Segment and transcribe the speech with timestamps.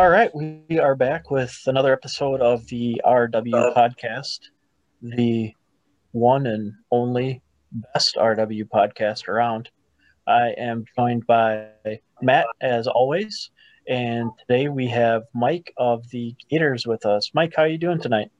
[0.00, 4.38] All right, we are back with another episode of the RW podcast,
[5.02, 5.54] the
[6.12, 7.42] one and only
[7.92, 9.68] best RW podcast around.
[10.26, 11.66] I am joined by
[12.22, 13.50] Matt, as always,
[13.86, 17.32] and today we have Mike of the Gators with us.
[17.34, 18.30] Mike, how are you doing tonight?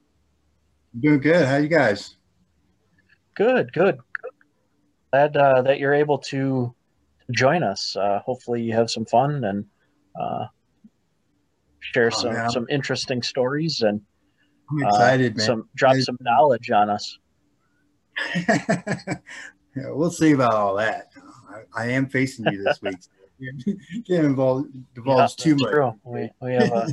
[0.98, 1.45] Doing good.
[1.45, 2.17] How you guys?
[3.34, 3.98] Good, good.
[5.12, 6.75] Glad uh, that you're able to
[7.31, 7.97] join us.
[7.97, 9.67] Uh, hopefully, you have some fun and
[10.19, 10.47] uh,
[11.80, 12.51] share Oh, some man.
[12.51, 14.01] some interesting stories and
[14.70, 15.47] I'm uh, excited, man.
[15.47, 17.19] some drop I- some knowledge on us.
[18.48, 19.16] yeah,
[19.89, 21.09] we'll see about all that.
[21.75, 22.97] I, I am facing you this week.
[23.01, 23.11] So
[24.06, 25.70] can't involve divulge Yeah, too much.
[25.70, 25.95] true.
[26.05, 26.89] We we have a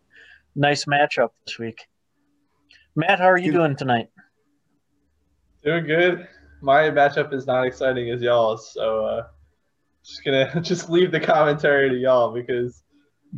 [0.56, 1.86] nice matchup this week.
[2.96, 3.58] Matt, how are you Good.
[3.58, 4.08] doing tonight?
[5.64, 6.28] Doing good.
[6.60, 9.26] My matchup is not exciting as y'all's, so uh,
[10.04, 12.82] just gonna just leave the commentary to y'all because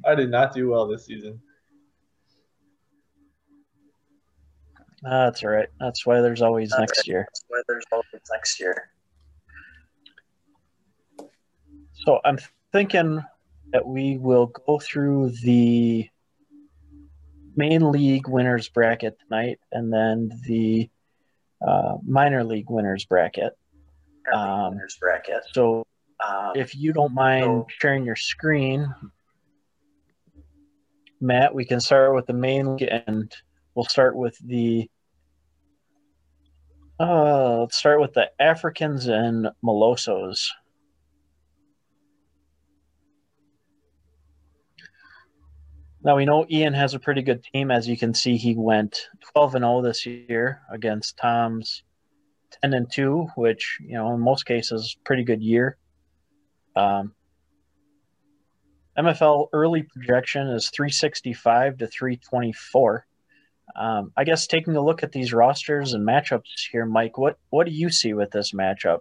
[0.04, 1.40] I did not do well this season.
[5.06, 5.68] Ah, That's all right.
[5.80, 7.26] That's why there's always next year.
[7.28, 8.90] That's why there's always next year.
[12.06, 12.38] So I'm
[12.72, 13.22] thinking
[13.72, 16.08] that we will go through the
[17.56, 20.88] main league winners bracket tonight, and then the
[21.66, 23.52] uh, minor league winners bracket.
[24.32, 25.42] Um, Winners bracket.
[25.52, 25.86] So
[26.26, 28.92] Um, if you don't mind So- sharing your screen,
[31.24, 33.34] Matt, we can start with the main and
[33.74, 34.90] we'll start with the.
[37.00, 40.48] Uh, let's start with the Africans and Molossos.
[46.04, 47.70] Now we know Ian has a pretty good team.
[47.70, 51.84] As you can see, he went 12 and 0 this year against Tom's
[52.62, 55.78] 10 and 2, which you know in most cases pretty good year.
[56.76, 57.14] Um,
[58.98, 63.06] MFL early projection is 365 to 324.
[63.74, 67.66] Um, I guess taking a look at these rosters and matchups here, Mike, what what
[67.66, 69.00] do you see with this matchup?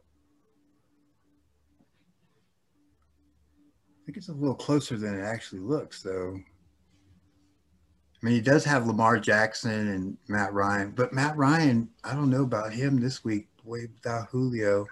[4.02, 6.38] I think it's a little closer than it actually looks, though.
[6.38, 12.30] I mean, he does have Lamar Jackson and Matt Ryan, but Matt Ryan, I don't
[12.30, 13.48] know about him this week.
[13.66, 14.88] Boy, without Julio,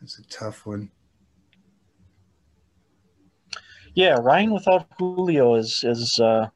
[0.00, 0.90] that's a tough one.
[3.94, 6.48] Yeah, Ryan without Julio is is uh,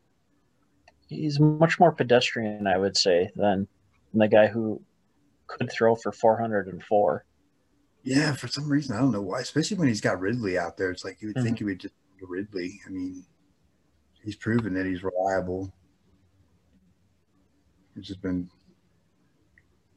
[1.08, 3.68] he's much more pedestrian, I would say, than,
[4.14, 4.80] the guy who
[5.46, 7.24] could throw for 404.
[8.02, 9.40] Yeah, for some reason, I don't know why.
[9.40, 11.94] Especially when he's got Ridley out there, it's like you would think he would just
[12.22, 12.80] Ridley.
[12.86, 13.24] I mean,
[14.24, 15.72] he's proven that he's reliable.
[17.96, 18.48] It's just been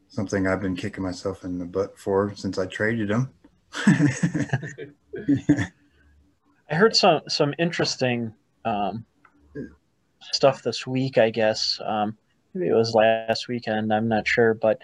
[0.10, 3.30] something I've been kicking myself in the butt for since I traded him.
[6.70, 9.06] I heard some some interesting um,
[10.22, 11.18] stuff this week.
[11.18, 12.18] I guess um,
[12.54, 13.94] maybe it was last weekend.
[13.94, 14.82] I'm not sure, but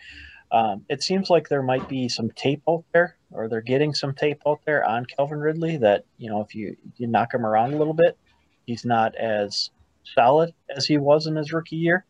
[0.51, 4.13] um, it seems like there might be some tape out there, or they're getting some
[4.13, 5.78] tape out there on Calvin Ridley.
[5.78, 8.18] That you know, if you you knock him around a little bit,
[8.66, 9.69] he's not as
[10.16, 12.06] solid as he was in his rookie year.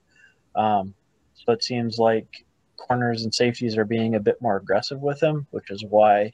[0.55, 0.93] Um,
[1.33, 2.45] so it seems like
[2.77, 6.31] corners and safeties are being a bit more aggressive with him, which is why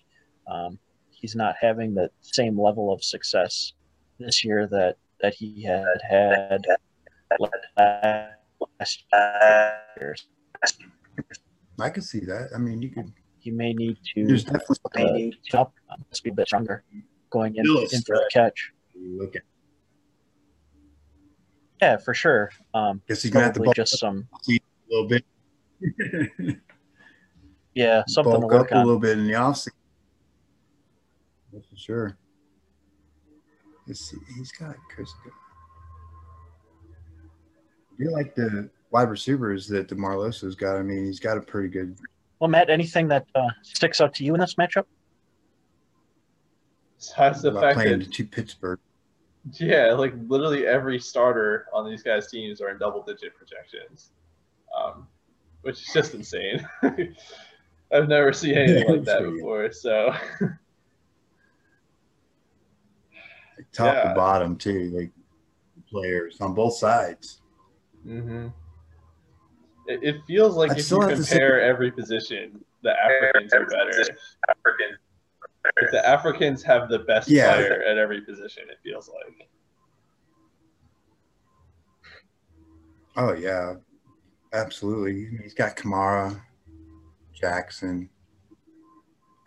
[0.48, 0.78] um,
[1.22, 3.74] he's not having the same level of success
[4.20, 6.66] this year that that he had had
[8.80, 9.04] last
[9.98, 10.16] year.
[11.80, 12.50] I could see that.
[12.54, 13.12] I mean, you could.
[13.40, 14.26] He may need to.
[14.26, 15.74] There's to definitely uh, up,
[16.10, 16.84] must be a bit stronger
[17.30, 18.72] going in, in for the catch.
[18.96, 19.44] look at.
[21.82, 22.52] Yeah, for sure.
[22.74, 24.60] Um, Guess he's gonna have to bulk just some a
[24.90, 25.26] little bit.
[27.74, 29.70] yeah something to bulk work up a little bit in the offseason.
[31.54, 32.18] That's for sure.
[33.88, 34.18] Let's see.
[34.38, 35.12] He's got Chris.
[37.92, 40.78] I feel like the wide receivers that the Marloso's got.
[40.78, 41.98] I mean, he's got a pretty good.
[42.40, 44.86] Well, Matt, anything that uh, sticks out to you in this matchup?
[46.98, 48.80] Besides the about fact playing that to Pittsburgh.
[49.54, 54.12] yeah, like literally every starter on these guys' teams are in double-digit projections,
[54.78, 55.08] um,
[55.64, 56.68] which is just insane.
[57.92, 59.72] I've never seen anything like that before.
[59.72, 60.14] So
[63.74, 64.10] top Yeah.
[64.10, 65.12] to bottom too, like
[65.90, 67.42] players on both sides.
[68.04, 68.48] hmm
[69.88, 73.66] it, it feels like I'd if you have say- compare every position, the Africans are
[73.66, 74.04] better.
[75.64, 77.54] Like, the Africans have the best Yeah.
[77.56, 78.64] player at every position.
[78.70, 79.48] It feels like.
[83.18, 83.76] Oh yeah,
[84.54, 85.38] absolutely.
[85.42, 86.42] He's got Kamara,
[87.34, 88.10] Jackson,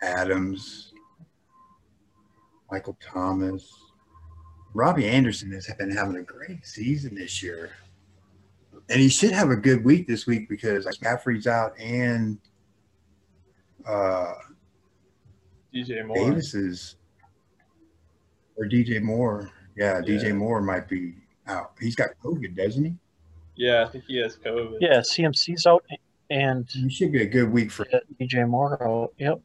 [0.01, 0.93] Adams,
[2.71, 3.84] Michael Thomas.
[4.75, 7.71] Robbie Anderson has been having a great season this year.
[8.89, 12.37] And he should have a good week this week because McCaffrey's out and
[13.87, 14.33] uh,
[15.73, 16.17] DJ Moore.
[16.17, 16.97] Davis is
[18.57, 19.49] or DJ Moore.
[19.77, 20.19] Yeah, Yeah.
[20.19, 21.15] DJ Moore might be
[21.47, 21.71] out.
[21.79, 22.93] He's got COVID, doesn't he?
[23.55, 24.79] Yeah, I think he has COVID.
[24.81, 25.85] Yeah, CMC's out
[26.29, 27.85] and He should be a good week for
[28.19, 29.13] DJ Moore out.
[29.19, 29.39] Yep.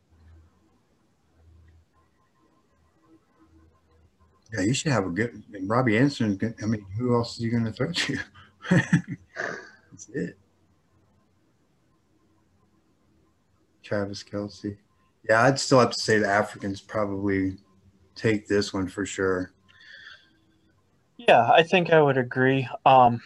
[4.53, 5.43] Yeah, you should have a good.
[5.53, 6.39] And Robbie Anderson.
[6.63, 8.19] I mean, who else is he going to throw to?
[8.71, 10.39] That's it.
[13.83, 14.77] Travis Kelce.
[15.29, 17.57] Yeah, I'd still have to say the Africans probably
[18.15, 19.53] take this one for sure.
[21.17, 22.69] Yeah, I think I would agree.
[22.87, 23.21] Um,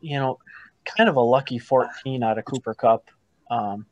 [0.00, 0.38] you know,
[0.84, 3.10] kind of a lucky 14 out of Cooper Kupp.
[3.50, 3.86] Um,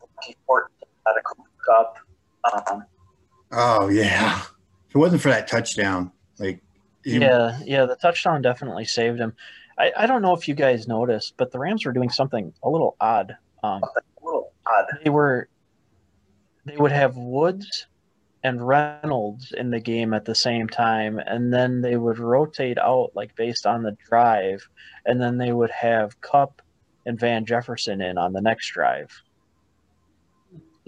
[0.46, 0.68] 14
[1.06, 1.98] out of Cooper Kupp.
[2.70, 2.84] Um,
[3.52, 4.40] Oh yeah,
[4.88, 6.60] if it wasn't for that touchdown, like
[7.04, 9.34] he- yeah, yeah, the touchdown definitely saved him.
[9.78, 12.70] I, I don't know if you guys noticed, but the Rams were doing something a
[12.70, 13.36] little odd.
[13.62, 14.86] Um, a little odd.
[15.04, 15.48] they were
[16.64, 17.86] they would have Woods
[18.42, 23.10] and Reynolds in the game at the same time, and then they would rotate out
[23.14, 24.66] like based on the drive,
[25.04, 26.62] and then they would have Kupp
[27.04, 29.12] and Van Jefferson in on the next drive.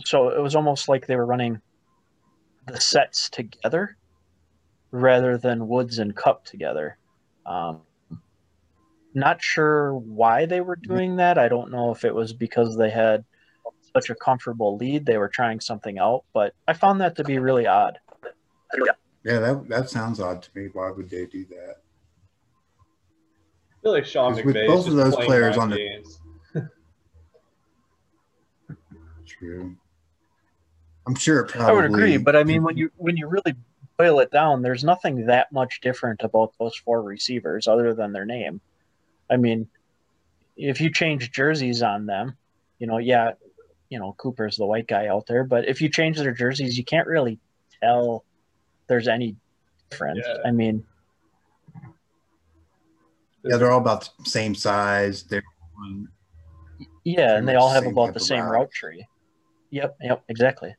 [0.05, 1.61] So it was almost like they were running
[2.67, 3.98] the sets together
[4.90, 6.96] rather than Woods and Kupp together.
[7.46, 7.81] Um,
[9.14, 11.38] not sure why they were doing that.
[11.38, 13.25] I don't know if it was because they had
[13.94, 17.38] such a comfortable lead they were trying something out, but I found that to be
[17.38, 17.99] really odd.
[19.25, 20.69] yeah, that that sounds odd to me.
[20.73, 21.76] Why would they do that?
[23.73, 26.20] I feel like Sean Because with both is of those players mind on the- games.
[29.26, 29.76] True.
[31.06, 31.70] I'm sure it probably.
[31.70, 33.55] I would agree, but I mean when you when you really
[33.99, 38.25] boil it down, there's nothing that much different about those four receivers other than their
[38.25, 38.61] name.
[39.29, 39.69] I mean,
[40.56, 42.37] if you change jerseys on them,
[42.79, 43.33] you know, yeah,
[43.89, 46.85] you know, Cooper's the white guy out there, but if you change their jerseys, you
[46.85, 47.39] can't really
[47.83, 48.25] tell
[48.87, 49.37] there's any
[49.91, 50.25] difference.
[50.27, 50.37] Yeah.
[50.45, 50.85] I mean,
[53.45, 55.25] yeah, they're all about the same size.
[55.25, 55.43] They're
[55.83, 56.09] on
[57.05, 58.53] yeah, and they all have about the same route.
[58.53, 59.06] route tree.
[59.71, 60.75] Yep, yep, exactly.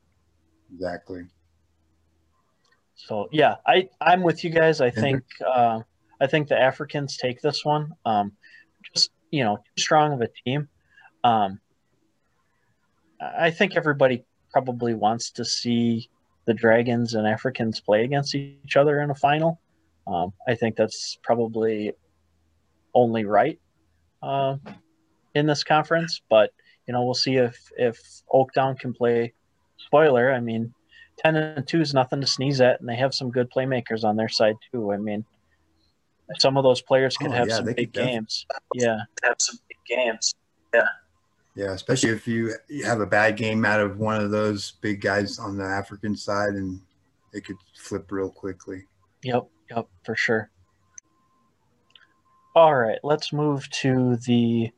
[0.74, 1.26] exactly.
[3.00, 4.82] So yeah, I I'm with you guys.
[4.82, 5.80] I think uh,
[6.20, 7.94] I think the Africans take this one.
[8.06, 8.34] Um,
[8.94, 10.68] just you know, too strong of a team.
[11.24, 11.60] Um,
[13.22, 16.10] I think everybody probably wants to see
[16.46, 19.62] the Dragons and Africans play against each other in a final.
[20.06, 21.94] Um, I think that's probably
[22.94, 23.60] only right
[24.22, 24.58] uh,
[25.36, 26.22] in this conference.
[26.30, 26.52] But
[26.86, 27.98] you know, we'll see if if
[28.34, 29.34] Oakdown can play.
[29.78, 30.74] Spoiler, I mean,
[31.20, 34.16] ten and two is nothing to sneeze at, and they have some good playmakers on
[34.16, 34.92] their side too.
[34.92, 35.26] I mean,
[36.40, 38.46] some of those players could Oh, have yeah, some big games.
[38.74, 40.34] Yeah, Have some big games.
[40.74, 40.88] Yeah,
[41.56, 45.02] Yeah, especially if you you have a bad game out of one of those big
[45.02, 46.80] guys on the African side, and
[47.34, 48.86] it could flip real quickly.
[49.24, 50.50] yep, yep, for sure.
[52.56, 54.72] All right, let's move to the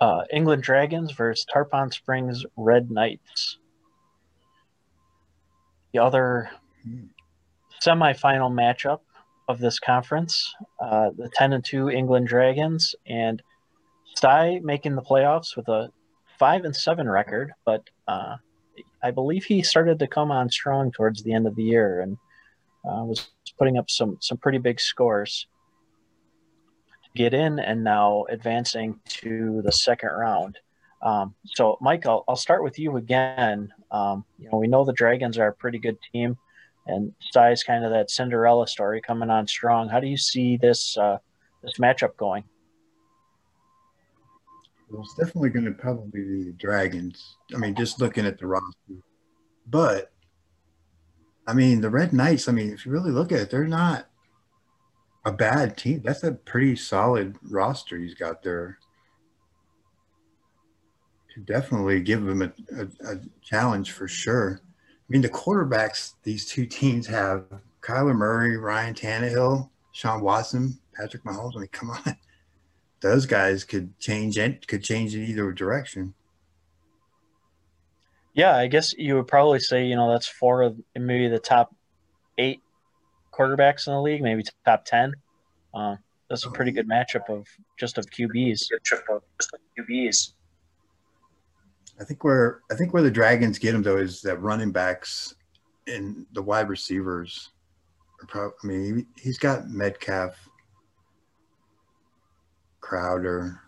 [0.00, 3.57] uh, England Dragons versus Tarpon Springs Red Knights.
[5.92, 6.50] The other
[7.82, 9.00] semifinal matchup
[9.48, 13.42] of this conference, uh, the 10 and 2 England Dragons and
[14.14, 15.90] Sty making the playoffs with a
[16.38, 18.36] 5 and 7 record, but uh,
[19.02, 22.16] I believe he started to come on strong towards the end of the year and
[22.84, 23.28] uh, was
[23.58, 25.46] putting up some some pretty big scores
[27.04, 30.58] to get in and now advancing to the second round.
[31.02, 33.72] Um, so, Mike, I'll, I'll start with you again.
[33.90, 36.36] Um, you know, we know the Dragons are a pretty good team,
[36.86, 39.88] and Sty's kind of that Cinderella story coming on strong.
[39.88, 41.18] How do you see this uh,
[41.62, 42.44] this matchup going?
[44.90, 47.36] Well, it's definitely going to probably be the Dragons.
[47.54, 48.94] I mean, just looking at the roster,
[49.66, 50.12] but
[51.46, 52.48] I mean, the Red Knights.
[52.48, 54.06] I mean, if you really look at it, they're not
[55.24, 56.02] a bad team.
[56.04, 58.78] That's a pretty solid roster he's got there.
[61.38, 64.60] Could definitely give them a, a, a challenge for sure.
[64.60, 67.44] I mean, the quarterbacks these two teams have
[67.80, 71.52] Kyler Murray, Ryan Tannehill, Deshaun Watson, Patrick Mahomes.
[71.54, 72.16] I mean, come on.
[73.00, 76.12] Those guys could change it, could change in either direction.
[78.34, 81.72] Yeah, I guess you would probably say you know that's four of maybe the top
[82.36, 82.62] eight
[83.32, 85.14] quarterbacks in the league, maybe top ten.
[85.72, 87.46] Um, that's a pretty good matchup of
[87.78, 88.70] just of QBs.
[88.70, 90.32] Good trip of just like QBs.
[92.00, 95.34] I think where I think where the Dragons get him though is that running backs
[95.86, 97.50] and the wide receivers.
[98.22, 100.34] are prob- I mean, he, he's got Metcalf,
[102.80, 103.60] Crowder.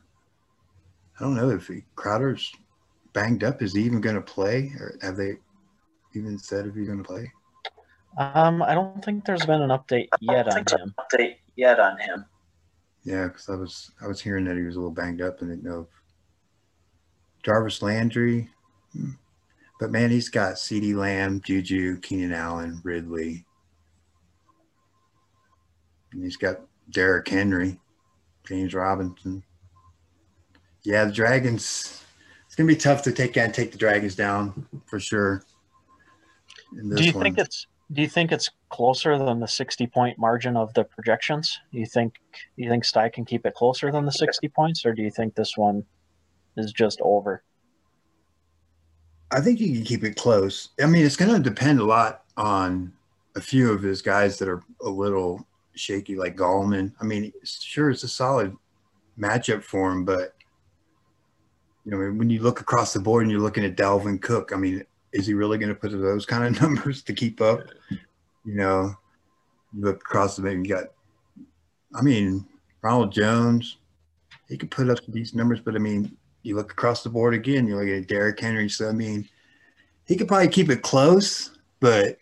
[1.18, 2.50] I don't know if he, Crowder's
[3.12, 3.62] banged up.
[3.62, 5.34] Is he even going to play, or have they
[6.14, 7.30] even said if he's going to play?
[8.18, 10.94] Um, I don't think there's been an update yet on him.
[10.98, 12.24] Update yet on him.
[13.04, 15.50] Yeah, because I was I was hearing that he was a little banged up, and
[15.50, 15.88] didn't know.
[15.90, 15.99] If
[17.42, 18.48] Jarvis Landry,
[18.92, 19.10] hmm.
[19.78, 23.44] but man, he's got CeeDee Lamb, Juju, Keenan Allen, Ridley,
[26.12, 27.78] and he's got Derrick Henry,
[28.46, 29.42] James Robinson.
[30.82, 32.02] Yeah, the Dragons.
[32.46, 35.44] It's gonna be tough to take and take the Dragons down for sure.
[36.76, 37.22] in Do you one.
[37.22, 41.58] think it's do you think it's closer than the 60 point margin of the projections?
[41.72, 42.14] Do you think
[42.56, 45.34] you think Sty can keep it closer than the 60 points, or do you think
[45.34, 45.84] this one
[46.56, 47.42] is just over?
[49.30, 50.70] I think you can keep it close.
[50.82, 52.92] I mean, it's going to depend a lot on
[53.36, 56.92] a few of his guys that are a little shaky, like Gallman.
[57.00, 58.56] I mean, sure, it's a solid
[59.18, 60.34] matchup for him, but
[61.84, 64.56] you know, when you look across the board and you're looking at Dalvin Cook, I
[64.56, 67.60] mean, is he really going to put those kind of numbers to keep up?
[68.44, 68.94] You know,
[69.74, 70.86] you look across the maybe you got,
[71.94, 72.46] I mean,
[72.82, 73.78] Ronald Jones,
[74.48, 77.66] he could put up these numbers, but I mean, you look across the board again,
[77.66, 78.68] you look at Derrick Henry.
[78.68, 79.28] So I mean,
[80.06, 82.16] he could probably keep it close, but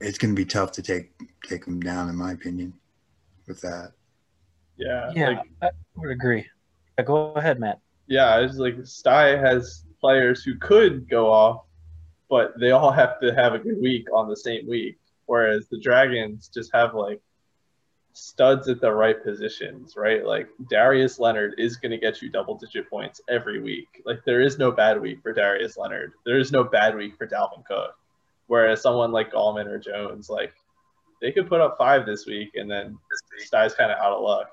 [0.00, 1.12] it's going to be tough to take
[1.46, 2.72] take him down, in my opinion,
[3.46, 3.92] with that.
[4.76, 5.10] Yeah.
[5.14, 6.46] Yeah, Like, I would agree.
[6.98, 7.80] Yeah, go ahead, Matt.
[8.08, 11.64] yeah, it's like Sty has players who could go off,
[12.28, 14.98] but they all have to have a good week on the same week.
[15.26, 17.20] Whereas the Dragons just have like
[18.12, 20.24] studs at the right positions, right?
[20.24, 24.02] Like Darius Leonard is going to get you double digit points every week.
[24.04, 26.12] Like there is no bad week for Darius Leonard.
[26.24, 27.96] There is no bad week for Dalvin Cook.
[28.48, 30.52] Whereas someone like Gallman or Jones, like
[31.20, 32.98] they could put up five this week and then
[33.38, 34.48] Sty's kind of out of luck.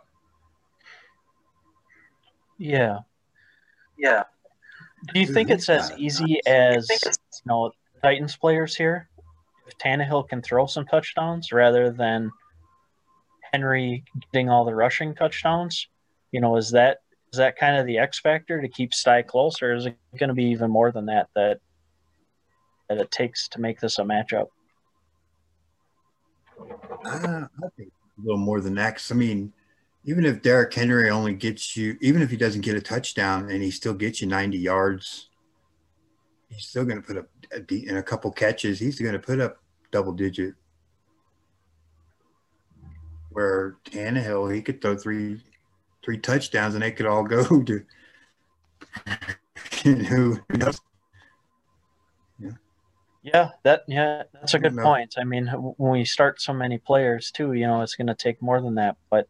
[2.58, 3.00] Yeah.
[3.98, 4.24] Yeah.
[5.14, 7.12] Do you Dude, think it's as easy I as think you
[7.46, 7.72] know
[8.04, 9.10] Titans players here?
[9.68, 12.32] If Tannehill can throw some touchdowns rather than
[13.52, 15.88] Henry getting all the rushing touchdowns,
[16.32, 17.00] you know, is that
[17.32, 20.30] is that kind of the X factor to keep Sty close, or is it going
[20.30, 21.60] to be even more than that that
[22.90, 24.48] that it takes to make this a matchup?
[27.06, 29.06] I, I think a little more than that.
[29.10, 29.54] I mean,
[30.04, 33.62] even if Derrick Henry only gets you, even if he doesn't get a touchdown and
[33.62, 35.30] he still gets you 90 yards,
[36.50, 37.28] he's still going to put up
[37.70, 38.80] in a couple catches.
[38.80, 39.58] He's going to put up
[39.92, 40.56] double digit.
[43.30, 45.42] Where Tannehill, he could throw three
[46.04, 47.86] three touchdowns and they could all go to
[49.84, 50.80] who knows.
[53.22, 55.16] Yeah, that yeah, that's a good point.
[55.18, 58.42] I mean, when we start so many players too, you know, it's going to take
[58.42, 58.96] more than that.
[59.10, 59.28] But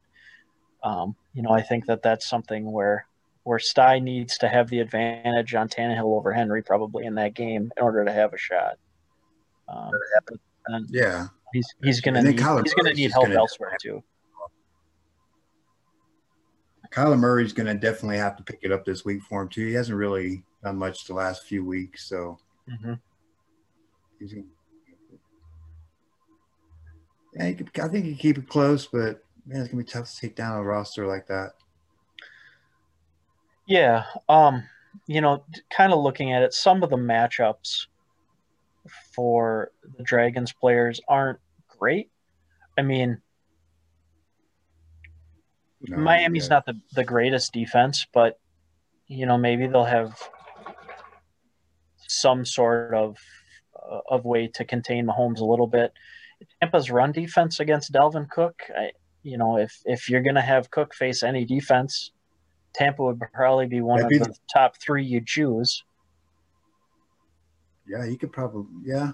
[0.83, 3.07] um, you know, I think that that's something where
[3.43, 7.71] where Sty needs to have the advantage on Tannehill over Henry probably in that game
[7.75, 8.77] in order to have a shot.
[9.67, 9.91] Um,
[10.89, 11.27] Yeah.
[11.53, 14.03] He's he's going to need, he's going to need help gonna- elsewhere too.
[16.91, 19.67] Kyler Murray's going to definitely have to pick it up this week for him too.
[19.67, 22.37] He hasn't really done much the last few weeks, so
[22.67, 22.93] hmm
[24.19, 24.33] he's.
[24.33, 24.45] Gonna,
[27.35, 29.89] yeah, he could, I think he could keep it close, but man, it's gonna be
[29.89, 31.51] tough to take down a roster like that.
[33.67, 34.63] Yeah, um,
[35.05, 37.85] you know, kind of looking at it, some of the matchups
[39.15, 42.09] for the Dragons players aren't great.
[42.77, 43.21] I mean,
[45.81, 46.55] No, Miami's yeah.
[46.55, 48.39] not the, the greatest defense, but
[49.07, 50.17] you know maybe they'll have
[52.07, 53.17] some sort of
[53.75, 55.93] uh, of way to contain Mahomes a little bit.
[56.61, 58.91] Tampa's run defense against Dalvin Cook, I,
[59.23, 62.11] you know, if if you're gonna have Cook face any defense,
[62.73, 65.83] Tampa would probably be one That'd of be the top three you choose.
[67.89, 68.65] Yeah, he could probably.
[68.83, 69.13] Yeah,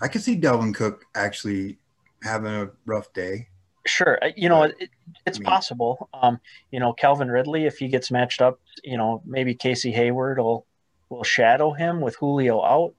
[0.00, 1.78] I could see Dalvin Cook actually
[2.22, 3.48] having a rough day.
[3.86, 4.90] Sure, uh, you know it,
[5.24, 6.08] it's I mean- possible.
[6.12, 6.38] Um,
[6.70, 10.66] you know Calvin Ridley, if he gets matched up, you know maybe Casey Hayward will
[11.08, 12.94] will shadow him with Julio out.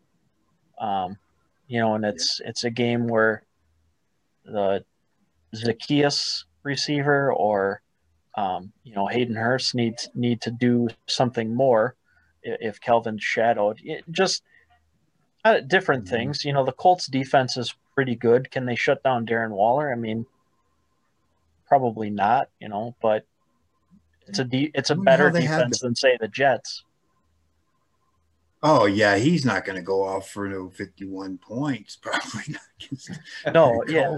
[0.79, 1.17] Um,
[1.67, 3.43] you know, and it's it's a game where
[4.45, 4.83] the
[5.55, 7.81] Zaccheaus receiver or
[8.35, 11.95] um, you know Hayden Hurst needs need to do something more
[12.41, 13.79] if Calvin's shadowed.
[13.83, 14.43] It just
[15.45, 16.09] uh, different Mhm.
[16.09, 16.45] things.
[16.45, 18.51] You know, the Colts defense is pretty good.
[18.51, 19.91] Can they shut down Darren Waller?
[19.91, 20.25] I mean,
[21.67, 22.49] probably not.
[22.59, 23.25] You know, but
[24.27, 26.83] it's a de- it's a better defense than say the Jets.
[28.61, 31.95] Oh yeah, he's not going to go off for no 51 points.
[32.01, 32.61] Probably not.
[32.81, 33.09] against
[33.53, 34.17] No, yeah.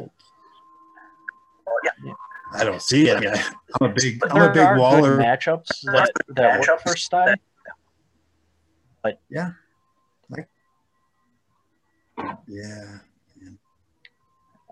[2.03, 2.13] Yeah.
[2.53, 3.17] I don't see it.
[3.17, 3.33] I mean,
[3.79, 5.17] I'm a big, But I'm a big Waller.
[5.17, 7.35] matchups that, that work Matchups for Sty.
[9.29, 9.51] Yeah,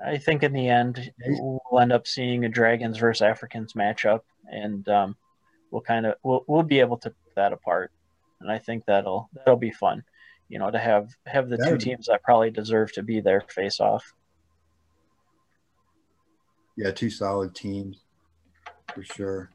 [0.04, 4.88] I think in the end we'll end up seeing a Dragons versus Africans matchup, and
[4.88, 5.16] um,
[5.72, 7.92] we'll kind of we'll we'll be able to pick that apart,
[8.40, 10.04] and I think that'll that'll be fun,
[10.48, 13.42] you know, to have have the two That'd- teams that probably deserve to be there
[13.50, 14.14] face off.
[16.78, 18.04] yeah, two solid teams
[18.94, 19.50] for sure.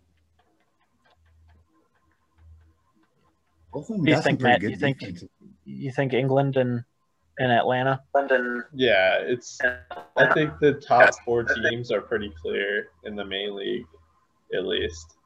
[3.73, 4.61] Both of them Do you think, Matt?
[4.61, 5.29] good You think defenses.
[5.65, 6.85] you think England and
[7.39, 8.01] and Atlanta?
[8.15, 8.65] London.
[8.73, 9.59] Yeah, it's.
[10.17, 13.87] I think the top four teams are pretty clear in the main league,
[14.55, 15.17] at least.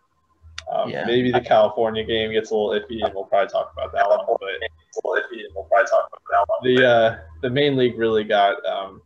[0.73, 1.05] Um, Yeah.
[1.07, 4.21] Maybe the California game gets a little iffy, and we'll probably talk about that one.
[4.27, 6.75] But It's a little iffy, and we'll probably talk about that one.
[6.75, 9.01] the uh, the main league really got um,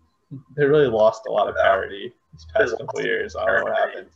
[0.56, 3.36] they really lost a lot of parity these past couple years.
[3.36, 4.08] I don't know what happened.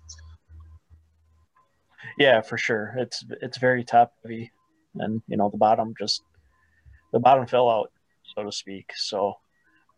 [2.18, 2.94] Yeah, for sure.
[2.96, 4.50] It's it's very top heavy,
[4.96, 6.22] and you know the bottom just
[7.12, 7.90] the bottom fell out,
[8.36, 8.92] so to speak.
[8.94, 9.34] So,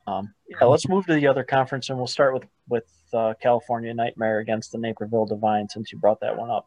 [0.07, 3.93] um, yeah, let's move to the other conference, and we'll start with with uh, California
[3.93, 6.67] Nightmare against the Naperville Divine, since you brought that one up.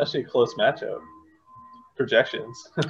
[0.00, 1.00] Actually, a close matchup.
[1.96, 2.70] Projections.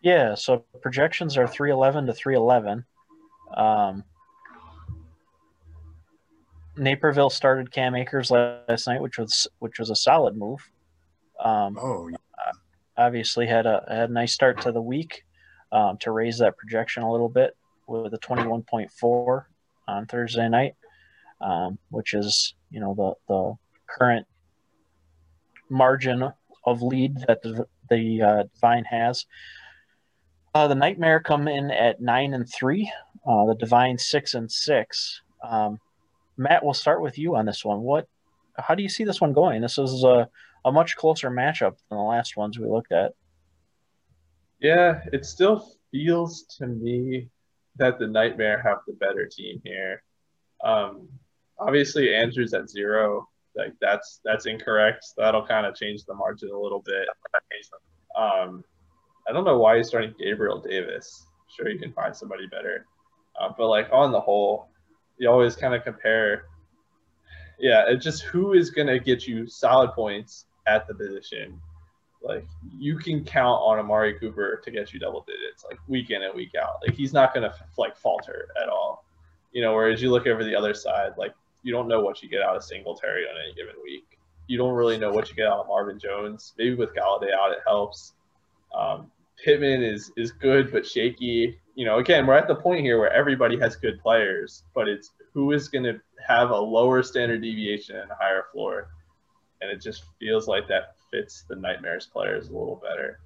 [0.00, 2.84] Yeah, so projections are three eleven to three eleven.
[3.52, 4.04] Um,
[6.76, 10.60] Naperville started Cam Akers last night, which was which was a solid move.
[11.44, 12.08] Um, Oh,
[12.98, 15.24] obviously had a had a nice start to the week
[15.72, 19.44] um, to raise that projection a little bit with a 21.4
[19.86, 20.74] on Thursday night,
[21.40, 23.54] um, which is you know the the
[23.88, 24.26] current
[25.70, 26.30] margin
[26.64, 29.26] of lead that the, the uh, Divine has.
[30.54, 32.90] Uh, the Nightmare come in at nine and three.
[33.26, 35.22] Uh, the Divine six and six.
[35.42, 35.78] Um,
[36.36, 37.80] Matt, we'll start with you on this one.
[37.80, 38.08] What?
[38.56, 39.60] How do you see this one going?
[39.60, 40.28] This is a
[40.68, 43.12] a much closer matchup than the last ones we looked at.
[44.60, 47.28] Yeah, it still feels to me
[47.76, 50.02] that the Nightmare have the better team here.
[50.62, 51.08] Um,
[51.58, 55.06] obviously, Andrews at zero, like that's that's incorrect.
[55.16, 57.06] That'll kind of change the margin a little bit.
[58.16, 58.64] Um,
[59.28, 61.26] I don't know why he's starting Gabriel Davis.
[61.56, 62.86] Sure, you can find somebody better,
[63.40, 64.68] uh, but like on the whole,
[65.18, 66.44] you always kind of compare.
[67.60, 71.60] Yeah, it's just who is gonna get you solid points at the position
[72.22, 76.22] like you can count on Amari Cooper to get you double digits, like week in
[76.22, 76.80] and week out.
[76.86, 79.04] Like he's not gonna like falter at all.
[79.52, 82.28] You know, whereas you look over the other side, like you don't know what you
[82.28, 84.18] get out of Singletary on any given week.
[84.46, 86.54] You don't really know what you get out of Marvin Jones.
[86.58, 88.14] Maybe with Golladay out, it helps.
[88.74, 89.10] Um,
[89.42, 91.58] Pittman is is good but shaky.
[91.76, 95.12] You know, again, we're at the point here where everybody has good players, but it's
[95.32, 98.88] who is going to have a lower standard deviation and a higher floor
[99.60, 103.20] and it just feels like that fits the Nightmares players a little better.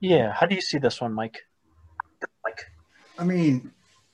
[0.00, 1.44] Yeah, how do you see this one, Mike?
[2.44, 2.66] Like,
[3.18, 3.72] I mean,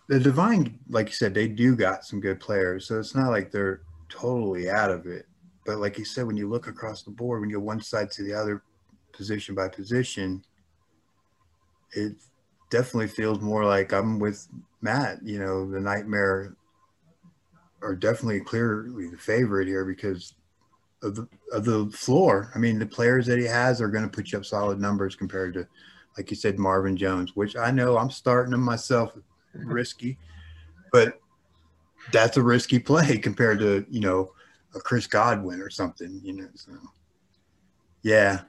[0.08, 3.50] the Divine, like you said, they do got some good players, so it's not like
[3.50, 5.26] they're totally out of it.
[5.66, 8.10] But like you said, when you look across the board, when you go one side
[8.12, 8.62] to the other,
[9.12, 10.42] position by position,
[11.92, 12.14] it
[12.70, 14.46] definitely feels more like I'm with
[14.82, 15.20] Matt.
[15.22, 16.56] You know, the Nightmare
[17.84, 20.34] are definitely clearly the favorite here because
[21.02, 22.50] of the of the floor.
[22.54, 25.14] I mean, the players that he has are going to put you up solid numbers
[25.14, 25.68] compared to,
[26.16, 29.12] like you said, Marvin Jones, which I know I'm starting him myself,
[29.52, 30.18] risky,
[30.92, 31.20] but
[32.12, 34.32] that's a risky play compared to you know
[34.74, 36.20] a Chris Godwin or something.
[36.24, 36.72] You know, so
[38.02, 38.42] yeah,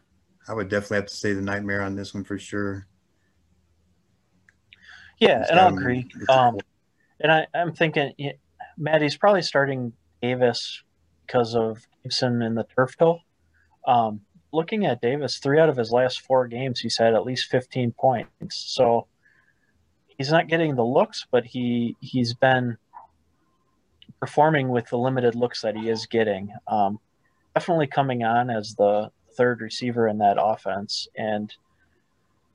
[0.47, 2.87] I would definitely have to say the Nightmare on this one for sure.
[5.19, 6.09] Yeah, and him agree.
[6.29, 6.57] Um,
[7.21, 8.13] and I, I'm thinking,
[8.77, 10.83] yeah, Maddie's probably starting Davis
[11.25, 13.19] because of Gibson and the turf toe.
[13.87, 17.49] Um, looking at Davis, three out of his last four games, he's had at least
[17.49, 18.63] 15 points.
[18.67, 19.07] So
[20.17, 22.77] he's not getting the looks, but he he's been
[24.19, 26.51] performing with the limited looks that he is getting.
[26.67, 26.99] Um,
[27.53, 31.53] definitely coming on as the third receiver in that offense, and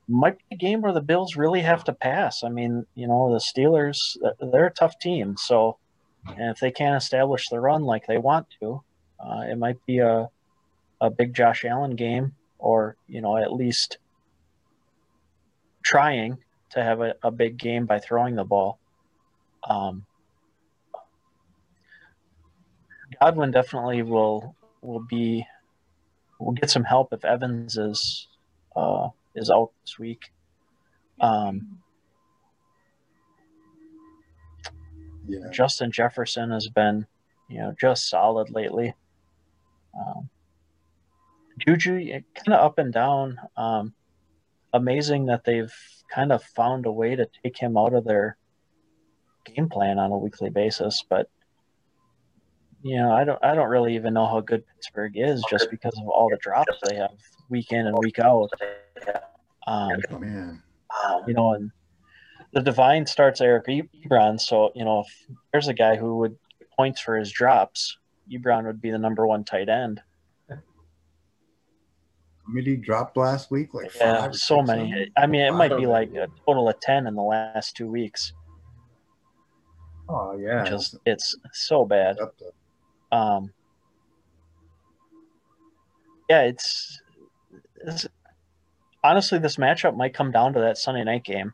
[0.09, 2.43] might be a game where the Bills really have to pass.
[2.43, 5.37] I mean, you know, the Steelers, they're a tough team.
[5.37, 5.79] So,
[6.27, 8.83] and if they can't establish the run like they want to,
[9.19, 10.29] uh, it might be a,
[11.01, 13.99] a big Josh Allen game or, you know, at least
[15.83, 16.39] trying
[16.71, 18.79] to have a, a big game by throwing the ball.
[19.69, 20.07] Um,
[23.21, 25.47] Godwin definitely will will be
[26.39, 28.29] will get some help if Evans is
[28.77, 30.33] uh, is out this week.
[31.21, 31.81] Um,
[35.31, 35.51] Yeah.
[35.53, 37.07] Justin Jefferson has been,
[37.49, 38.95] you know, just solid lately.
[39.99, 40.29] Um,
[41.67, 43.39] Juju kind of up and down.
[43.57, 43.95] Um,
[44.73, 45.73] amazing that they've
[46.13, 48.37] kind of found a way to take him out of their
[49.45, 51.29] game plan on a weekly basis, but
[52.83, 55.93] you know, I don't I don't really even know how good Pittsburgh is just because
[56.01, 57.11] of all the drops they have
[57.51, 58.51] week in and week out.
[59.67, 60.63] Um, Oh, man.
[61.27, 61.71] you know, and
[62.53, 66.37] the divine starts Eric Ebron, so you know if there's a guy who would
[66.77, 67.97] points for his drops,
[68.31, 70.01] Ebron would be the number one tight end.
[70.49, 70.57] How
[72.49, 73.75] many dropped last week?
[73.75, 74.91] Like Yeah, five so many.
[74.91, 75.13] something?
[75.17, 78.33] I mean, it might be like a total of ten in the last two weeks.
[80.09, 80.65] Oh yeah.
[80.65, 82.17] Just it's so bad.
[83.13, 83.53] Um,
[86.29, 87.01] yeah, it's,
[87.85, 88.07] it's
[89.05, 91.53] honestly this matchup might come down to that Sunday night game.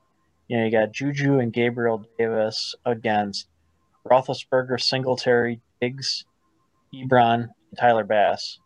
[0.49, 3.49] You know, you got Juju and Gabriel Davis against
[4.09, 6.25] Roethlisberger, Singletary, Diggs,
[6.95, 8.59] Ebron, and Tyler Bass.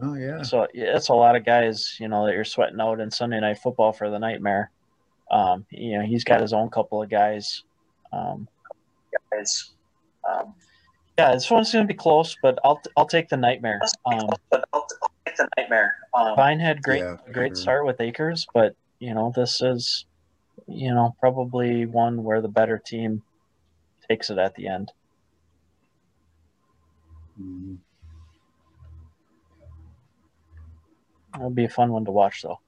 [0.00, 0.42] Oh yeah.
[0.42, 3.40] So yeah, it's a lot of guys, you know, that you're sweating out in Sunday
[3.40, 4.70] night football for the nightmare.
[5.30, 7.62] Um, you know, he's got his own couple of guys.
[8.12, 8.48] Um,
[9.30, 9.70] guys.
[10.28, 10.54] Um,
[11.18, 13.80] yeah, this one's going to be close, but I'll I'll take the nightmare.
[14.06, 15.94] Um, But I'll, I'll take the nightmare.
[16.14, 17.62] Um, Vine had great Yeah, for great sure.
[17.62, 20.06] start with Akers, but you know this is,
[20.68, 23.24] you know, probably one where the better team
[24.08, 24.92] takes it at the end.
[27.36, 27.78] Mhm.
[31.34, 32.60] It'll be a fun one to watch, though.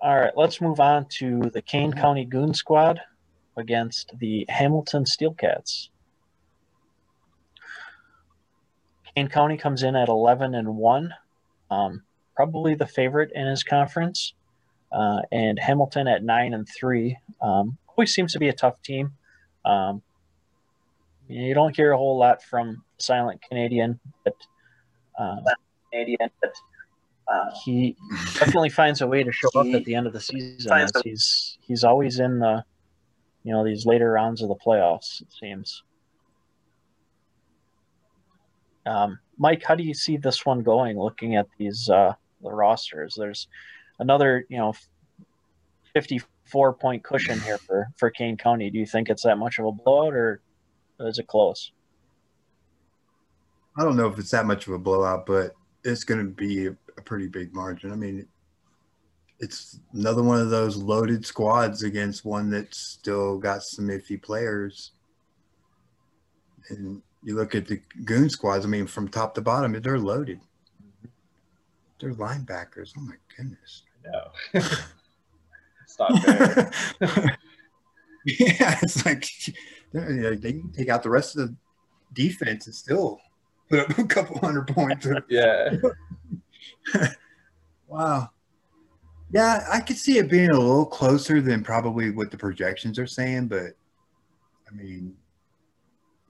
[0.00, 3.02] All right, let's move on to the Kane County Goon Squad
[3.54, 5.90] against the Hamilton Steelcats.
[9.14, 11.14] Kane County comes in at 11 and 1,
[11.70, 14.32] um, probably the favorite in his conference,
[14.92, 17.16] uh, and Hamilton at 9 and 3.
[17.40, 19.12] Um, always seems to be a tough team.
[19.64, 20.02] Um,
[21.28, 24.34] you don't hear a whole lot from Silent Canadian, but
[25.18, 25.36] uh,
[25.90, 26.52] Canadian, but
[27.28, 27.96] uh, he
[28.34, 30.88] definitely finds a way to show up at the end of the season.
[31.04, 32.64] He's he's always in the
[33.44, 35.22] you know these later rounds of the playoffs.
[35.22, 35.82] It seems.
[38.84, 40.98] Um, Mike, how do you see this one going?
[40.98, 43.48] Looking at these uh, the rosters, there's
[43.98, 44.74] another you know
[45.94, 48.70] fifty-four point cushion here for for Kane County.
[48.70, 50.40] Do you think it's that much of a blowout, or
[51.00, 51.72] is it close?
[53.76, 56.66] I don't know if it's that much of a blowout, but it's going to be
[56.66, 57.90] a pretty big margin.
[57.90, 58.28] I mean,
[59.40, 64.92] it's another one of those loaded squads against one that's still got some iffy players.
[66.68, 68.64] And you look at the goon squads.
[68.64, 70.40] I mean, from top to bottom, they're loaded.
[72.02, 72.92] They're linebackers.
[72.98, 73.84] Oh my goodness.
[74.04, 74.60] No.
[76.00, 76.70] not fair.
[78.26, 79.24] yeah, it's like
[79.92, 81.56] they're- you know, they can take out the rest of the
[82.12, 83.20] defense and still
[83.70, 85.06] put up a couple hundred points.
[85.28, 85.70] yeah.
[87.86, 88.30] Wow.
[89.30, 93.06] Yeah, I could see it being a little closer than probably what the projections are
[93.06, 93.74] saying, but
[94.68, 95.14] I mean,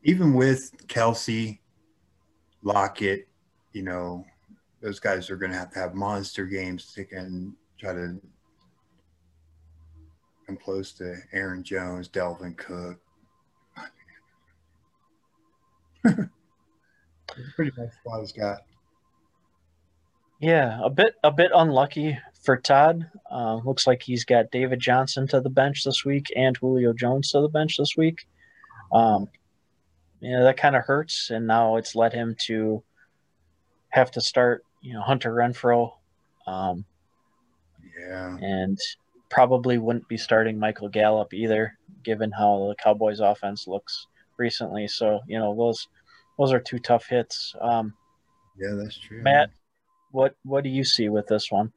[0.05, 1.61] even with Kelce,
[2.63, 3.27] Lockett,
[3.73, 4.27] you know,
[4.83, 8.21] those guys are going to have to have monster games to can try to
[10.47, 12.99] come close to Aaron Jones, Dalvin Cook.
[17.55, 18.59] Pretty nice squad he's got.
[20.41, 23.09] Yeah, a bit a bit unlucky for Todd.
[23.31, 27.31] Uh, looks like he's got David Johnson to the bench this week and Julio Jones
[27.31, 28.27] to the bench this week.
[28.93, 29.29] Um,
[30.21, 32.83] you know that kind of hurts, and now it's led him to
[33.91, 34.65] have to start.
[34.83, 35.93] You know Hunter Renfrow,
[36.47, 36.85] um,
[37.99, 38.37] Yeah.
[38.41, 38.79] and
[39.31, 44.07] probably wouldn't be starting Michael Gallup either, given how the Cowboys' offense looks
[44.39, 44.89] recently.
[44.89, 45.89] So you know those
[46.39, 47.55] those are two tough hits.
[47.61, 47.95] Um,
[48.59, 49.23] Yeah, that's true.
[49.23, 49.51] Matt,
[50.11, 51.73] what what do you see with this one?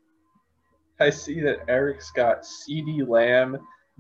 [1.00, 3.58] I see that Eric's got CeeDee Lamb,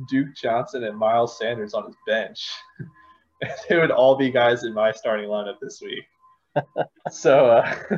[0.09, 2.49] Duke Johnson, and Miles Sanders on his bench.
[3.69, 6.05] they would all be guys in my starting lineup this week.
[7.11, 7.75] so, uh,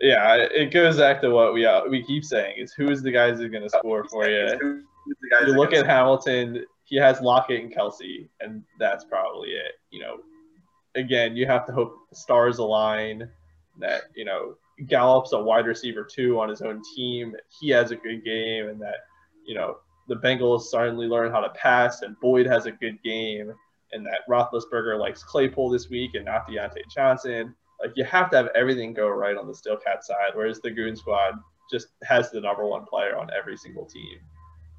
[0.00, 3.10] yeah, it goes back to what we uh, we keep saying is who is the
[3.10, 4.46] guys who's going to score for you.
[4.60, 9.50] who's the guys You look at Hamilton; he has Lockett and Kelce, and that's probably
[9.50, 9.72] it.
[9.90, 10.18] You know,
[10.94, 13.28] again, you have to hope the stars align.
[13.78, 14.56] That you know,
[14.86, 17.34] Gallup's a wide receiver too on his own team.
[17.60, 19.06] He has a good game, and that
[19.46, 19.78] you know
[20.08, 23.52] the Bengals suddenly learn how to pass, and Boyd has a good game.
[23.92, 27.54] and that Roethlisberger likes Claypool this week and not Diontae Johnson.
[27.80, 30.96] Like you have to have everything go right on the Steelcat side, whereas the Goon
[30.96, 31.34] Squad
[31.70, 34.18] just has the number one player on every single team.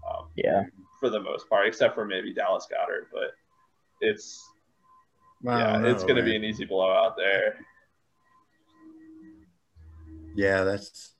[0.09, 0.63] Um, Yeah.
[0.99, 3.35] for the most part, except for maybe Dallas Goedert, but
[4.01, 4.43] it's
[5.43, 7.59] Well, yeah, no, it's going to be an easy blowout there.
[10.35, 11.13] Yeah, that's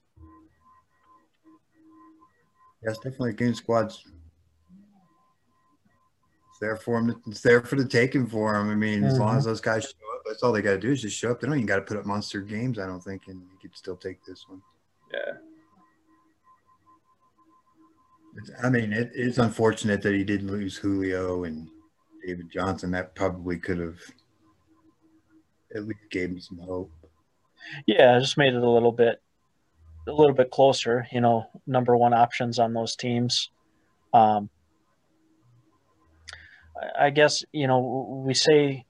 [2.83, 4.03] that's definitely Goon Squad's.
[6.49, 7.21] It's there for him.
[7.27, 8.69] It's there for the taking for him.
[8.69, 9.37] I mean, as long Mhm.
[9.37, 11.39] as those guys show up, that's all they got to do is just show up.
[11.39, 12.79] They don't even got to put up monster games.
[12.79, 14.61] I don't think, and you could still take this one.
[15.13, 15.33] Yeah,
[18.37, 21.67] It's- I mean, it, it's unfortunate that he did lose Julio and
[22.25, 22.91] David Johnson.
[22.91, 23.99] That probably could have
[25.75, 26.91] at least gave him some hope.
[27.85, 29.21] Yeah, it just made it a little bit
[30.07, 33.49] a little bit closer, you know, number one options on those teams.
[34.13, 34.49] Um
[36.81, 38.85] I- I guess, you know, we say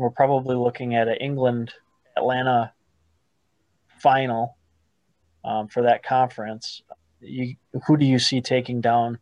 [0.00, 1.74] we're probably looking at an England
[2.16, 2.72] Atlanta
[3.98, 4.56] final
[5.44, 6.82] um, for that conference.
[7.20, 7.54] You,
[7.86, 9.18] who do you see taking down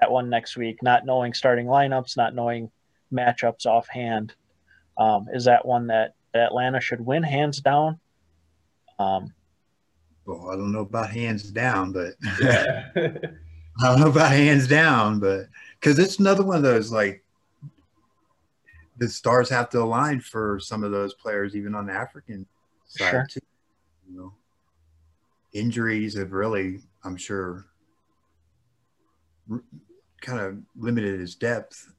[0.00, 0.82] that one next week?
[0.82, 2.68] Not knowing starting lineups, not knowing
[3.12, 4.34] matchups offhand.
[4.98, 8.00] Um, is that one that Atlanta should win hands down?
[8.98, 9.32] Um,
[10.24, 15.20] Well, I don't know about hands down, but yeah, I don't know about hands down,
[15.20, 15.46] but
[15.78, 17.24] because it's another one of those like
[19.02, 22.46] the stars have to align for some of those players, even on the African
[22.86, 23.26] side Sure.
[23.28, 23.40] too.
[24.08, 24.34] You know,
[25.52, 27.66] injuries have really, I'm sure,
[29.50, 29.64] r-
[30.20, 31.92] kind of limited his depth.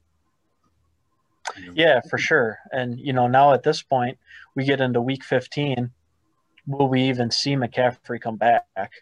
[1.58, 2.58] You know, yeah, for sure.
[2.72, 4.16] And you know, now at this point,
[4.56, 5.90] we get into week 15.
[6.66, 8.92] Will we even see McCaffrey come back?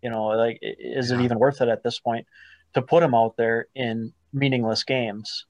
[0.00, 2.26] You know, like is it even worth it at this point
[2.72, 5.44] to put him out there in meaningless games?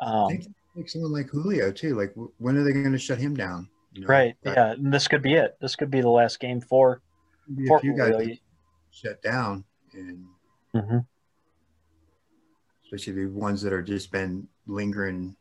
[0.00, 0.38] I Um,
[0.74, 1.94] like someone like Julio too.
[1.94, 3.68] Like, when are they going to shut him down?
[3.92, 4.34] You know, right.
[4.42, 4.70] that- Yeah.
[4.72, 5.56] And this could be it.
[5.60, 7.02] This could be the last game for
[7.54, 8.36] be for a few guys Julio.
[8.90, 10.24] shut down, and
[10.74, 10.98] hmm
[12.84, 15.34] especially the ones that are just been lingering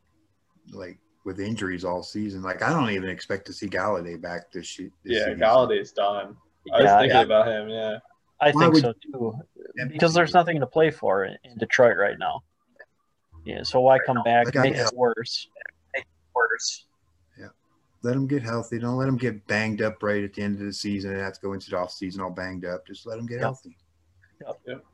[0.71, 2.41] like with injuries all season.
[2.41, 5.25] Like I don't even expect to see Golladay back this, she- this yeah.
[5.25, 5.39] season.
[5.39, 6.35] Golladay's done.
[6.73, 7.69] I was Yeah, thinking yeah, about him.
[7.69, 7.97] Yeah,
[8.39, 9.33] I Why think would- so too.
[9.89, 12.43] Because there's nothing to play for in, in Detroit right now.
[13.45, 13.63] Yeah.
[13.63, 15.47] So why come back, Like worse.
[15.93, 16.85] make it worse?
[17.39, 17.47] Yeah.
[18.03, 18.79] Let them get healthy.
[18.79, 21.33] Don't let them get banged up right at the end of the season and have
[21.33, 22.85] to go into the off season all banged up.
[22.85, 23.41] Just let them get Yep.
[23.41, 23.75] healthy.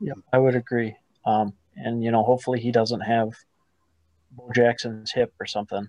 [0.01, 0.95] Yeah, I would agree.
[1.25, 3.29] Um, and you know, hopefully he doesn't have
[4.31, 5.87] Bo Jackson's hip or something.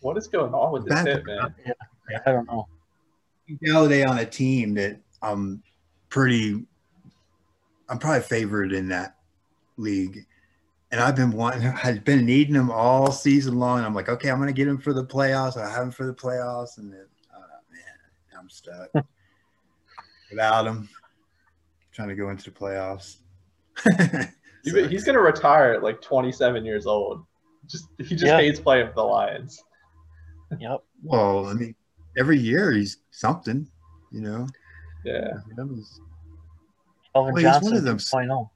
[0.00, 1.54] what is going on with this Bad- hit, man?
[2.26, 2.66] I don't know.
[3.62, 5.62] Golladay on a team that I'm
[6.08, 6.64] pretty,
[7.88, 9.16] I'm probably favored in that
[9.76, 10.24] league.
[10.92, 13.84] And I've been wanting, I've been needing him all season long.
[13.84, 15.56] I'm like, okay, I'm going to get him for the playoffs.
[15.56, 16.78] I have him for the playoffs.
[16.78, 18.88] And then, oh, man, I'm stuck
[20.30, 20.88] without him.
[21.92, 23.16] Trying to go into the playoffs.
[24.62, 27.24] So- He's gonna retire at like 27 years old.
[27.66, 28.36] Just he just Yeah.
[28.36, 29.64] hates playing for the Lions.
[30.58, 30.80] Yep.
[31.02, 31.74] well, I mean,
[32.18, 33.66] every year he's something,
[34.12, 34.46] you know.
[35.02, 36.00] Yeah, He's-
[37.14, 38.50] Elvin Well, he's one of them- 2.0.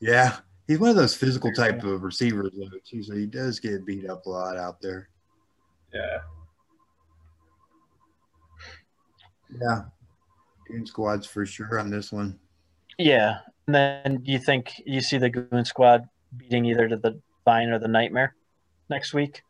[0.00, 3.02] Yeah, he's one of those physical type of receivers, though, too.
[3.02, 5.08] So he does get beat up a lot out there.
[5.92, 6.18] yeah.
[9.60, 9.84] Yeah,
[10.66, 12.38] Goon squads for sure on this one.
[12.98, 13.38] Yeah.
[13.66, 17.68] And then do you think you see the Goon Squad beating either to the Vine
[17.68, 18.34] or the Nightmare
[18.90, 19.42] next week?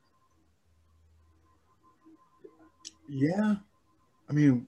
[3.08, 3.56] Yeah,
[4.28, 4.66] I mean,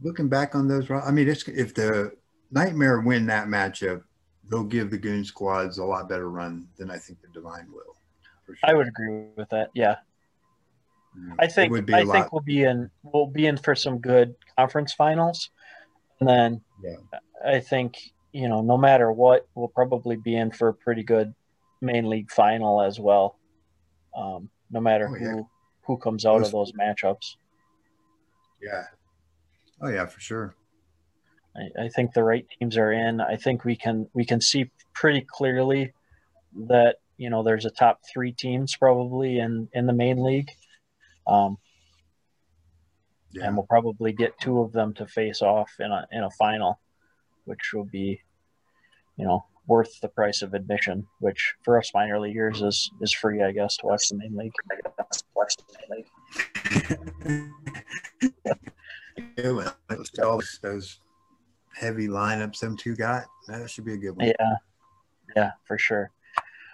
[0.00, 2.12] looking back on those, I mean, it's, if the
[2.50, 4.02] Nightmare win that matchup,
[4.50, 7.96] they'll give the Goon squads a lot better run than I think the Divine will.
[8.44, 8.70] For sure.
[8.70, 9.70] I would agree with that.
[9.74, 9.96] Yeah.
[11.16, 13.56] Yeah, I think would be a I lot- think we'll be in we'll be in
[13.58, 15.50] for some good conference finals.
[16.20, 16.96] And then Yeah.
[17.44, 17.98] I think,
[18.32, 21.34] you know, no matter what, we'll probably be in for a pretty good
[21.80, 23.38] main league final as well.
[24.16, 25.42] Um, no matter Oh, who yeah.
[25.86, 27.36] who comes out Those- of those matchups.
[28.60, 28.86] Yeah.
[29.80, 30.54] Oh yeah, for sure.
[31.56, 33.20] I, I think the right teams are in.
[33.20, 35.92] I think we can we can see pretty clearly
[36.68, 40.50] that you know there's a top three teams probably in in the main league,
[41.26, 41.58] um,
[43.32, 43.46] Yeah.
[43.46, 46.80] and we'll probably get two of them to face off in a in a final,
[47.44, 48.20] which will be,
[49.16, 51.06] you know, worth the price of admission.
[51.20, 54.52] Which for us minor leaguers is is free, I guess, to watch the main league.
[54.70, 56.06] I guess watch the night
[57.26, 57.50] league.
[59.36, 61.00] Yeah, well, those, those- those
[61.74, 64.26] heavy lineups them two got, that should be a good one.
[64.26, 64.56] Yeah,
[65.36, 66.10] yeah, for sure.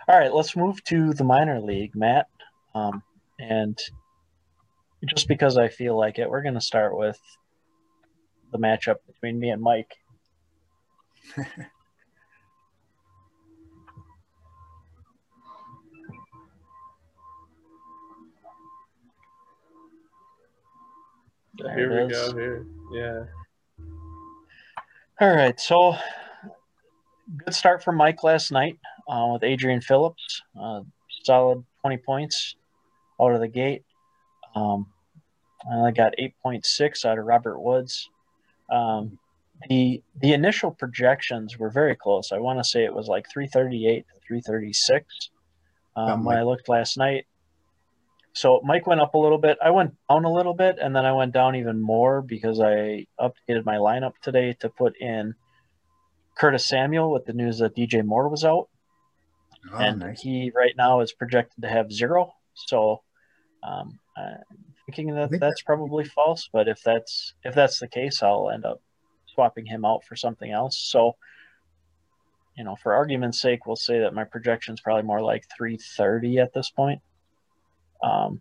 [0.09, 2.29] All right, let's move to the minor league, Matt.
[2.75, 3.03] Um,
[3.39, 3.79] and
[5.07, 7.21] just because I feel like it, we're going to start with
[8.53, 9.95] the matchup between me and Mike.
[21.59, 22.33] There here we is.
[22.33, 22.39] go.
[22.39, 23.25] Here, yeah.
[25.21, 25.97] All right, so
[27.45, 28.79] good start for Mike last night
[29.09, 30.43] uh, with Adrian Phillips.
[30.57, 30.83] Uh,
[31.25, 32.55] solid 20 points
[33.21, 33.83] out of the gate.
[34.55, 34.87] Um,
[35.69, 38.09] I only got 8.6 out of Robert Woods.
[38.71, 39.19] Um,
[39.69, 42.31] the the initial projections were very close.
[42.31, 45.31] I want to say it was like 338 to 336
[45.97, 47.27] um, when I looked last night.
[48.39, 49.59] So Mike went up a little bit.
[49.61, 53.07] I went down a little bit, and then I went down even more because I
[53.19, 55.35] updated my lineup today to put in
[56.37, 58.69] Curtis Samuel with the news that DJ Moore was out,
[59.73, 60.21] Oh, and nice.
[60.21, 62.33] he right now is projected to have zero.
[62.55, 63.03] So
[63.65, 64.37] um, I'm
[64.87, 66.49] thinking that think that's probably false.
[66.53, 68.81] But if that's if that's the case, I'll end up
[69.35, 70.79] swapping him out for something else.
[70.79, 71.17] So
[72.57, 76.39] you know, for argument's sake, we'll say that my projection is probably more like 330
[76.39, 77.01] at this point.
[78.03, 78.41] Um,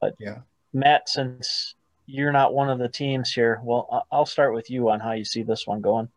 [0.00, 0.40] but Yeah.
[0.72, 1.74] Matt, since
[2.06, 5.12] you're not one of the teams here, well, I- I'll start with you on how
[5.12, 6.10] you see this one going.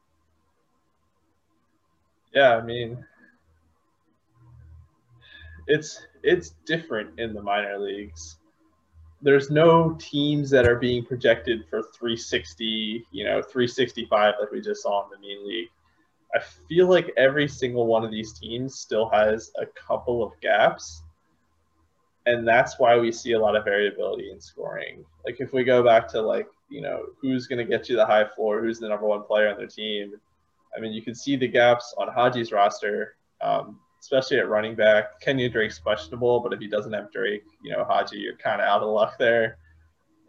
[2.33, 3.05] Yeah, I mean,
[5.67, 8.37] it's it's different in the minor leagues.
[9.21, 14.83] There's no teams that are being projected for 360, you know, 365 like we just
[14.83, 15.69] saw in the main league.
[16.35, 21.01] I feel like every single one of these teams still has a couple of gaps.
[22.25, 25.05] And that's why we see a lot of variability in scoring.
[25.25, 28.05] Like if we go back to like, you know, who's going to get you the
[28.05, 30.13] high floor, who's the number one player on their team,
[30.75, 35.21] I mean, you can see the gaps on Haji's roster, um, especially at running back.
[35.21, 38.67] Kenyan Drake's questionable, but if he doesn't have Drake, you know, Haji, you're kind of
[38.67, 39.57] out of luck there.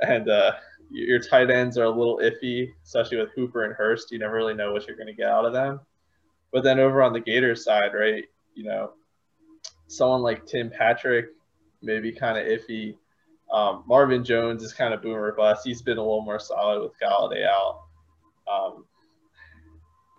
[0.02, 0.52] And uh,
[0.90, 4.12] your tight ends are a little iffy, especially with Hooper and Hurst.
[4.12, 5.80] You never really know what you're going to get out of them.
[6.52, 8.92] But then over on the Gators side, right, you know,
[9.88, 11.26] someone like Tim Patrick,
[11.82, 12.96] maybe kind of iffy.
[13.52, 15.62] Um, Marvin Jones is kind of boomer bust.
[15.64, 17.82] He's been a little more solid with Golladay out.
[18.50, 18.84] Um,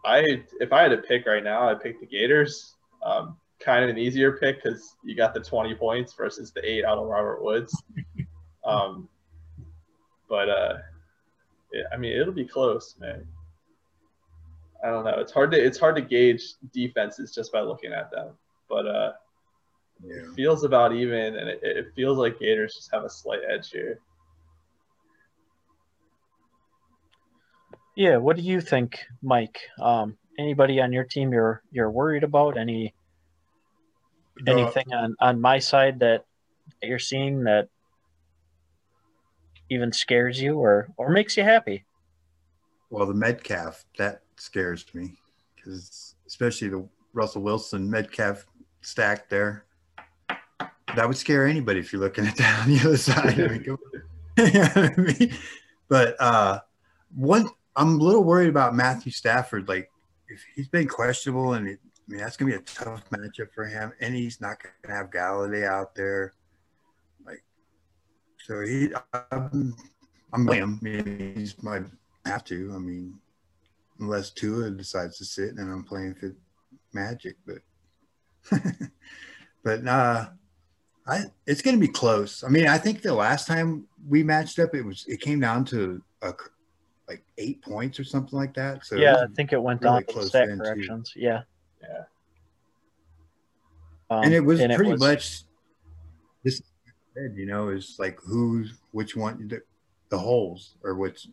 [0.06, 2.76] I if I had to pick right now, I'd pick the Gators.
[3.04, 6.86] Um, kind of an easier pick because you got the 20 points versus the eight
[6.86, 7.84] out of Robert Woods.
[8.66, 9.08] Um,
[10.28, 10.74] but uh,
[11.94, 13.26] I mean, it'll be close, man.
[14.88, 15.19] I don't know.
[15.19, 18.30] It's hard to it's hard to gauge defenses just by looking at them.
[18.69, 19.12] But uh,
[20.02, 20.15] Yeah.
[20.15, 23.69] it feels about even, and it, it feels like Gators just have a slight edge
[23.69, 24.00] here.
[27.97, 29.60] Yeah, what do you think, Mike?
[29.78, 32.58] Um, anybody on your team you're you're worried about?
[32.58, 32.93] Any
[34.39, 36.23] No, anything on on my side that
[36.82, 37.67] you're seeing that
[39.69, 41.84] even scares you or or makes you happy?
[42.89, 45.15] Well, the Metcalf that scares me
[45.56, 48.45] because especially the Russell Wilson Metcalf
[48.82, 49.65] stack there.
[50.95, 53.67] That would scare anybody if you're looking at that on the other side.
[54.38, 55.34] You know I mean?
[55.89, 56.60] But uh,
[57.15, 59.67] one, I'm a little worried about Matthew Stafford.
[59.67, 59.89] Like,
[60.28, 63.65] if he's been questionable, and it, I mean that's gonna be a tough matchup for
[63.65, 66.34] him, and he's not gonna have Golladay out there.
[67.26, 67.43] Like,
[68.45, 68.91] so he,
[69.32, 69.76] I'm,
[70.34, 70.80] I'm him.
[70.82, 71.82] I mean, he's my
[72.26, 72.73] have to.
[72.76, 73.17] I mean,
[73.99, 76.36] unless Tua decides to sit and I'm playing for
[76.93, 77.57] Magic, but
[79.63, 80.27] but uh,
[81.05, 82.43] I it's going to be close.
[82.43, 85.65] I mean, I think the last time we matched up, it was it came down
[85.65, 86.33] to a,
[87.07, 88.86] like eight points or something like that.
[88.86, 90.63] So yeah, I think it went really down to the close stat then, too.
[90.63, 91.13] corrections.
[91.15, 91.41] Yeah.
[91.81, 92.04] Yeah.
[94.10, 95.43] Um, and it was pretty was- much
[96.43, 96.62] this.
[97.35, 99.62] You know, is like who's which one the,
[100.10, 101.27] the holes or what's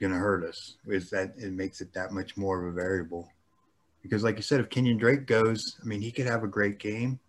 [0.00, 3.30] going to hurt us is that it makes it that much more of a variable.
[4.02, 6.78] Because, like you said, if Kenyan Drake goes, I mean, he could have a great
[6.78, 7.20] game,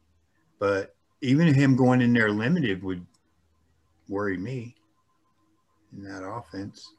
[0.58, 3.06] but even him going in there limited would
[4.08, 4.76] worry me
[5.96, 6.94] in that offense.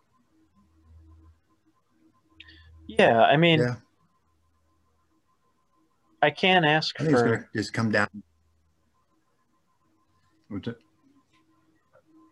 [2.87, 3.77] Yeah, I mean, Yeah,
[6.21, 8.09] I can't ask I for going to just come down.
[10.49, 10.77] What's it?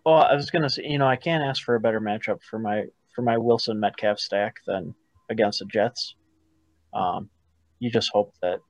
[0.05, 2.59] Well, I was gonna say, you know, I can't ask for a better matchup for
[2.59, 2.87] my
[3.21, 4.95] for my Wilson Metcalf stack than
[5.29, 6.15] against the Jets.
[6.95, 7.29] Um,
[7.79, 8.61] you just hope that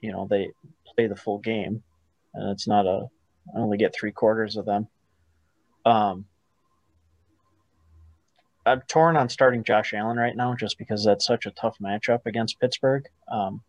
[0.00, 0.50] you know they
[0.94, 1.84] play the full game,
[2.34, 3.06] and it's not a
[3.54, 4.88] I only get three quarters of them.
[5.86, 6.24] Um,
[8.66, 12.26] I'm torn on starting Josh Allen right now just because that's such a tough matchup
[12.26, 13.04] against Pittsburgh.
[13.30, 13.62] Um,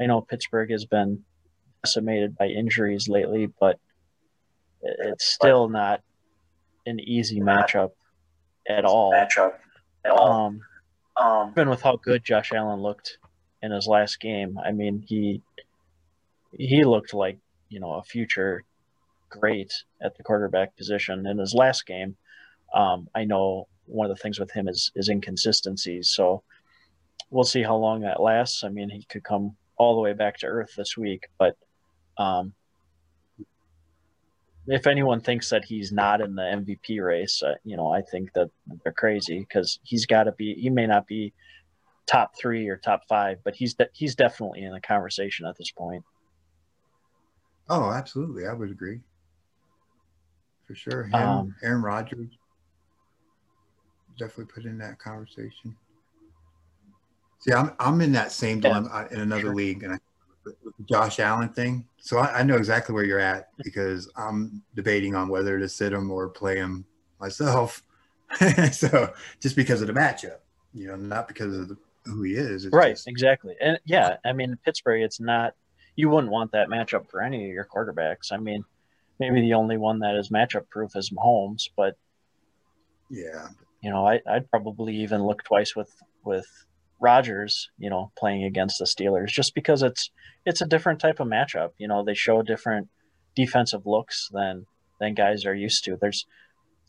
[0.00, 1.22] I know Pittsburgh has been
[1.84, 3.78] decimated by injuries lately, but
[4.82, 6.00] it's still not
[6.86, 7.90] an easy matchup
[8.68, 9.12] at all.
[9.12, 9.54] Matchup
[10.08, 10.46] at all.
[10.46, 10.60] Um,
[11.16, 13.18] Um, even with how good Josh Allen looked
[13.60, 15.42] in his last game, I mean he
[16.52, 17.38] he looked like
[17.68, 18.62] you know a future
[19.28, 22.16] great at the quarterback position in his last game.
[22.72, 26.42] Um, I know one of the things with him is is inconsistencies, so
[27.30, 28.62] we'll see how long that lasts.
[28.62, 31.56] I mean, he could come all the way back to earth this week, but
[32.16, 32.52] um,
[34.68, 38.32] if anyone thinks that he's not in the MVP race, uh, you know, I think
[38.34, 38.50] that
[38.84, 40.54] they're crazy because he's got to be.
[40.54, 41.32] He may not be
[42.06, 45.70] top three or top five, but he's de- he's definitely in the conversation at this
[45.70, 46.04] point.
[47.68, 48.46] Oh, absolutely.
[48.46, 49.00] I would agree.
[50.66, 51.04] For sure.
[51.04, 52.28] Him, Um, Aaron Rodgers
[54.18, 55.76] definitely put in that conversation.
[57.40, 59.54] See, I'm I'm in that same Yeah, dilemma uh, in another sure.
[59.54, 59.98] league, and I,
[60.64, 61.86] with the Josh Allen thing.
[61.98, 65.92] So I, I know exactly where you're at because I'm debating on whether to sit
[65.92, 66.84] him or play him
[67.20, 67.82] myself.
[68.72, 70.38] so just because of the matchup,
[70.74, 72.64] you know, not because of the, who he is.
[72.64, 73.54] It's Right, just- exactly.
[73.60, 75.54] And yeah, I mean Pittsburgh, it's not
[75.96, 78.30] you wouldn't want that matchup for any of your quarterbacks.
[78.30, 78.64] I mean,
[79.18, 81.96] maybe the only one that is matchup proof is Mahomes, but
[83.10, 83.48] yeah.
[83.82, 85.92] you know, I, I'd probably even look twice with
[86.24, 86.46] with
[87.00, 90.10] Rodgers, you know, playing against the Steelers, just because it's
[90.44, 91.70] it's a different type of matchup.
[91.78, 92.88] You know, they show different
[93.34, 94.66] defensive looks than
[95.00, 95.96] than guys are used to.
[96.00, 96.26] There's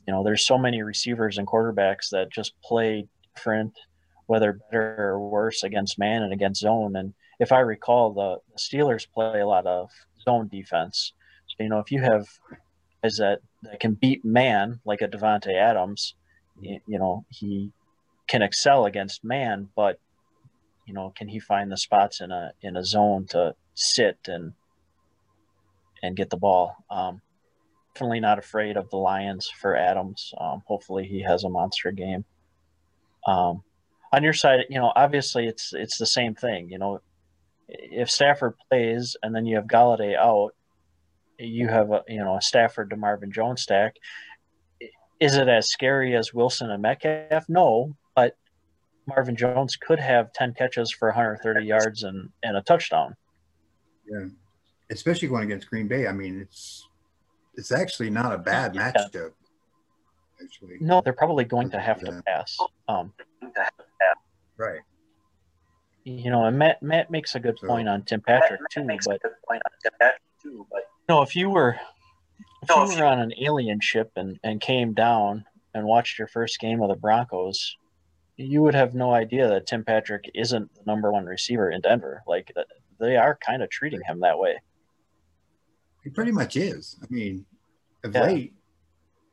[0.09, 3.77] you know, there's so many receivers and quarterbacks that just play different,
[4.25, 6.95] whether better or worse against man and against zone.
[6.95, 9.91] And if I recall, the, the Steelers play a lot of
[10.23, 11.13] zone defense.
[11.49, 12.25] So, you know, if you have
[13.03, 16.15] guys that, that can beat man like a Davante Adams,
[16.59, 17.71] you, you know, he
[18.29, 19.99] can excel against man, but
[20.85, 24.53] you know, can he find the spots in a in a zone to sit and
[26.01, 26.75] and get the ball?
[26.89, 27.21] Um,
[27.93, 30.33] definitely not afraid of the Lions for Adams.
[30.39, 32.23] Um, hopefully, he has a monster game.
[33.27, 33.63] Um,
[34.13, 36.69] on your side, you know, obviously it's it's the same thing.
[36.69, 37.01] You know,
[37.67, 40.55] if Stafford plays and then you have Golladay out,
[41.37, 43.95] you have a you know a Stafford to Marvin Jones stack.
[45.19, 47.45] Is it as scary as Wilson and Metcalf?
[47.49, 47.95] No,
[49.09, 53.15] Marvin Jones could have ten catches for 130 yards and and a touchdown.
[54.09, 54.25] Yeah,
[54.89, 56.07] especially going against Green Bay.
[56.07, 56.87] I mean, it's
[57.55, 58.91] it's actually not a bad Yeah.
[58.91, 59.33] matchup.
[60.41, 62.11] Actually, No, they're probably going to have Yeah.
[62.11, 62.57] to pass.
[62.87, 63.13] Um,
[64.57, 64.79] right?
[66.05, 68.83] you know, and Matt Matt makes a good So- point on Tim Patrick too.
[68.83, 71.77] makes But a good point on Tim Patrick too, but no, if you were
[72.63, 76.17] if No, you if were on an alien ship and and came down and watched
[76.17, 77.75] your first game of the Broncos,
[78.39, 82.23] you would have no idea that Tim Patrick isn't the number one receiver in Denver.
[82.25, 82.53] Like
[82.99, 84.55] they are kind of treating him that way.
[86.03, 86.97] He pretty much is.
[87.03, 87.45] I mean,
[88.05, 88.23] of Yeah.
[88.23, 88.53] late,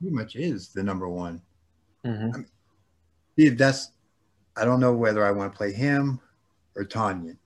[0.00, 1.40] pretty much is the number one.
[2.04, 2.30] hmm
[3.38, 3.92] See, that's
[4.56, 6.18] I don't know whether I want to play him
[6.74, 7.36] or Tonyan.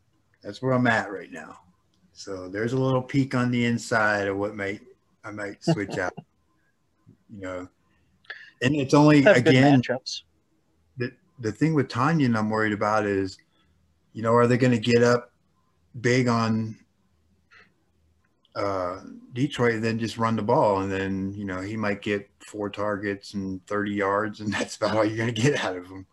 [0.42, 1.58] That's where I'm at right now.
[2.12, 4.80] So there's a little peek on the inside of what might
[5.24, 6.14] I might switch out.
[7.28, 7.68] You know,
[8.62, 10.22] and it's only good again matchups.
[11.40, 13.38] The thing with Tonyan I'm worried about is,
[14.12, 15.32] you know, are they going to get up
[15.98, 16.76] big on
[18.54, 19.00] uh,
[19.32, 22.68] Detroit and then just run the ball, and then you know he might get four
[22.68, 26.06] targets and 30 yards, and that's about all you're going to get out of him.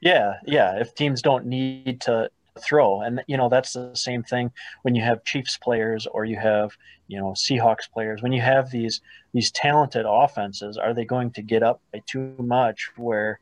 [0.00, 0.78] Yeah, yeah.
[0.78, 4.50] If teams don't need to throw, and you know that's the same thing
[4.82, 6.76] when you have Chiefs players or you have
[7.08, 8.22] you know Seahawks players.
[8.22, 9.00] When you have these
[9.32, 13.40] these talented offenses, are they going to get up by too much where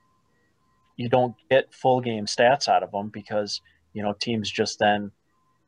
[1.00, 3.62] you don't get full game stats out of them because
[3.94, 5.10] you know teams just then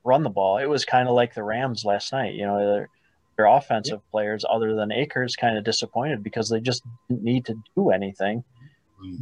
[0.05, 0.59] run the ball?
[0.59, 2.35] It was kind of like the Rams last night.
[2.35, 2.89] You know their
[3.37, 7.55] their offensive players, other than Akers, kind of disappointed because they just didn't need to
[7.75, 8.45] do anything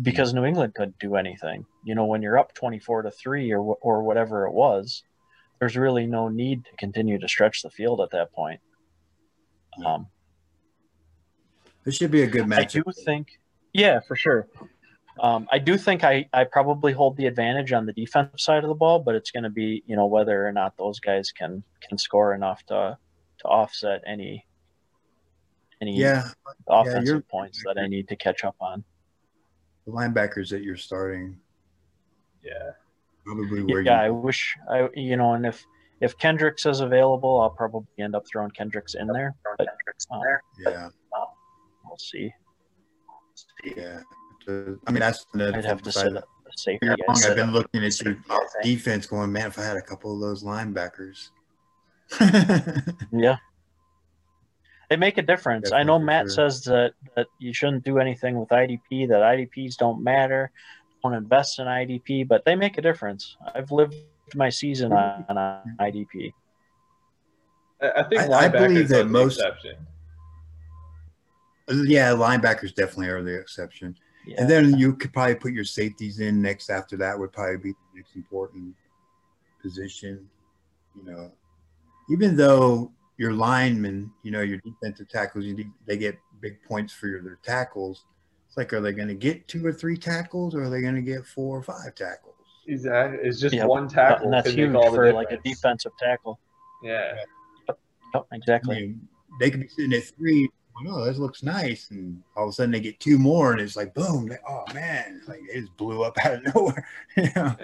[0.03, 1.65] because New England couldn't do anything.
[1.85, 5.05] You know, when you're up 24 to 3 or or whatever it was,
[5.61, 8.61] there's really no need to continue to stretch the field at that point.
[9.87, 10.09] Um,
[11.85, 12.85] This should be a good I matchup.
[12.85, 13.39] do think,
[13.73, 14.49] yeah, for sure.
[15.23, 18.69] Um, I do think I, I probably hold the advantage on the defensive side of
[18.69, 21.63] the ball, but it's going to be you know whether or not those guys can
[21.87, 22.97] can score enough to
[23.41, 24.47] to offset any
[25.83, 26.29] any Yeah,
[26.69, 28.83] offensive you're- points that I need to catch up on.
[29.87, 31.39] the linebackers that you're starting
[32.43, 32.73] Yeah.
[33.25, 35.65] probably where yeah, I wish I you know, and if
[36.01, 39.35] if Kendricks is available, I'll probably end up throwing Kendricks in there.
[39.59, 39.69] But
[40.11, 40.23] um,
[40.59, 40.89] Yeah,
[41.85, 42.33] we'll see.
[43.65, 44.01] yeah.
[44.51, 46.13] To- I mean, that's the I'd have to sit
[46.57, 47.17] safety You're wrong.
[47.25, 47.55] I've been up.
[47.55, 48.65] looking at your Safety, I think.
[48.65, 51.31] defense going, man, if I had a couple of those linebackers.
[53.13, 53.37] Yeah.
[54.89, 55.71] They make a difference.
[55.71, 56.31] I know Matt sure.
[56.51, 60.51] says that, that you shouldn't do anything with IDP, that IDPs don't matter,
[61.05, 63.37] don't invest in IDP, but they make a difference.
[63.55, 63.95] I've lived
[64.35, 66.33] my season on, on IDP.
[67.81, 69.77] I, I think I- I believe that the most- exception.
[71.69, 73.97] yeah, linebackers definitely are the exception.
[74.31, 74.43] Yeah.
[74.43, 77.73] And then you could probably put your safeties in next after that would probably be
[77.73, 78.77] the next important
[79.61, 80.29] position.
[80.95, 81.33] You know,
[82.09, 86.93] even though your linemen, you know, your defensive tackles, you need, they get big points
[86.93, 88.05] for your, their tackles.
[88.47, 90.95] It's like, are they going to get two or three tackles or are they going
[90.95, 92.37] to get four or five tackles?
[92.69, 93.19] Exactly.
[93.23, 94.27] It's just Yeah, one tackle.
[94.27, 96.39] and that's huge all the for like a defensive tackle.
[96.85, 97.15] Yeah.
[97.69, 97.79] Yep,
[98.33, 98.77] I exactly.
[98.77, 99.09] mean,
[99.41, 100.49] they could be sitting at three.
[100.87, 103.77] Oh, this looks nice, and all of a sudden they get two more, and it's
[103.77, 104.29] like boom!
[104.29, 106.87] They, oh man, like it just blew up out of nowhere.
[107.17, 107.55] yeah.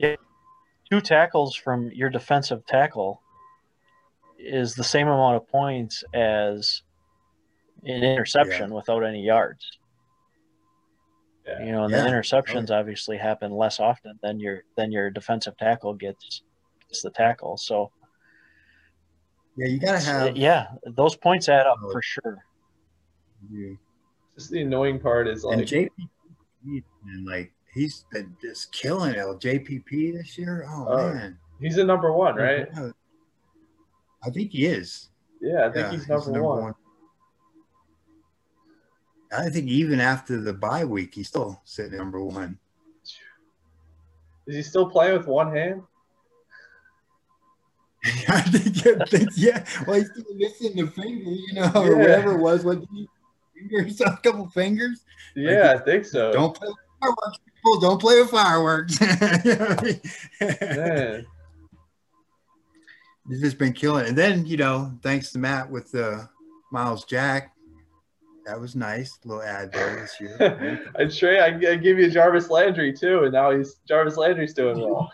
[0.00, 0.16] yeah,
[0.90, 3.20] Two tackles from your defensive tackle
[4.38, 6.82] is the same amount of points as
[7.84, 9.66] an interception without any yards.
[11.46, 11.64] Yeah.
[11.64, 12.02] You know, and Yeah.
[12.04, 16.42] the interceptions obviously happen less often than your than your defensive tackle gets
[16.88, 17.56] gets the tackle.
[17.58, 17.90] So
[19.56, 19.66] yeah.
[19.66, 20.36] You gotta uh, have.
[20.36, 21.92] yeah, those points add up Oh.
[21.92, 22.44] for sure.
[23.50, 23.78] you-
[24.36, 29.18] Just the annoying part is like and JPP, and like he's been just killing it.
[29.18, 30.64] JPP this year.
[30.68, 32.68] Oh, Oh, man, he's a number one, right?
[34.24, 35.10] I think he is.
[35.40, 36.74] Yeah, I think Yeah, he's the number, one.
[39.36, 42.58] I think even after the bye week, he's still sitting number one.
[44.46, 45.82] Is he still playing with one hand?
[48.28, 49.64] I think, I think- yeah.
[49.86, 52.64] Well, he's still missing the finger, you know, or whatever it was.
[52.64, 53.08] What he
[53.68, 54.00] fingers?
[54.02, 55.04] A couple fingers.
[55.34, 56.32] Yeah, I think so.
[56.32, 57.80] Don't play with fireworks, people.
[57.80, 59.00] Don't play with fireworks.
[60.40, 61.26] Man.
[63.28, 64.04] He's just been killing.
[64.04, 64.08] it.
[64.10, 66.28] And then, you know, thanks to Matt with the
[66.70, 67.52] Myles Jack,
[68.44, 69.18] that was nice.
[69.24, 70.82] little ad there this year.
[70.98, 74.78] I Trey, I, I give you Jarvis Landry too, and now he's Jarvis Landry's doing
[74.78, 75.10] well.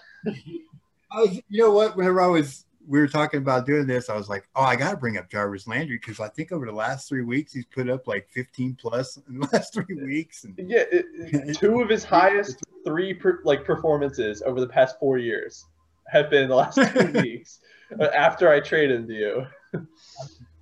[1.12, 1.96] I was, you know what?
[1.96, 4.90] Whenever I was, we were talking about doing this, I was like, oh, I got
[4.90, 7.88] to bring up Jarvis Landry because I think over the last three weeks, he's put
[7.88, 10.42] up like 15 plus in the last three weeks.
[10.42, 14.98] And Yeah, it, it- two of his highest three per, like performances over the past
[14.98, 15.66] four years
[16.08, 17.60] have been the last two weeks.
[18.00, 19.46] uh, After I traded to you,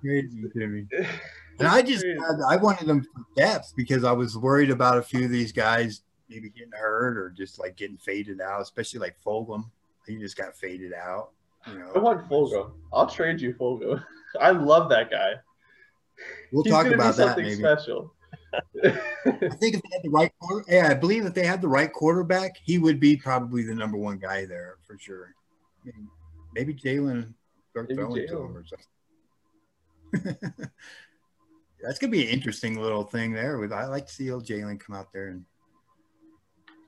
[0.01, 0.85] crazy to me.
[1.57, 2.05] And I just,
[2.47, 6.03] I wanted them for depth because I was worried about a few of these guys
[6.29, 9.65] maybe getting hurt or just like getting faded out, especially like Fulgham.
[10.05, 11.31] He just got faded out.
[11.67, 12.71] You know, I want Fulgo.
[12.93, 14.03] I'll trade you Fulgo.
[14.41, 15.33] I love that guy.
[16.51, 17.55] We'll He's talk about that maybe.
[17.55, 18.13] special.
[18.83, 18.89] I
[19.59, 21.91] think if they had the right quarter, yeah, I believe if they had the right
[21.91, 25.35] quarterback, he would be probably the number one guy there for sure.
[25.83, 26.07] I mean,
[26.53, 27.33] maybe Jalen
[27.69, 28.65] start Maybe throwing to him or
[30.11, 30.35] something.
[31.81, 33.57] That's gonna be an interesting little thing there.
[33.57, 35.45] With I like to see old Jalen come out there and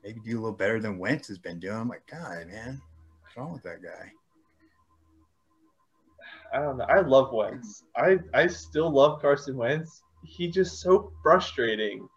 [0.04, 1.76] maybe do a little better than Wentz has been doing.
[1.76, 2.80] I'm like, God, man,
[3.22, 4.12] what's wrong with that guy?
[6.52, 6.84] I don't know.
[6.84, 7.84] I love Wentz.
[7.96, 10.02] I I still love Carson Wentz.
[10.24, 12.08] He just so frustrating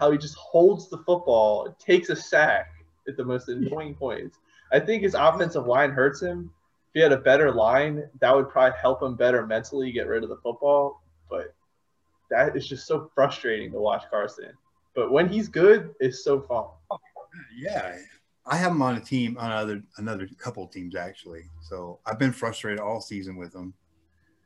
[0.00, 2.68] how he just holds the football, takes a sack
[3.06, 4.38] at the most annoying points.
[4.72, 6.50] I think his offensive line hurts him.
[6.88, 10.24] If he had a better line, that would probably help him better mentally get rid
[10.24, 11.02] of the football.
[11.30, 11.54] But
[12.30, 14.52] that is just so frustrating to watch Carson.
[14.94, 16.64] But when he's good, it's so fun.
[17.54, 17.96] Yeah,
[18.44, 21.44] I have him on a team on other another couple teams actually.
[21.60, 23.72] So I've been frustrated all season with him,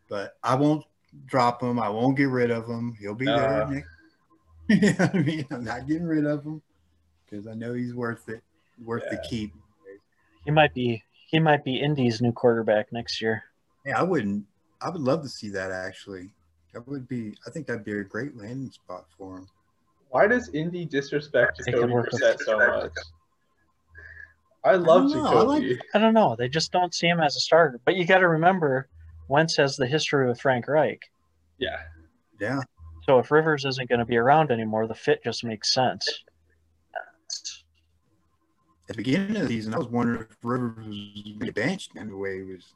[0.09, 0.85] but I won't
[1.27, 1.79] drop him.
[1.79, 2.97] I won't get rid of him.
[2.99, 3.63] He'll be there.
[3.63, 3.71] Uh.
[3.71, 3.89] Next.
[4.69, 5.47] you know I mean?
[5.51, 6.61] I'm not getting rid of him
[7.25, 8.43] because I know he's worth it,
[8.85, 9.55] worth the keep.
[10.45, 13.45] He might be he might be Indy's new quarterback next year.
[13.85, 14.45] Yeah, I wouldn't.
[14.81, 16.31] I would love to see that actually.
[16.73, 17.35] That would be.
[17.47, 19.49] I think that'd be a great landing spot for him.
[20.11, 22.93] Why does Indy disrespect They Jacoby Brissett so much?
[24.65, 25.31] I love don't know.
[25.31, 26.35] I like- I don't know.
[26.37, 27.81] They just don't see him as a starter.
[27.85, 28.89] But you got to remember,
[29.29, 31.01] Wentz has the history with Frank Reich.
[31.59, 31.81] Yeah.
[32.39, 32.61] Yeah,
[33.07, 36.07] So if Rivers isn't going to be around anymore, the fit just makes sense.
[38.89, 41.93] at the beginning of the season, I was wondering if Rivers was gonna be benched
[41.97, 42.75] and the way he was.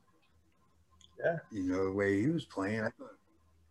[1.23, 1.37] Yeah.
[1.53, 2.81] You know the way he was playing.
[2.81, 3.13] I thought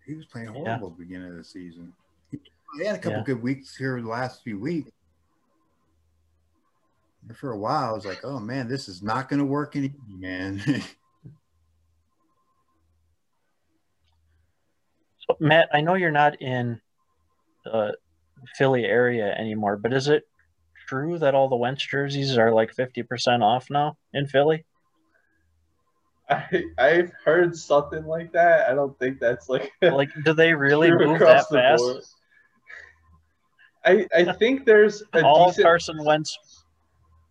[0.06, 0.54] he was playing Yeah.
[0.54, 1.92] horrible at the beginning of the season.
[2.32, 2.40] He,
[2.78, 3.24] he had a couple Yeah.
[3.26, 4.92] good weeks here the last few weeks.
[7.28, 9.76] And for a while, I was like, "Oh man, this is not going to work
[9.76, 10.62] anymore, man."
[15.40, 16.82] Matt, I know you're not in
[17.66, 17.96] the
[18.58, 20.24] Philly area anymore, but is it
[20.88, 24.66] true that all the Wentz jerseys are like 50% off now in Philly?
[26.30, 28.70] I I've heard something like that.
[28.70, 31.82] I don't think that's like Like, do they really move that fast?
[31.82, 32.04] board.
[33.86, 36.38] I I think there's a All decent Carson Wentz.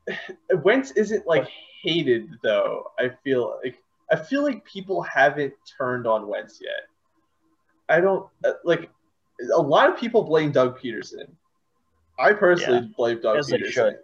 [0.65, 1.49] Wentz isn't like
[1.83, 2.91] hated though.
[2.99, 3.79] I feel like
[4.11, 6.89] I feel like people haven't turned on Wentz yet.
[7.89, 8.91] I don't uh, like
[9.55, 11.30] a lot of people blame Doug Pederson.
[12.18, 13.95] I personally blame Doug as Pederson.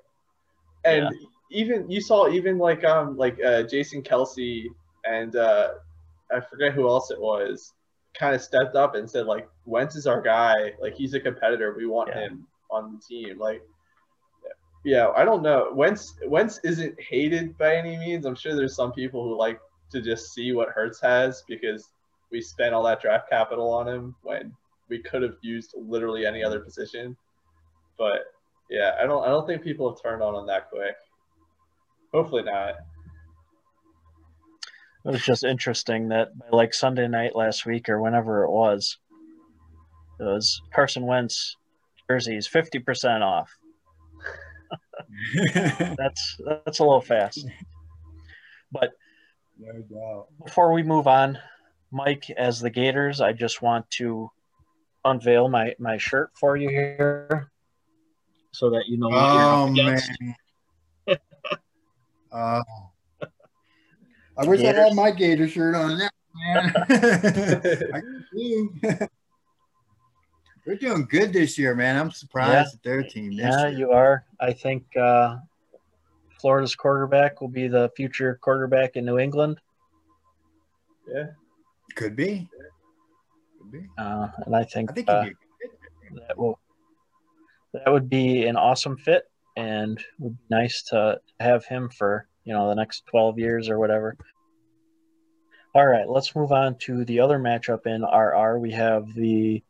[0.85, 1.15] And
[1.51, 4.67] even you saw even like um like uh, Jason Kelce
[5.05, 5.75] and uh,
[6.33, 7.73] I forget who else it was
[8.19, 10.73] kind of stepped up and said like Wentz is our guy.
[10.81, 11.75] Like he's a competitor.
[11.77, 12.21] We want Yeah.
[12.21, 13.39] him on the team.
[13.39, 13.63] Like
[14.85, 15.71] yeah, I don't know.
[15.73, 18.27] Wentz Wentz isn't hated by any means.
[18.27, 19.59] I'm sure there's some people who like
[19.91, 21.89] to just see what Hurts has because
[22.35, 24.53] we spent all that draft capital on him when
[24.89, 27.17] we could have used literally any other position.
[27.97, 28.25] But
[28.69, 30.97] yeah, I don't I don't think people have turned on him that quick.
[32.13, 32.75] Hopefully not.
[35.05, 38.99] It was just interesting that by like Sunday night last week or whenever it was,
[40.19, 41.57] it was Carson Wentz
[42.11, 43.51] jerseys 50% off.
[45.97, 47.47] That's that's a little fast.
[48.73, 48.91] But
[49.57, 50.27] no doubt.
[50.45, 51.39] before we move on,
[51.95, 54.29] Mike, as the Gators, I just want to
[55.05, 57.53] unveil my, my shirt for you here
[58.53, 60.01] so that you know what you're Oh man.
[61.07, 61.21] against.
[62.33, 62.63] Uh,
[64.37, 66.73] I wish I had my Gator shirt on now, man.
[67.95, 68.01] I
[68.33, 68.75] do.
[70.67, 71.97] They're doing good this year, man.
[71.97, 73.37] I'm surprised at their team.
[73.37, 73.79] This Yeah, year.
[73.79, 74.25] you are.
[74.41, 75.37] I think uh,
[76.41, 79.61] Florida's quarterback will be the future quarterback in New England.
[81.07, 81.27] Yeah.
[81.95, 82.49] Could be.
[83.59, 83.87] Could be.
[83.99, 85.25] Uh, and I think, I think uh,
[86.29, 86.59] that will
[87.73, 89.25] that would be an awesome fit
[89.57, 93.79] and would be nice to have him for you know the next 12 years or
[93.79, 94.17] whatever.
[95.75, 99.63] All right let's move on to the other matchup in rr we have the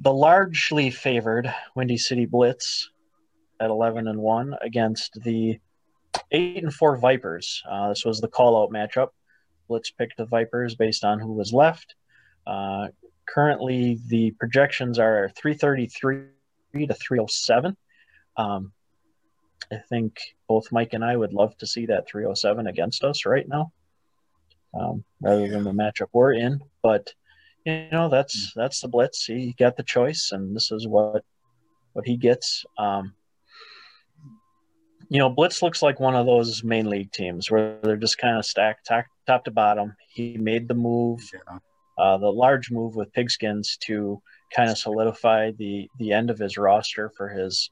[0.00, 2.90] the largely favored windy city blitz
[3.60, 5.60] at 11 and 1 against the
[6.32, 7.62] 8 and 4 vipers.
[7.68, 9.08] Uh, this was the call out matchup
[9.70, 11.94] blitz picked the vipers based on who was left.
[12.46, 12.88] Uh,
[13.26, 17.76] currently the projections are 333 to 307
[18.36, 18.72] um,
[19.70, 20.18] i think
[20.48, 23.72] both mike and i would love to see that 307 against us right now
[24.74, 26.60] um, rather than the matchup we're in.
[26.82, 27.12] But
[27.64, 29.24] you know that's that's the blitz.
[29.24, 31.24] He got the choice and this is what
[31.92, 32.64] what he gets.
[32.78, 33.14] Um,
[35.10, 38.38] you know blitz looks like one of those main league teams where they're just kind
[38.38, 41.58] of stacked top, top to bottom he made the move Yeah.
[41.98, 44.22] uh, the large move with Pigskins to
[44.54, 47.68] kind of solidify the the end of his roster for his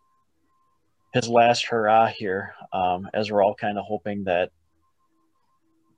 [1.14, 4.50] his last hurrah here, um, as we're all kind of hoping that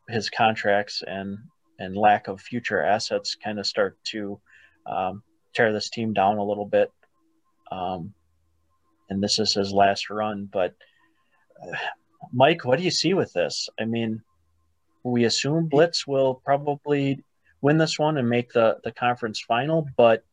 [0.09, 1.37] his contracts and
[1.81, 4.41] and lack of future assets kind of start to
[4.87, 5.23] um,
[5.55, 6.93] tear this team down a little bit.
[7.73, 8.15] Um,
[9.09, 10.75] and this is his last run, but
[12.33, 13.69] Mike, what do you see with this?
[13.81, 14.23] I mean,
[15.03, 17.25] we assume Blitz will probably
[17.61, 20.25] win this one and make the, the conference final, but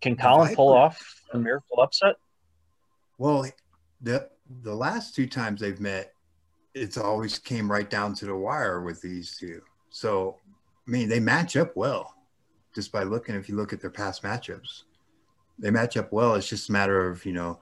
[0.00, 2.16] can Colin pull off a miracle upset?
[3.18, 3.46] Well,
[4.00, 4.28] the
[4.62, 6.12] the last two times they've met,
[6.74, 9.62] it's always came right down to the wire with these two.
[9.90, 10.36] So,
[10.86, 12.14] I mean, they match up well
[12.74, 13.34] just by looking.
[13.34, 14.82] If you look at their past matchups,
[15.58, 16.34] they match up well.
[16.34, 17.60] It's just a matter of you know,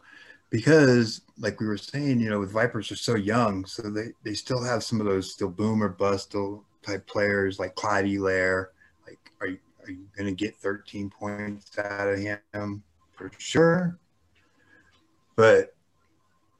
[0.54, 4.34] because like we were saying, you know, with Vipers are so young, so they they
[4.34, 8.66] still have some of those still boom or bust still type players like Clyde Helaire.
[9.04, 12.84] Like, are you are you going to get 13 points out of him
[13.16, 13.98] for sure?
[15.34, 15.74] But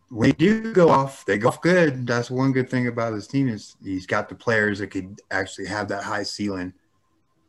[0.09, 2.05] when they do go off, they go off good.
[2.05, 5.68] That's one good thing about his team is he's got the players that could actually
[5.68, 6.72] have that high ceiling,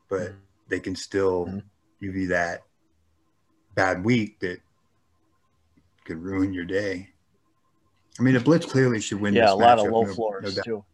[0.09, 0.33] but
[0.67, 1.63] they can still Mhm.
[1.99, 2.61] give you that
[3.73, 4.59] bad week that
[6.05, 7.09] could ruin your day.
[8.19, 9.33] I mean, a Blitz clearly should win.
[9.33, 10.63] Yeah, a lot of low no- no floors doubt.
[10.65, 10.85] too.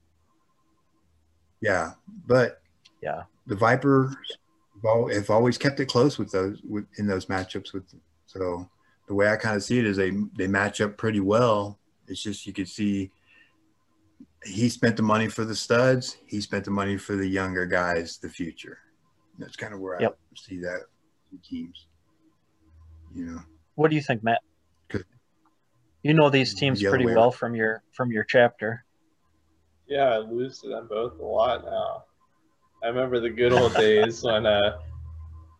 [1.62, 1.92] Yeah,
[2.26, 2.62] but
[3.02, 3.24] Yeah.
[3.46, 4.16] the Vipers
[4.84, 7.74] have always kept it close with those with, in those matchups.
[7.74, 7.84] With
[8.26, 8.68] so
[9.08, 11.78] the way I kind of see it is they they match up pretty well.
[12.08, 13.12] It's just you could see
[14.44, 16.18] he spent the money for the studs.
[16.26, 18.80] He spent the money for the younger guys, the future.
[19.38, 20.18] That's kind of where Yep.
[20.20, 20.86] I see that
[21.48, 21.86] teams.
[23.14, 23.40] You know,
[23.76, 24.42] What do you think, Matt?
[26.04, 26.10] Good.
[26.10, 28.86] You know these teams The pretty way well from your from your chapter.
[29.88, 32.04] Yeah, I lose to them both a lot now.
[32.84, 34.80] I remember the good old days when uh,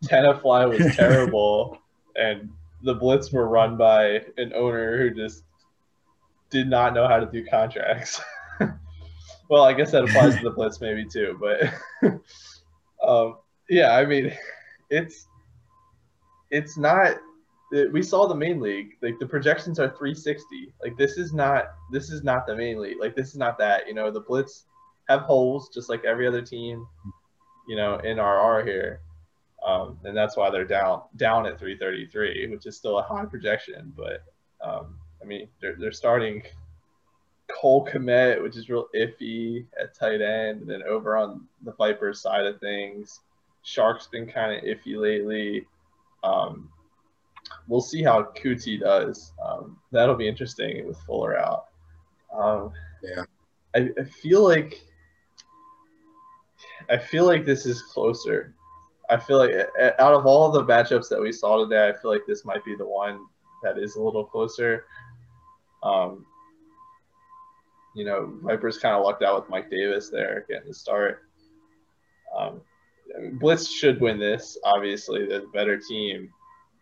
[0.06, 1.78] Tenafly was terrible,
[2.16, 2.50] and
[2.84, 5.44] the Blitz were run by an owner who just
[6.50, 8.22] did not know how to do contracts.
[9.50, 12.10] well, I guess that applies to the Blitz maybe too, but
[13.08, 13.38] um,
[13.70, 14.34] yeah, I mean,
[14.90, 15.28] it's
[16.50, 17.18] it's not.
[17.72, 18.98] We saw the main league.
[19.02, 20.74] Like the projections are 360.
[20.82, 23.00] Like this is not this is not the main league.
[23.00, 23.88] Like this is not that.
[23.88, 24.66] You know, the Blitz
[25.08, 26.86] have holes just like every other team.
[27.68, 29.02] You know, in RR here.
[29.66, 33.94] Um, and that's why they're down down at 333, which is still a high projection.
[33.96, 34.24] But
[34.62, 36.44] um, I mean, they're they're starting
[37.48, 42.22] Cole Kmet, which is real iffy at tight end, and then over on the Vipers
[42.22, 43.20] side of things,
[43.64, 45.68] Shark's been kind of iffy lately.
[46.24, 46.70] Um,
[47.68, 49.34] we'll see how Coutee does.
[49.44, 51.66] Um, that'll be interesting with Fuller out.
[52.34, 52.72] Um,
[53.04, 53.24] Yeah.
[53.76, 54.82] I, I feel like
[56.90, 58.54] I feel like this is closer.
[59.10, 59.52] I feel like
[60.00, 62.76] out of all the matchups that we saw today, I feel like this might be
[62.76, 63.26] the one
[63.64, 64.86] that is a little closer.
[65.84, 66.26] Um,
[67.96, 71.24] you know, Vipers kind of lucked out with Mike Davis there getting the start.
[72.38, 72.62] Um,
[73.34, 74.58] Blitz should win this.
[74.64, 76.30] Obviously, they're the better team.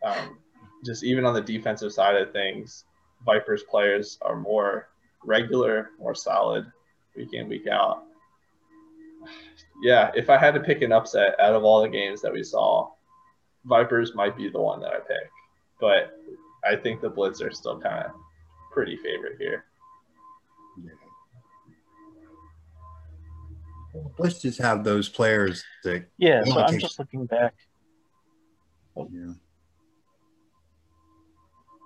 [0.03, 0.37] Um,
[0.85, 2.85] just even on the defensive side of things,
[3.25, 4.89] Vipers players are more
[5.25, 6.65] regular, more solid,
[7.15, 8.03] week in, week out.
[9.81, 12.43] Yeah, if I had to pick an upset out of all the games that we
[12.43, 12.89] saw,
[13.65, 15.29] Vipers might be the one that I pick.
[15.79, 16.17] But
[16.65, 18.11] I think the Blitz are still kind of
[18.71, 19.65] pretty favorite here.
[20.83, 20.91] Yeah.
[23.93, 27.53] Well, Let's just have those players that Yeah, so I'm just looking back.
[28.95, 29.35] you know.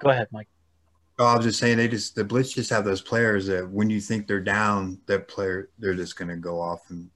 [0.03, 0.47] Go ahead, Mike.
[1.17, 3.89] Oh, I was just saying they just the Blitz just have those players that when
[3.89, 7.09] you think they're down, that player they're just gonna go off and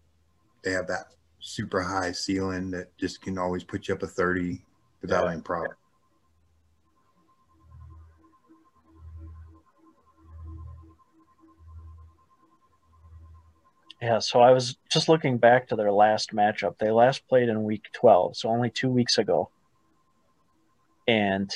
[0.63, 1.07] they have that
[1.39, 4.63] super high ceiling that just can always put you up a 30
[5.01, 5.33] without Yeah.
[5.33, 5.71] any problem.
[14.01, 16.77] Yeah, so I was just looking back to their last matchup.
[16.77, 19.49] They last played in week 12, so only two weeks ago.
[21.07, 21.51] And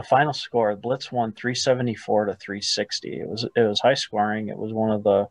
[0.00, 3.20] the final score, Blitz won 374 to 360.
[3.20, 4.48] It was it was high scoring.
[4.48, 5.28] It was one of the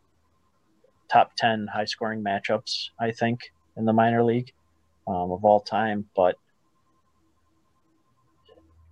[1.11, 4.51] top 10 high scoring matchups, I think, in the minor league
[5.07, 6.07] um, of all time.
[6.15, 6.36] But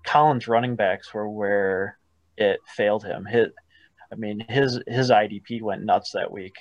[0.04, 2.00] Collins' running backs were where
[2.38, 3.26] it failed him.
[3.26, 3.50] His,
[4.12, 6.56] I mean, his his IDP went nuts that week.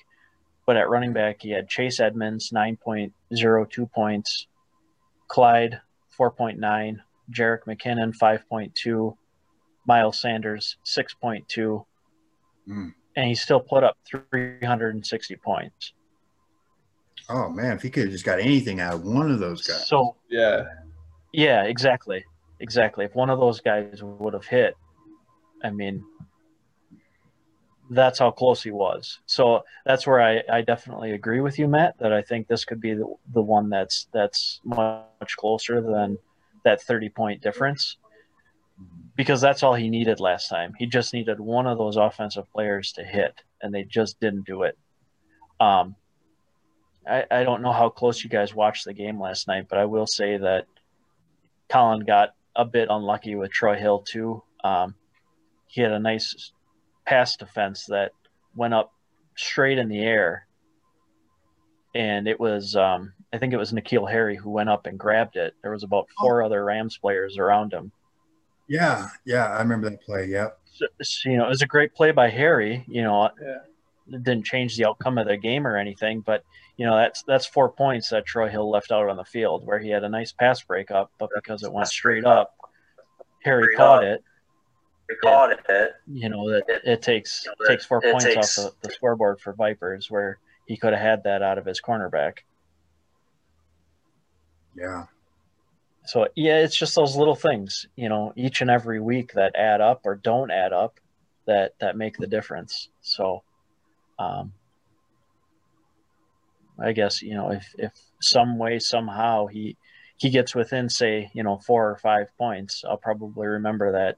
[0.66, 4.46] But at running back, he had Chase Edmonds, 9.02 points,
[5.28, 5.80] Clyde,
[6.18, 6.98] 4.9,
[7.30, 9.16] Jerick McKinnon, 5.2,
[9.86, 11.84] Miles Sanders, 6.2,
[12.68, 12.92] Mm.
[13.14, 15.92] and he still put up 360 points.
[17.28, 19.86] Oh man, if he could have just got anything out of one of those guys.
[19.86, 20.64] So, Yeah,
[21.32, 22.24] yeah, exactly.
[22.60, 23.04] Exactly.
[23.04, 24.74] If one of those guys would have hit,
[25.62, 26.02] I mean,
[27.90, 29.20] that's how close he was.
[29.26, 32.80] So that's where I, I definitely agree with you, Matt, that I think this could
[32.80, 36.18] be the, the one that's that's much closer than
[36.66, 37.96] that 30 point difference
[39.16, 40.74] because that's all he needed last time.
[40.78, 44.64] He just needed one of those offensive players to hit, and they just didn't do
[44.64, 44.76] it.
[45.58, 45.96] Um,
[47.08, 49.86] I, I don't know how close you guys watched the game last night, but I
[49.86, 50.66] will say that
[51.70, 54.42] Colin got a bit unlucky with Troy Hill too.
[54.62, 54.94] Um,
[55.68, 56.52] he had a nice
[57.06, 58.10] pass defense that
[58.54, 58.92] went up
[59.36, 60.46] straight in the air,
[61.94, 65.36] and it was um, I think it was N'Keal Harry who went up and grabbed
[65.36, 65.54] it.
[65.62, 66.22] There was about oh.
[66.22, 67.92] four other Rams players around him.
[68.68, 70.26] Yeah, yeah, I remember that play.
[70.26, 70.58] Yep.
[70.72, 72.84] So, so, you know, it was a great play by Harry.
[72.88, 73.58] You know, yeah,
[74.12, 76.44] it didn't change the outcome of the game or anything, but
[76.76, 79.78] you know that's that's four points that Troy Hill left out on the field where
[79.78, 82.54] he had a nice pass breakup, but because it went straight up,
[83.44, 84.10] Harry Straight caught up.
[84.10, 84.24] it.
[85.08, 85.92] We caught it.
[86.12, 88.94] You know that it takes You know, that takes four points takes- off the, the
[88.94, 92.38] scoreboard for Vipers where he could have had that out of his cornerback.
[94.76, 95.04] Yeah.
[96.04, 99.80] So yeah, it's just those little things, you know, each and every week that add
[99.80, 101.00] up or don't add up
[101.46, 102.88] that that make the difference.
[103.00, 103.42] So
[104.18, 104.52] um
[106.78, 109.76] I guess, you know, if if some way somehow he
[110.18, 114.16] he gets within say, you know, four or five points, I'll probably remember that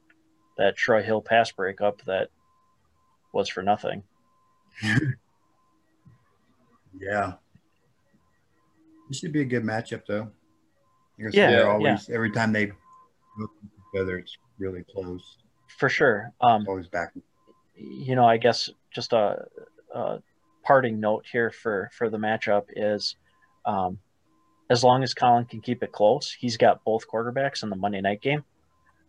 [0.59, 2.29] that Troy Hill pass breakup that
[3.33, 4.03] was for nothing.
[7.01, 7.35] Yeah.
[9.09, 10.31] This should be a good matchup, though.
[11.19, 11.99] Yeah, they're yeah.
[12.11, 12.73] every time they
[13.39, 13.51] look
[13.93, 15.39] together, it's really close.
[15.79, 16.33] For sure.
[16.41, 17.12] Um Always back.
[17.77, 19.47] you know, I guess just a,
[19.95, 20.19] a
[20.64, 23.16] parting note here for for the matchup is,
[23.64, 23.99] um,
[24.71, 28.01] as long as Colin can keep it close, he's got both quarterbacks in the Monday
[28.01, 28.45] night game.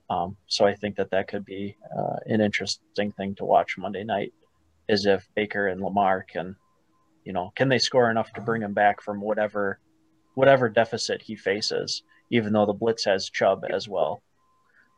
[0.09, 4.03] Um, so I think that that could be uh, an interesting thing to watch Monday
[4.03, 4.33] night,
[4.87, 6.55] is if Baker and Lamar can,
[7.25, 9.79] you know, can they score enough to bring him back from whatever,
[10.35, 14.21] whatever deficit he faces, even though the blitz has Chubb as well.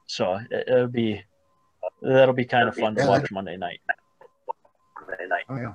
[0.07, 1.23] So it, it'll be,
[2.01, 3.79] that'll be kind of fun to watch Monday night.
[5.07, 5.43] Monday night.
[5.49, 5.73] Oh yeah.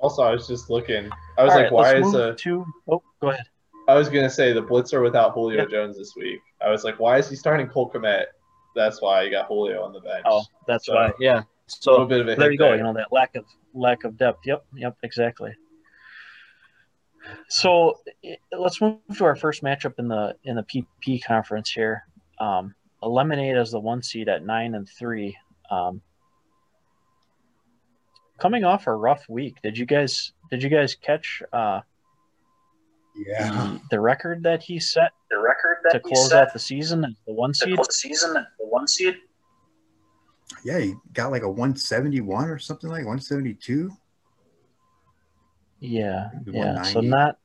[0.00, 1.10] Also, I was just looking.
[1.38, 2.34] I was All like, right, why let's is move a?
[2.36, 2.66] to?
[2.88, 3.46] Oh, go ahead.
[3.88, 5.66] I was gonna say the blitzer without Julio Yeah.
[5.68, 6.40] Jones this week.
[6.64, 8.24] I was like, why is he starting Cole Kmet?
[8.76, 10.22] That's why you got Julio on the bench.
[10.26, 11.12] Oh, that's So- why.
[11.18, 11.30] Yeah.
[11.32, 12.66] a little So bit of a there you go.
[12.66, 12.76] there.
[12.76, 14.46] You know that lack of lack of depth.
[14.46, 14.64] Yep.
[14.76, 14.96] Yep.
[15.02, 15.54] Exactly.
[17.48, 17.98] So
[18.56, 22.04] let's move to our first matchup in the in the PP conference here.
[22.40, 25.36] Um, Lemonade as the one seed at nine and three.
[25.70, 26.00] Um,
[28.38, 29.56] coming off a rough week.
[29.62, 31.80] Did you guys did you guys catch uh,
[33.16, 33.50] Yeah.
[33.50, 37.14] the, the record that he set The record that to close out the season as
[37.26, 37.76] the one seed?
[37.76, 39.16] the season, the one seed.
[40.64, 43.90] Yeah, he got like a 171 or something like 172.
[45.80, 46.82] Yeah, yeah.
[46.82, 47.36] So not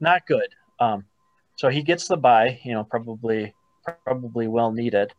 [0.00, 0.48] not good.
[0.80, 1.04] Um,
[1.56, 3.54] so he gets the buy, you know, probably
[4.04, 5.12] probably well needed,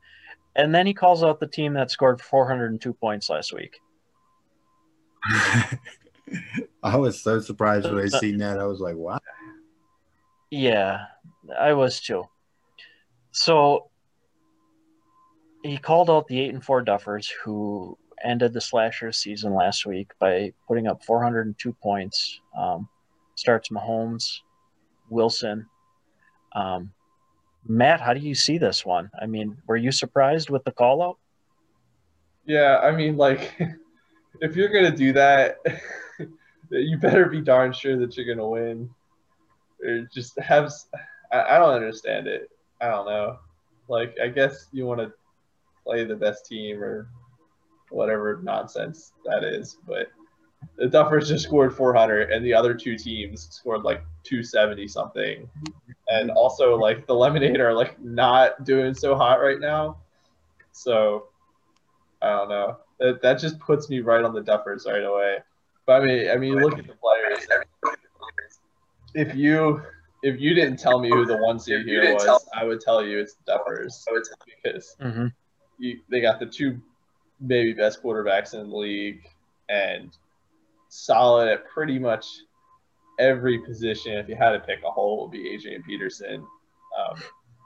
[0.55, 3.79] and then he calls out the team that scored 402 points last week.
[6.83, 8.59] I was so surprised when I seen that.
[8.59, 9.19] I was like, wow.
[10.49, 11.05] Yeah,
[11.57, 12.25] I was too.
[13.31, 13.89] So
[15.63, 20.11] he called out the eight and four Duffers who ended the slasher season last week
[20.19, 22.39] by putting up 402 points.
[22.57, 22.87] Um,
[23.35, 24.39] starts Mahomes,
[25.09, 25.67] Wilson.
[26.55, 26.91] Um,
[27.67, 29.09] Matt, how do you see this one?
[29.21, 31.17] I mean, were you surprised with the call out?
[32.45, 33.53] Yeah, I mean, like,
[34.41, 35.57] if you're gonna do that,
[36.71, 38.89] you better be darn sure that you're gonna win.
[39.83, 40.71] Or just have.
[41.31, 42.49] I don't understand it.
[42.79, 43.37] I don't know.
[43.89, 45.11] Like, I guess you want to
[45.83, 47.09] play the best team or
[47.89, 50.07] whatever nonsense that is, but
[50.77, 55.49] the Duffers just scored 400, and the other two teams scored like 270 something.
[56.09, 59.97] And also, like, the Lemonade are like not doing so hot right now.
[60.71, 61.27] So
[62.21, 62.77] I don't know.
[62.99, 65.37] That that just puts me right on the Duffers right away.
[65.85, 67.47] But I mean, I mean, look at the players.
[69.13, 69.81] If you
[70.23, 73.05] if you didn't tell me who the one seed here was, tell- I would tell
[73.05, 74.03] you it's the Duffers.
[74.09, 75.27] I would tell you because Mm-hmm.
[75.77, 76.81] you, they got the two
[77.39, 79.21] maybe best quarterbacks in the league
[79.69, 80.11] and
[80.89, 82.25] solid at pretty much
[83.19, 84.13] every position.
[84.13, 86.45] If you had to pick a hole, it would be Adrian Peterson.
[86.97, 87.21] Um,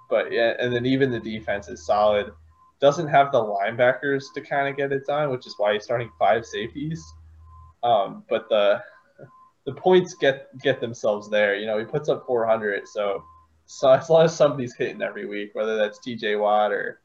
[0.10, 2.32] but yeah, and then even the defense is solid.
[2.80, 6.12] Doesn't have the linebackers to kind of get it done, which is why he's starting
[6.18, 7.04] five safeties.
[7.84, 8.82] Um, but the
[9.66, 11.56] the points get get themselves there.
[11.56, 13.24] You know, he puts up 400, so
[13.66, 16.36] so as long as somebody's hitting every week, whether that's T.J.
[16.36, 17.00] Watt or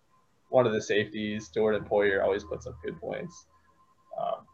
[0.49, 3.47] one of the safeties, Jordan Poyer always puts up good points.
[4.19, 4.47] Um,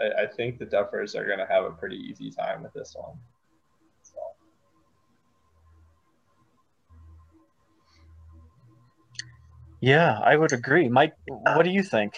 [0.00, 2.94] I, I think the Duffers are going to have a pretty easy time with this
[2.96, 3.16] one.
[4.02, 4.18] So,
[9.80, 10.88] Yeah, I would agree.
[10.88, 12.14] Mike, what do you think?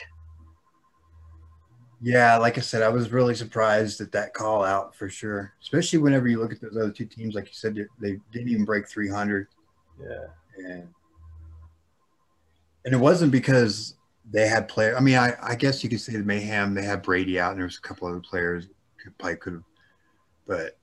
[2.04, 5.54] Yeah, like I said, I was really surprised at that call out for sure.
[5.62, 8.48] Especially whenever you look at those other two teams, like you said, they- they didn't
[8.48, 9.46] even break 300,
[10.00, 10.26] yeah.
[10.56, 10.92] and
[12.84, 13.94] and it wasn't because
[14.30, 14.96] they had player.
[14.96, 16.74] I mean, I, I guess you could say the mayhem.
[16.74, 18.68] They had Brady out, and there was a couple other players
[19.18, 19.62] probably could have,
[20.46, 20.78] but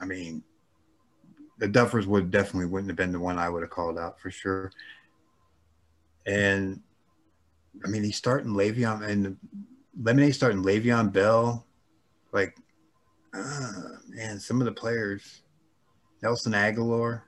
[0.00, 0.42] I mean,
[1.58, 4.30] the Duffers would definitely wouldn't have been the one I would have called out for
[4.30, 4.72] sure.
[6.26, 6.80] And
[7.84, 9.36] I mean, he's starting Le'Veon and
[10.00, 11.66] Lemonade starting Le'Veon Bell.
[12.32, 12.56] Like,
[13.34, 13.72] uh,
[14.08, 15.42] man, some of the players,
[16.22, 17.22] Nelson Agholor.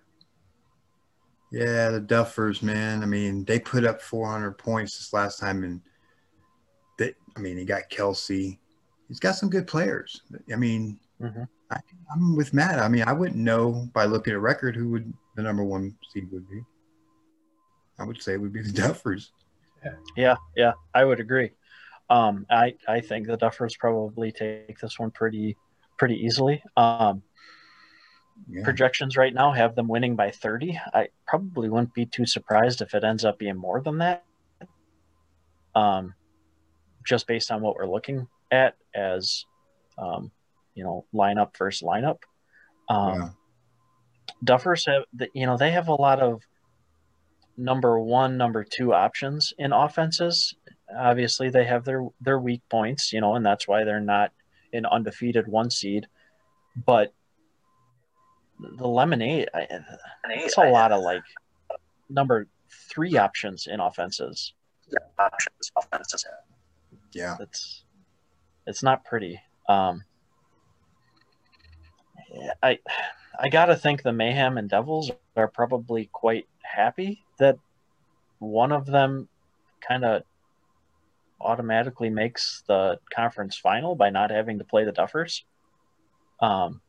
[1.55, 3.03] Yeah, the Duffers, man.
[3.05, 5.81] I mean, they put up 400 points this last time, and
[6.99, 8.59] they, I mean, he got Kelce.
[9.07, 10.23] He's got some good players.
[10.53, 11.47] I mean, Mhm.
[11.71, 11.77] I,
[12.13, 12.81] I'm with Matt.
[12.81, 16.29] I mean, I wouldn't know by looking at record who would the number one seed
[16.33, 16.61] would be.
[18.01, 19.31] I would say it would be the Duffers.
[20.17, 21.53] Yeah, yeah, I would agree.
[22.11, 25.57] Um, I I think the Duffers probably take this one pretty
[25.99, 26.63] pretty easily.
[26.77, 27.23] Um,
[28.49, 28.65] Yeah.
[28.65, 30.79] projections right now have them winning by 30.
[30.93, 34.25] I probably wouldn't be too surprised if it ends up being more than that.
[35.75, 36.15] Um,
[37.05, 39.45] just based on what we're looking at as,
[39.99, 40.31] um,
[40.75, 42.19] you know, lineup versus lineup.
[42.89, 43.29] Um, Yeah.
[44.45, 46.43] Duffers have, the, you know, they have a lot of
[47.57, 50.55] number one, number two options in offenses.
[50.97, 54.33] Obviously, they have their their weak points, you know, and that's why they're not
[54.73, 56.07] an undefeated one seed.
[56.77, 57.13] But
[58.77, 59.67] the lemonade, I,
[60.31, 61.23] it's a lot of like
[62.09, 64.53] number three options in offenses.
[65.19, 66.25] Options, offenses.
[67.13, 67.37] Yeah.
[67.41, 67.85] It's
[68.67, 69.41] it's not pretty.
[69.69, 70.05] Um,
[72.63, 72.79] I
[73.39, 77.59] I gotta think the Mayhem and Devils are probably quite happy that
[78.39, 79.29] one of them
[79.87, 80.23] kind of
[81.41, 85.43] automatically makes the conference final by not having to play the Duffers.
[86.41, 86.81] Um,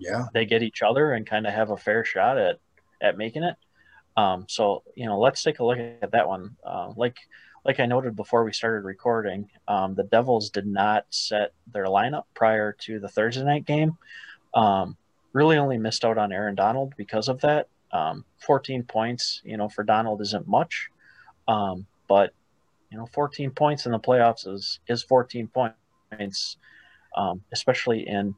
[0.00, 0.26] Yeah.
[0.32, 2.58] they get each other and kind of have a fair shot at
[3.00, 3.56] at making it.
[4.16, 6.56] Um, so you know, let's take a look at that one.
[6.64, 7.18] Uh, like
[7.64, 12.24] like I noted before we started recording, um, the Devils did not set their lineup
[12.34, 13.98] prior to the Thursday night game.
[14.54, 14.96] Um,
[15.32, 17.68] really only missed out on Aaron Donald because of that.
[17.92, 20.90] Um, 14 points, you know, for Donald isn't much,
[21.48, 22.32] um, but
[22.90, 26.56] you know, 14 points in the playoffs is is 14 points,
[27.16, 28.34] um, especially in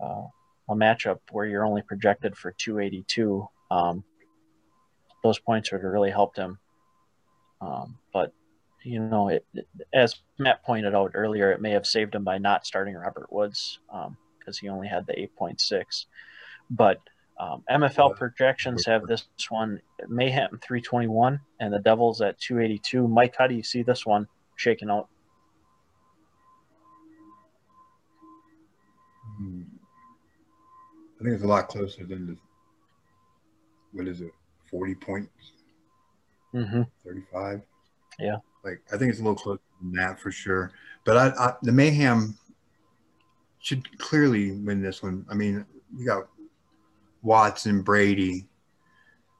[0.00, 0.24] uh,
[0.70, 3.46] a matchup where you're only projected for 282.
[3.70, 4.04] Um,
[5.22, 6.58] those points would have really helped him.
[7.60, 8.32] Um, but
[8.84, 12.38] you know, it, it- as Matt pointed out earlier, it may have saved him by
[12.38, 13.78] not starting Robert Woods
[14.38, 16.06] because he only had the 8.6.
[16.70, 16.98] But
[17.38, 23.06] um, MFL projections have this one Mayhem 321 and the Devils at 282.
[23.08, 25.08] Mike, how do you see this one shaking out?
[31.20, 32.36] I think it's a lot closer than the,
[33.92, 34.32] what is it,
[34.70, 35.52] 40 points,
[36.54, 36.82] Mm-hmm.
[37.04, 37.62] 35?
[38.18, 38.36] Yeah.
[38.64, 40.72] Like, I think it's a little closer than that for sure.
[41.04, 42.36] But I, I the Mayhem
[43.60, 45.24] should clearly win this one.
[45.30, 45.64] I mean,
[45.96, 46.28] you got
[47.22, 48.48] Watson, Brady,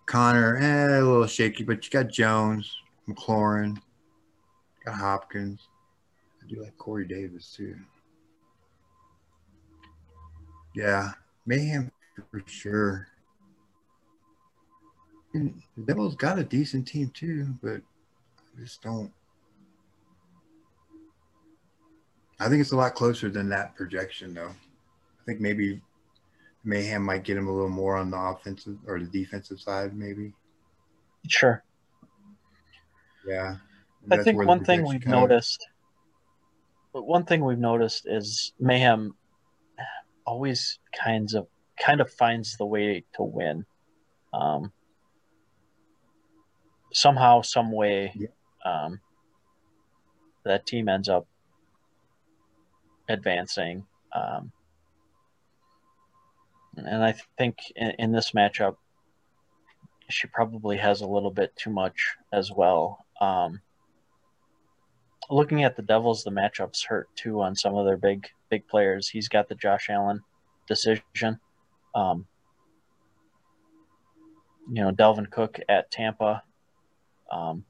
[0.07, 2.72] Connor, eh, a little shaky, but you got Jones,
[3.09, 3.76] McLaurin,
[4.85, 5.68] got Hopkins.
[6.43, 7.76] I do like Corey Davis too.
[10.74, 11.12] Yeah,
[11.51, 11.90] Mayhem
[12.30, 13.09] for sure.
[15.34, 17.80] And the Devils got a decent team too, but
[18.57, 19.12] I just don't.
[22.38, 24.51] I think it's a lot closer than that projection, though.
[24.51, 25.80] I think maybe
[26.62, 30.32] Mayhem might get him a little more on the offensive or the defensive side, maybe.
[31.26, 31.64] Sure.
[33.26, 33.57] Yeah.
[34.09, 35.66] I think one thing we've noticed,
[36.92, 39.16] but one thing we've noticed is Mayhem
[40.31, 41.49] always kinds of
[41.85, 43.66] kind of finds the way to win.
[44.33, 44.72] Um,
[46.93, 48.28] somehow, some way, Yeah.
[48.64, 49.01] um,
[50.45, 51.26] that team ends up
[53.09, 53.87] advancing.
[54.12, 54.53] Um,
[56.76, 58.76] and I think in, in this matchup,
[60.09, 63.05] she probably has a little bit too much as well.
[63.20, 63.61] Um,
[65.31, 69.09] looking at the Devils, the matchups hurt too on some of their big big players.
[69.09, 70.20] He's got the Josh Allen
[70.66, 71.39] decision.
[71.95, 72.26] Um,
[74.68, 76.43] you know, Dalvin Cook at Tampa.
[77.31, 77.64] Um,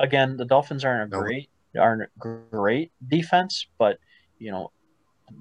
[0.00, 1.48] again, the Dolphins aren't a great
[1.78, 3.98] aren't great defense, but
[4.38, 4.70] you know,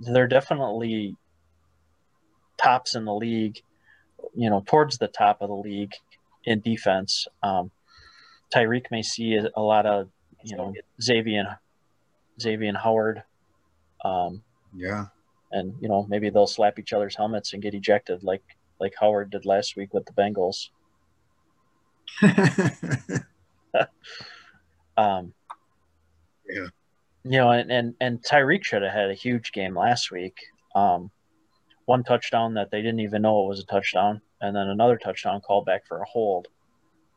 [0.02, 1.16] they're definitely
[2.58, 3.62] tops in the league.
[4.36, 5.94] You know, towards the top of the league
[6.46, 7.28] in defense.
[7.42, 7.72] Um,
[8.54, 10.10] Tyreek may see a lot of
[10.44, 11.48] you know Xavier and
[12.42, 13.24] Xavier and Howard,
[14.04, 14.44] um,
[14.76, 15.06] Yeah.
[15.52, 18.44] and you know maybe they'll slap each other's helmets and get ejected like
[18.80, 20.70] like Howard did last week with the Bengals.
[24.96, 25.34] Um,
[26.48, 26.68] Yeah.
[27.24, 30.38] You know, and and, and Tyreek should have had a huge game last week.
[30.76, 31.10] Um,
[31.86, 35.42] one touchdown that they didn't even know it was a touchdown, and then another touchdown
[35.42, 36.48] called back for a hold.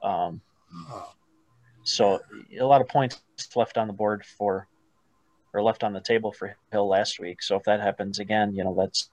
[0.02, 0.40] Um,
[1.86, 2.20] so
[2.58, 3.22] a lot of points
[3.54, 4.66] left on the board for,
[5.54, 7.40] or left on the table for Hill last week.
[7.42, 9.08] So if that happens again, you know that's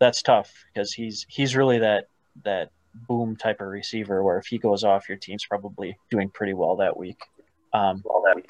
[0.00, 2.08] that's tough because he's he's really that
[2.44, 2.70] that
[3.08, 6.74] boom type of receiver where if he goes off, your team's probably doing pretty well
[6.76, 7.20] that week.
[7.72, 8.42] Um, All that.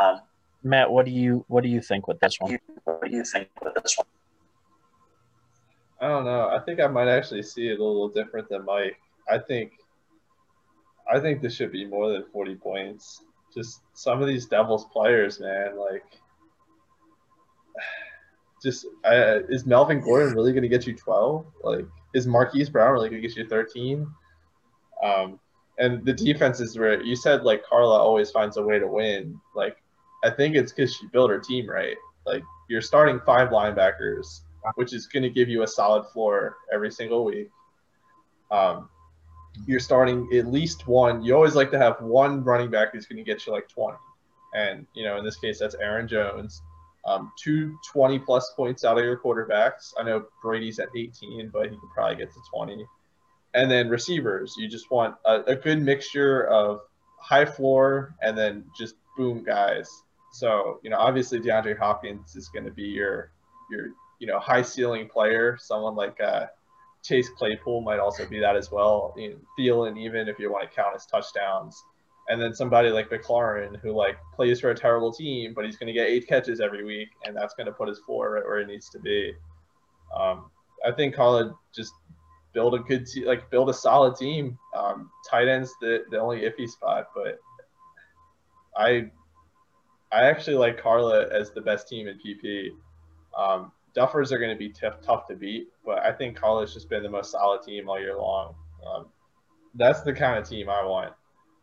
[0.00, 0.20] Um,
[0.62, 2.58] Matt, what do you what do you think with this one?
[2.84, 4.06] what do you think with this one?
[6.00, 6.48] I don't know.
[6.48, 8.98] I think I might actually see it a little different than Mike.
[9.30, 9.72] I think
[11.12, 13.22] I think this should be more than 40 points.
[13.54, 16.04] Just some of these Devils players, man, like
[18.62, 18.86] just
[19.48, 21.46] is Melvin Gordon really going to get you 12?
[21.62, 24.06] Like is Marquise Brown really going to get you 13?
[25.02, 25.40] Um
[25.78, 29.40] and the defense is where you said like Carla always finds a way to win.
[29.54, 29.76] Like
[30.24, 31.96] I think it's cuz she built her team right.
[32.26, 34.42] Like you're starting five linebackers
[34.74, 37.48] which is going to give you a solid floor every single week.
[38.50, 38.88] Um,
[39.66, 41.22] you're starting at least one.
[41.22, 43.96] You always like to have one running back who's going to get you like 20.
[44.54, 46.62] And, you know, in this case, that's Aaron Jones.
[47.06, 49.92] Um, two 20 plus points out of your quarterbacks.
[49.98, 52.84] I know Brady's at 18, but he could probably get to 20.
[53.54, 54.54] and then receivers.
[54.58, 56.80] You just want a, a good mixture of
[57.18, 59.88] high floor and then just boom guys.
[60.32, 63.32] So you know, obviously DeAndre Hopkins is going to be your
[63.70, 63.88] your
[64.18, 65.56] you know high ceiling player.
[65.58, 66.46] Someone like uh,
[67.02, 69.14] Chase Claypool might also be that as well.
[69.16, 71.82] You know, Thielen, even if you want to count his touchdowns,
[72.28, 75.86] and then somebody like McLaurin who like plays for a terrible team, but he's going
[75.86, 78.60] to get eight catches every week, and that's going to put his floor right where
[78.60, 79.32] it needs to be.
[80.18, 80.50] Um,
[80.86, 81.92] I think Carla just
[82.52, 84.58] build a good te- like build a solid team.
[84.76, 87.38] Um, tight ends the the only iffy spot, but
[88.76, 89.10] I
[90.12, 92.70] I actually like Carla as the best team in PP.
[93.36, 96.88] Um, Duffers are going to be tough, tough to beat, but I think Carla's just
[96.88, 98.54] been the most solid team all year long.
[98.86, 99.06] Um,
[99.74, 101.12] that's the kind of team I want.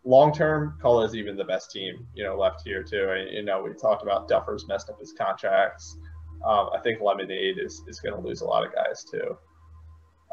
[0.04, 3.08] Long term, College is even the best team, you know, left here too.
[3.10, 5.98] And, you know, we talked about Duffers messed up his contracts.
[6.46, 9.38] Um, I think Lemonade is, is going to lose a lot of guys too.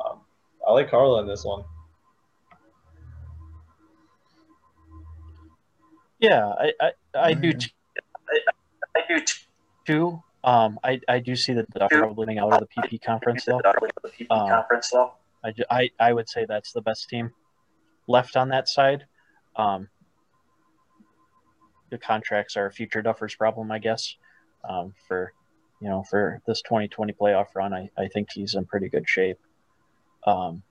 [0.04, 0.20] Um,
[0.66, 1.62] I like Carla in this one.
[6.18, 7.58] Yeah, I I, I do Yeah.
[7.58, 7.72] t-
[8.28, 8.38] I,
[9.00, 9.32] I do t-
[9.86, 10.22] too.
[10.44, 13.60] Um, I, I do see that they're probably getting out of the PP conference though.
[14.30, 14.48] Um.
[15.44, 17.30] I, I, I would say that's the best team
[18.08, 19.06] left on that side.
[19.56, 19.88] Um,
[21.90, 24.16] the contracts are a future Duffers problem, I guess.
[24.68, 25.32] Um, for
[25.80, 29.38] you know, for this 2020 playoff run, I, I think he's in pretty good shape.
[30.24, 30.62] Um,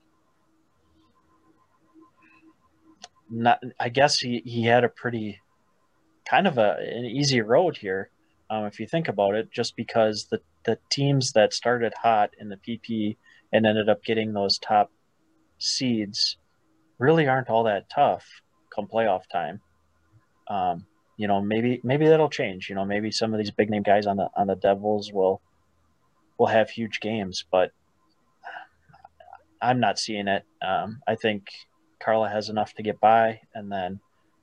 [3.30, 5.40] not, I guess he, he had a pretty
[6.24, 8.08] kind of a an easy road here,
[8.52, 12.50] um, if you think about it, just because the the teams that started hot in
[12.50, 13.16] the PP
[13.50, 14.92] and ended up getting those top
[15.58, 16.36] seeds
[16.98, 18.26] really aren't all that tough
[18.72, 19.60] come playoff time.
[20.48, 20.84] Um,
[21.16, 22.68] you know, maybe maybe that'll change.
[22.68, 25.40] You know, maybe some of these big name guys on the on the Devils will
[26.36, 27.70] will have huge games, but
[29.62, 30.44] I'm not seeing it.
[30.60, 31.46] Um, I think
[32.00, 33.98] Carla has enough to get by, and then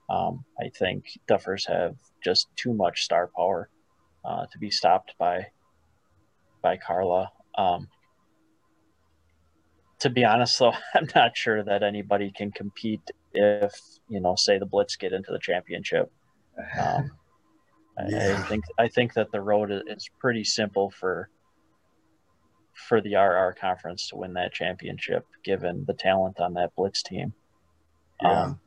[0.10, 3.70] um, I think Duffers have just too much star power
[4.26, 5.48] uh, to be stopped by
[6.62, 7.32] by Carla.
[7.58, 7.88] Um,
[10.00, 13.02] to be honest, though, I'm not sure that anybody can compete
[13.34, 13.74] if
[14.10, 16.12] you know, say the Blitz get into the championship.
[16.80, 17.12] Um,
[17.98, 21.30] I, I think I think that the road is- pretty simple for
[22.74, 27.34] for the RR conference to win that championship, given the talent on that Blitz team.
[28.22, 28.44] Yeah.
[28.44, 28.60] Um,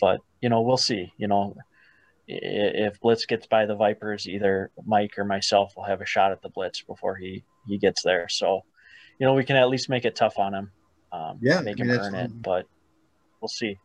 [0.00, 1.12] but you know, we'll see.
[1.18, 1.54] You know,
[2.32, 6.40] if Blitz gets by the Vipers, either Mike or myself will have a shot at
[6.42, 8.28] the Blitz before he he gets there.
[8.28, 8.62] So,
[9.18, 10.70] you know, we can at least make it tough on him.
[11.12, 12.24] Um, Yeah, make I mean, him earn fine.
[12.26, 12.42] it.
[12.42, 12.66] But
[13.40, 13.76] we'll see.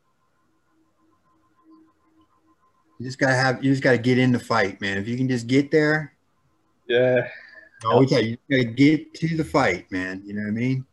[2.99, 3.63] You just gotta have.
[3.63, 4.97] You just gotta get in the fight, man.
[4.97, 6.13] If you can just get there,
[6.87, 7.27] Yeah.
[7.83, 10.21] I always tell you, you gotta get to the fight, man.
[10.25, 10.85] You know what I mean?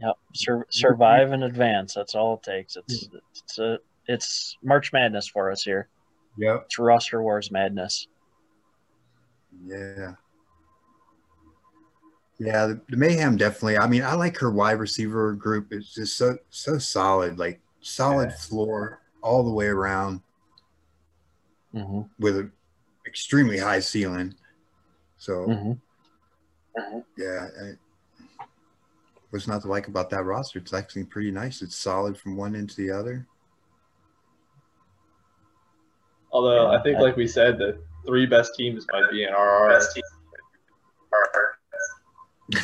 [0.00, 0.14] Yep.
[0.34, 1.92] Sur- survive and advance.
[1.94, 2.76] That's all it takes.
[2.76, 5.88] It's it's a it's March Madness for us here.
[6.40, 6.62] Yep.
[6.64, 8.08] It's roster wars madness.
[9.64, 10.14] Yeah.
[12.38, 13.76] Yeah, the, the mayhem definitely.
[13.76, 15.72] I mean, I like her wide receiver group.
[15.72, 18.36] It's just so so solid, like solid Yeah.
[18.36, 20.22] floor all the way around
[21.72, 22.52] hmm with an
[23.06, 24.34] extremely high ceiling.
[25.18, 25.72] So hmm
[27.16, 27.72] yeah, I,
[29.30, 30.58] what's not to like about that roster?
[30.58, 31.62] It's actually pretty nice.
[31.62, 33.26] It's solid from one end to the other.
[36.32, 39.32] Although Yeah, I think, I- like we said, the three best teams might be in
[39.32, 39.68] RR.
[39.70, 40.02] Best team.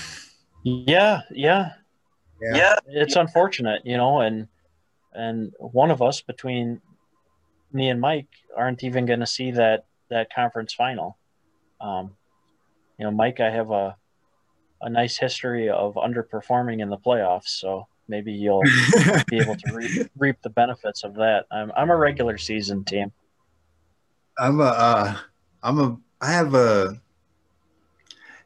[0.62, 1.72] Yeah, yeah.
[2.42, 2.56] Yeah.
[2.56, 2.74] Yeah.
[2.88, 4.48] It's unfortunate, you know, and
[5.12, 6.80] and one of us between
[7.72, 8.26] me and Mike
[8.56, 11.16] aren't even going to see that that conference final.
[11.80, 12.16] Um,
[12.98, 13.96] you know, Mike, I have a
[14.82, 18.62] a nice history of underperforming in the playoffs, so maybe you'll
[19.28, 21.46] be able to reap, reap the benefits of that.
[21.50, 23.12] I'm I'm a regular season team.
[24.38, 25.16] I'm a, uh,
[25.62, 27.00] I'm a, I have a,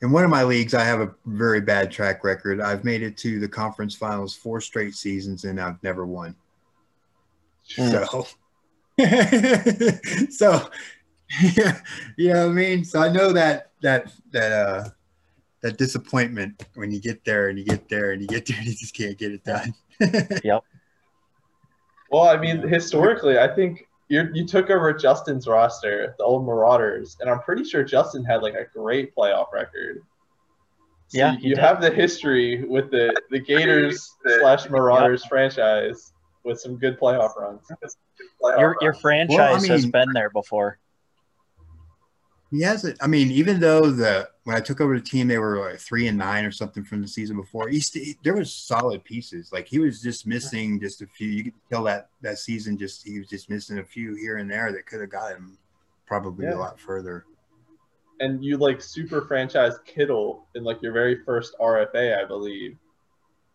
[0.02, 2.60] in one of my leagues, I have a very bad track record.
[2.60, 6.34] I've made it to the conference finals four straight seasons and I've never won.
[7.76, 7.90] Hmm.
[7.90, 8.26] So,
[10.30, 10.70] so,
[11.54, 11.80] yeah,
[12.16, 12.84] you know what I mean?
[12.84, 14.88] So I know that, that, that, uh,
[15.60, 18.66] that disappointment when you get there and you get there and you get there and
[18.66, 19.74] you just can't get it done.
[20.44, 20.64] Yep.
[22.10, 27.16] Well, I mean, historically, I think you you took over Justin's roster, the old Marauders,
[27.20, 30.02] and I'm pretty sure Justin had like a great playoff record.
[31.06, 31.58] So Yeah, you, did.
[31.58, 36.12] have the history with the the Gators slash Marauders franchise
[36.44, 37.62] with some good playoff runs.
[38.58, 40.78] Your your franchise has mean- been there before.
[42.50, 42.96] He hasn't.
[43.00, 46.08] I mean, even though the when I took over the team, they were like three
[46.08, 47.68] and nine or something from the season before.
[47.68, 49.52] He st- there was solid pieces.
[49.52, 51.28] Like he was just missing just a few.
[51.28, 54.50] You could tell that that season just he was just missing a few here and
[54.50, 55.56] there that could have got him
[56.06, 56.54] probably Yeah.
[56.54, 57.24] a lot further.
[58.18, 62.76] And you like super franchise Kittle in like your very first RFA, I believe.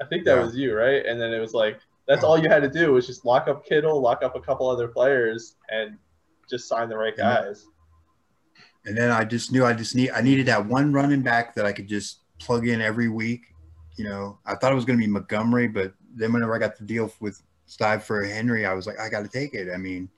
[0.02, 0.44] I think that Yeah.
[0.44, 1.06] was you, right?
[1.06, 3.66] And then it was like that's all you had to do was just lock up
[3.66, 5.98] Kittle, lock up a couple other players, and
[6.50, 7.66] just sign the right guys.
[8.86, 11.66] And then I just knew I just need I needed that one running back that
[11.66, 13.46] I could just plug in every week.
[13.98, 16.78] You know, I thought it was going to be Montgomery, but then whenever I got
[16.78, 19.74] the deal with Stive for Henry, I was like, I got to take it.
[19.74, 20.10] I mean,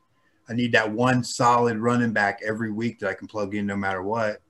[0.50, 3.76] I need that one solid running back every week that I can plug in no
[3.76, 4.42] matter what.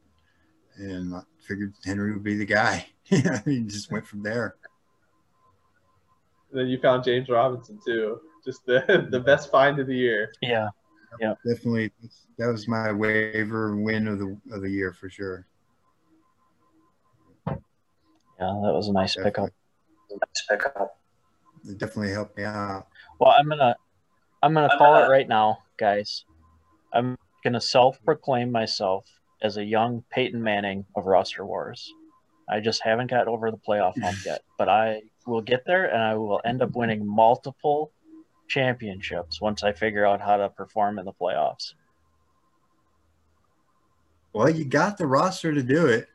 [0.78, 2.88] And I figured Henry would be the guy.
[3.12, 4.56] I mean, just went from there.
[6.52, 10.32] And then you found James Robinson too, just the the best find of the year.
[10.42, 10.70] Yeah.
[11.20, 11.92] Yeah, definitely,
[12.38, 15.46] that was my waiver win of the of the year for sure.
[17.48, 17.56] Yeah,
[18.64, 19.50] that was a nice pickup.
[20.12, 20.98] Nice pickup.
[21.68, 22.88] It definitely helped me out.
[23.20, 23.76] Well, I'm gonna
[24.44, 26.26] I'm gonna I'm call gonna- it right now, guys.
[26.94, 29.06] I'm gonna self-proclaim myself
[29.42, 31.92] as a young Peyton Manning of roster wars.
[32.50, 36.02] I just haven't got over the playoff hump yet, but I will get there, and
[36.02, 37.92] I will end up winning multiple
[38.48, 41.74] championships once I figure out how to perform in the playoffs.
[44.34, 46.08] Well, you got the roster to do it.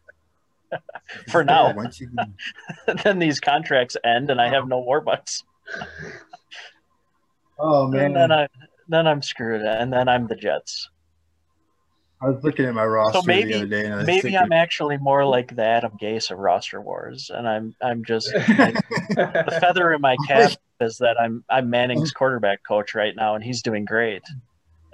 [1.29, 1.73] For now.
[1.77, 2.09] Once you
[3.05, 5.43] then these contracts end, and I have no war bucks.
[7.59, 8.07] Oh man.
[8.07, 8.49] And then I
[8.89, 10.89] then I'm screwed, and then I'm the Jets.
[12.23, 14.39] I was looking at my roster maybe- the other day, and I was Maybe thinking,
[14.39, 19.59] I'm actually more like the Adam Gase of roster wars, and I'm I'm just the
[19.61, 23.63] feather in my cap is that I'm I'm Manning's quarterback coach right now, and he's
[23.63, 24.23] doing great.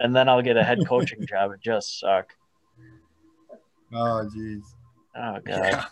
[0.01, 1.51] And then I'll get a head coaching job.
[1.53, 2.33] It just suck.
[3.93, 4.63] oh, jeez.
[5.17, 5.45] Oh god.
[5.45, 5.85] Yeah.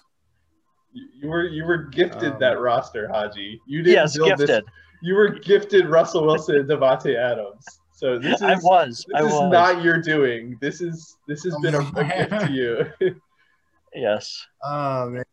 [0.92, 3.60] You you were you were gifted Um, that roster, Haji.
[3.66, 4.48] You didn't Yes, build gifted.
[4.48, 4.62] this.
[5.02, 7.64] You were gifted Russell Wilson and Davante Adams.
[7.96, 9.04] So this is I was.
[9.08, 9.50] this I is was.
[9.52, 10.56] not your doing.
[10.60, 13.14] This is this has Oh, been a, a gift to you.
[13.94, 15.24] Yes, Oh man.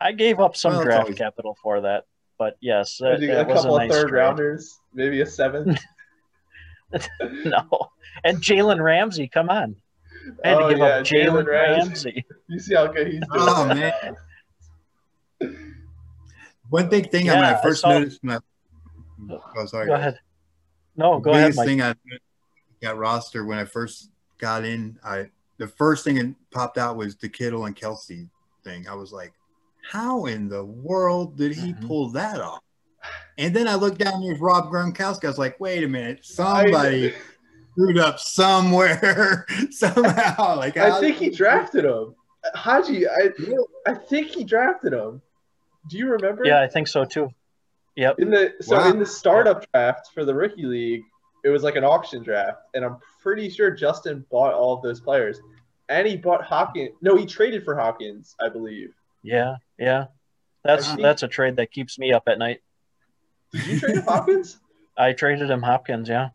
[0.00, 2.04] I gave up some Well, draft always- capital for that,
[2.36, 4.18] but yes, that, You got that a was a couple nice of third trade.
[4.20, 5.80] rounders, maybe a seventh.
[7.44, 7.68] No,
[8.24, 9.76] and Jalen Ramsey, come on.
[10.44, 11.86] I had Oh, to give yeah, up Jalen Jalen Ramsey.
[11.86, 12.24] Ramsey.
[12.48, 13.28] You see how good he's doing.
[13.30, 14.16] Oh man.
[16.70, 18.38] One big thing when Yeah, I I first saw- noticed my
[19.56, 19.86] oh sorry.
[19.86, 20.18] Go ahead.
[20.96, 21.66] No, The go ahead, biggest Mike.
[21.68, 21.94] thing I
[22.82, 27.16] got roster when I first got in, I the first thing that popped out was
[27.16, 28.28] the Kittle and Kelce
[28.64, 28.88] thing.
[28.88, 29.32] I was like,
[29.90, 31.86] how in the world did he Mhm.
[31.86, 32.60] pull that off?
[33.38, 35.24] And then I looked down there's Rob Gronkowski.
[35.24, 37.14] I was like, wait a minute, somebody
[37.72, 40.56] screwed up somewhere somehow.
[40.56, 42.14] Like I how think he drafted him.
[42.54, 43.30] Haji, I
[43.86, 45.22] I think he drafted him.
[45.88, 46.44] Do you remember?
[46.44, 47.30] Yeah, I think so too.
[47.96, 48.18] Yep.
[48.20, 48.90] In the so Wow.
[48.90, 51.02] in the startup draft for the rookie league,
[51.44, 55.00] it was like an auction draft, and I'm pretty sure Justin bought all of those
[55.00, 55.40] players,
[55.88, 56.90] and he bought Hopkins.
[57.02, 58.94] No, he traded for Hopkins, I believe.
[59.22, 60.06] Yeah, yeah.
[60.64, 62.60] That's think- that's a trade that keeps me up at night.
[63.52, 64.58] Did you trade Hopkins?
[64.96, 66.30] I traded him Hopkins, yeah.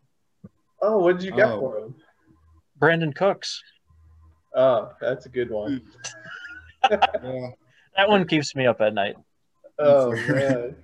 [0.80, 1.58] Oh, what did you get Oh.
[1.60, 1.94] for him?
[2.78, 3.62] Brandin Cooks.
[4.54, 5.82] Oh, that's a good one.
[6.90, 7.50] Yeah.
[7.96, 9.16] That one keeps me up at night.
[9.80, 10.34] Oh Fair.
[10.34, 10.76] man.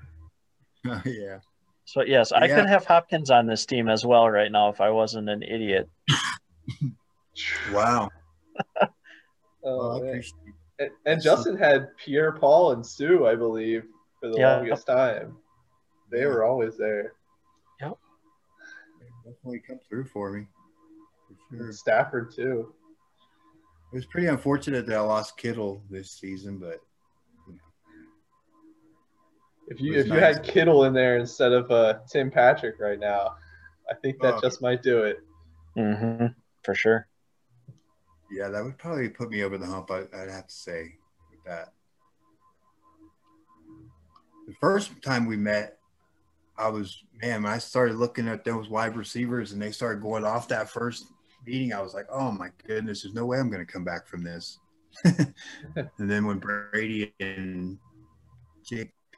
[1.05, 1.39] Yeah.
[1.86, 2.56] So yes, I Yeah.
[2.56, 5.89] could have Hopkins on this team as well right now if I wasn't an idiot.
[7.73, 8.11] Wow.
[9.66, 10.23] Oh, well, Oh, man.
[10.78, 13.85] And, and Justin had Pierre Paul and Suh, I believe,
[14.20, 14.56] for the Yeah.
[14.56, 15.39] longest time.
[16.11, 16.27] They Yeah.
[16.27, 17.15] were always there.
[17.81, 17.97] it.
[19.24, 20.47] Definitely come through for me.
[21.48, 21.73] For sure.
[21.73, 22.74] Stafford too.
[23.90, 26.81] It was pretty unfortunate that I lost Kittle this season, but
[29.69, 32.78] If you It was if you had Kittle in there instead of uh, Tim Patrick
[32.78, 33.36] right now,
[33.91, 34.41] I think that Oh.
[34.41, 35.19] just might do it.
[35.77, 36.27] Mm-hmm.
[36.62, 37.07] For sure.
[38.31, 39.91] yeah, that would probably put me over the hump.
[39.91, 40.95] I, I'd have to say
[41.31, 41.73] with that.
[44.47, 45.78] The first time we met,
[46.57, 47.43] I was man.
[47.43, 51.07] When I started looking at those wide receivers and they started going off that first
[51.47, 54.07] meeting, I was like, "Oh my goodness, there's no way I'm going to come back
[54.07, 54.59] from this."
[55.05, 55.35] and
[55.99, 57.78] then when Brady and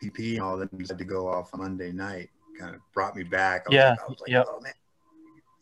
[0.03, 3.65] JPP and all them had to go off Monday night, kind of brought me back.
[3.67, 4.47] I was Yeah, like, I like, yep.
[4.49, 4.73] "Oh man."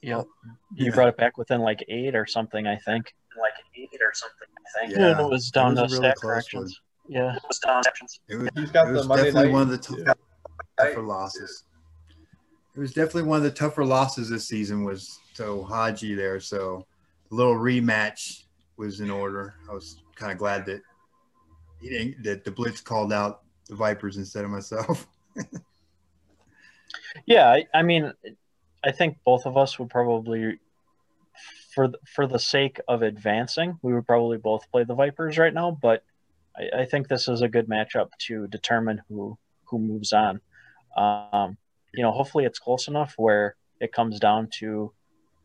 [0.03, 0.17] Yep.
[0.19, 0.29] Oh.
[0.75, 0.95] You Yeah.
[0.95, 3.15] brought it back within like eight or something, I think.
[3.41, 4.93] Like eight or something, I think.
[4.99, 5.13] Yeah.
[5.13, 6.81] and it was down It was to a really stack close corrections.
[7.09, 7.37] Yeah.
[7.37, 8.21] It was down sections.
[8.29, 9.53] It was, He's got it was Monday definitely night.
[9.55, 10.05] one of the too.
[10.05, 10.19] tough,
[10.79, 11.65] tougher losses.
[12.77, 16.39] It was definitely one of the tougher losses this season was so Haji there.
[16.41, 16.87] So
[17.31, 18.45] a little rematch
[18.77, 19.55] was in order.
[19.71, 20.83] I was kind of glad that
[21.81, 25.07] he didn't, that the Blitz called out the Vipers instead of myself.
[27.27, 28.13] Yeah, I, I mean,
[28.85, 30.59] I think both of us would probably,
[31.75, 35.55] for the, for the sake of advancing, we would probably both play the Vipers right
[35.55, 35.71] now.
[35.81, 36.03] But
[36.57, 40.41] I, I think this is a good matchup to determine who who moves on.
[40.97, 41.57] Um,
[41.93, 44.93] you know, hopefully it's close enough where it comes down to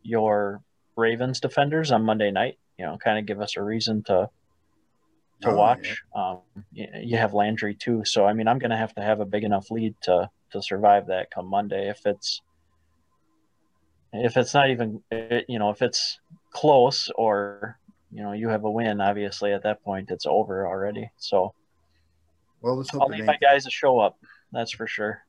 [0.04, 0.62] your
[0.98, 2.58] Ravens defenders on Monday night.
[2.78, 4.30] You know, kind of give us a reason to
[5.42, 6.02] to Oh, watch.
[6.16, 6.42] Um,
[6.72, 9.44] you, have Landry too, so I mean, I'm going to have to have a big
[9.44, 11.90] enough lead to to survive that come Monday.
[11.90, 12.42] If it's
[14.12, 16.20] if it's not even eh, you know if it's
[16.52, 17.78] close or
[18.12, 21.10] you know you have a win, obviously at that point it's over already.
[21.18, 21.54] So
[22.62, 24.18] Well, let's hope I'll need my guys to show up.
[24.52, 25.22] That's for sure.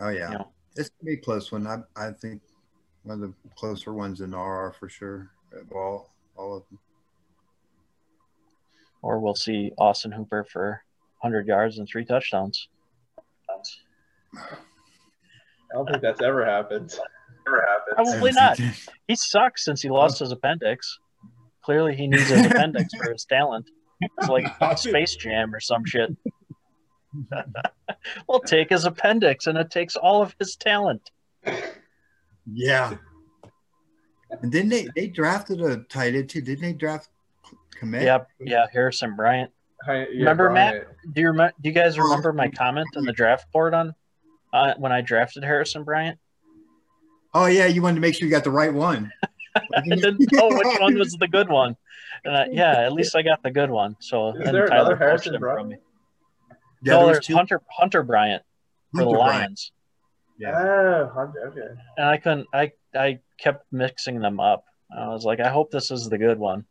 [0.00, 1.66] Oh yeah, You know, it's gonna be a close one.
[1.66, 2.42] I I think
[3.04, 5.30] one of the closer ones in RR for sure.
[5.72, 6.78] All all of them.
[9.02, 10.82] Or we'll see Austin Hooper for
[11.20, 12.68] 100 yards and three touchdowns.
[14.34, 16.94] I don't think that's ever happened.
[17.46, 17.96] Never happened.
[17.96, 18.58] Probably not.
[19.06, 20.98] He sucks since he lost his appendix.
[21.62, 23.68] Clearly, he needs his appendix for his talent.
[24.00, 24.46] It's like
[24.78, 26.10] Space Jam or some shit.
[28.28, 31.10] we'll take his appendix, and it takes all of his talent.
[32.50, 32.96] Yeah.
[34.42, 36.42] And then they they drafted a tight end too.
[36.42, 37.08] Didn't they draft
[37.80, 38.02] Kmet?
[38.02, 38.66] Yeah, yeah.
[38.72, 39.50] Harrison Bryant.
[39.84, 40.86] Hi- yeah, Remember, Matt?
[41.12, 41.52] Do you remember?
[41.60, 43.94] Do you guys remember my comment on the draft board on
[44.52, 46.18] uh, when I drafted Harrison Bryant?
[47.34, 49.12] Oh yeah, you wanted to make sure you got the right one.
[49.56, 51.76] I didn't know which one was the good one.
[52.24, 53.96] And I, yeah, at least I got the good one.
[54.00, 55.60] So Is then there Tyler another Harrison Bryant?
[55.60, 55.76] from me.
[56.82, 58.42] Yeah, no, there there's two- Hunter Hunter Bryant
[58.94, 59.40] for the Hunter Bryant.
[59.40, 59.72] Lions,
[60.38, 60.52] Yeah.
[60.58, 61.80] Oh, Hunter, okay.
[61.98, 62.46] and I couldn't.
[62.52, 64.64] I I kept mixing them up.
[64.96, 66.64] I was like, I hope this is the good one.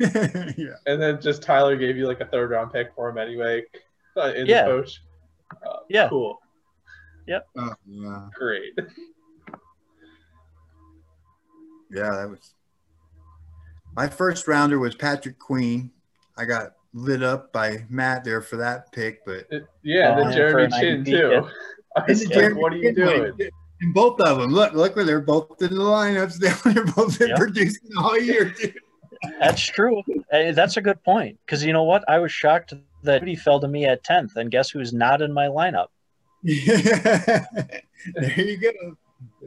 [0.56, 0.74] yeah.
[0.86, 3.62] And then just Tyler gave you like a third round pick for him anyway
[4.16, 4.62] uh, in Yeah.
[4.64, 5.00] the coach.
[5.66, 6.08] Uh, Yeah.
[6.08, 6.38] Cool.
[7.56, 8.28] Oh, yeah.
[8.34, 8.72] Great.
[11.92, 12.54] Yeah, that was
[13.96, 15.90] my first rounder was Patrick Queen.
[16.36, 20.32] I got lit up by Matt there for that pick, but It- yeah, and Oh,
[20.32, 21.46] Jeremy Chinn too.
[21.96, 23.20] I was like, Jeremy what are you Chinn doing?
[23.36, 26.36] went- And both of them, look, look where they're both in the lineups.
[26.74, 27.38] They're both been Yep.
[27.38, 28.50] producing all year.
[28.50, 28.74] Dude.
[29.40, 30.02] That's true.
[30.32, 31.38] Eh, That's a good point.
[31.44, 32.04] Because you know what?
[32.08, 32.72] I was shocked
[33.02, 35.88] that Jeudy fell to me at tenth, and guess who's not in my lineup?
[36.42, 37.40] there
[38.36, 38.56] you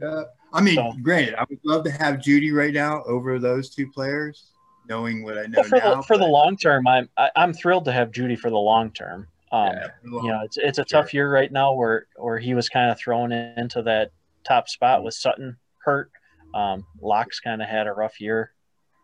[0.00, 0.26] go.
[0.52, 3.90] I mean, So- granted, I would love to have Jeudy right now over those two
[3.90, 4.52] players,
[4.88, 5.94] knowing what I know Well, for now.
[5.96, 8.92] the for the long term, I'm I, I'm thrilled to have Jeudy for the long
[8.92, 9.26] term.
[9.50, 9.88] Um, Yeah.
[10.04, 11.02] you know, it's it's a Sure.
[11.02, 14.10] tough year right now where where he was kind of thrown into that
[14.44, 16.10] top spot with Sutton hurt.
[16.54, 18.52] Um, Locks kind of had a rough year,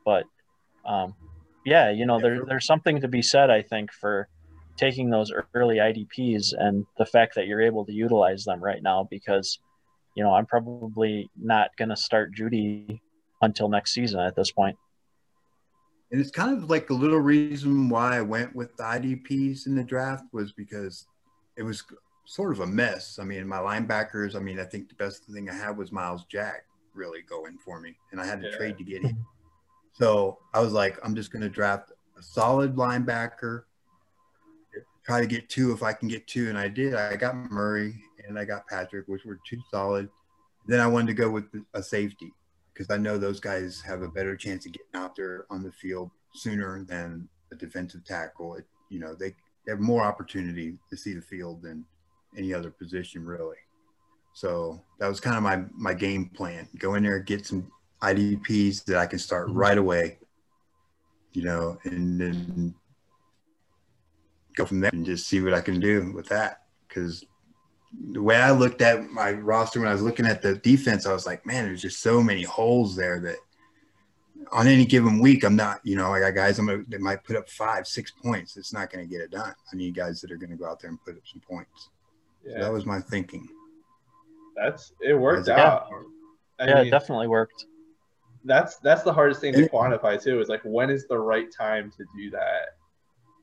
[0.05, 0.25] but
[0.85, 1.15] um,
[1.65, 4.29] yeah, you know, Yeah, there, for- there's something to be said, I think, for
[4.77, 9.07] taking those early IDPs and the fact that you're able to utilize them right now
[9.11, 9.59] because,
[10.17, 13.01] you know, I'm probably not going to start Jeudy
[13.43, 14.77] until next season at this point.
[16.11, 19.77] And it's kind of like a little reason why I went with the IDPs in
[19.77, 21.07] the draft was because
[21.57, 21.85] it was
[22.27, 23.19] sort of a mess.
[23.21, 26.25] I mean, my linebackers, I mean, I think the best thing I had was Myles
[26.25, 28.57] Jack really going for me, and I had to Yeah.
[28.57, 29.27] trade to get him.
[29.93, 33.65] So I was like, I'm just going to draft a solid linebacker,
[35.05, 36.49] try to get two if I can get two.
[36.49, 36.95] And I did.
[36.95, 40.09] I got Murray and I got Patrick, which were two solid.
[40.67, 41.45] Then I wanted to go with
[41.75, 42.33] a safety
[42.73, 45.73] because I know those guys have a better chance of getting out there on the
[45.73, 48.55] field sooner than a defensive tackle.
[48.55, 49.35] It, you know, they,
[49.67, 51.85] they have more opportunity to see the field than
[52.37, 53.57] any other position, really.
[54.33, 56.69] So that was kind of my my game plan.
[56.79, 57.71] Go in there, get some
[58.03, 59.59] IDPs that I can start mm-hmm.
[59.59, 60.19] right away,
[61.33, 62.75] you know, and then
[64.57, 66.63] go from there and just see what I can do with that.
[66.89, 67.25] Because
[68.13, 71.13] the way I looked at my roster when I was looking at the defense, I
[71.13, 73.37] was like, man, there's just so many holes there that
[74.53, 77.23] on any given week, I'm not, you know, I got guys I'm gonna, that might
[77.25, 78.57] put up five, six points.
[78.57, 79.55] It's not going to get it done.
[79.73, 81.91] I need guys that are going to go out there and put up some points.
[82.45, 83.47] So Yeah, that was my thinking.
[84.57, 85.61] that's it worked Yeah.
[85.61, 85.89] out.
[86.59, 87.67] I yeah, mean, it definitely worked.
[88.45, 90.41] That's that's the hardest thing to quantify too.
[90.41, 92.77] Is like when is the right time to do that?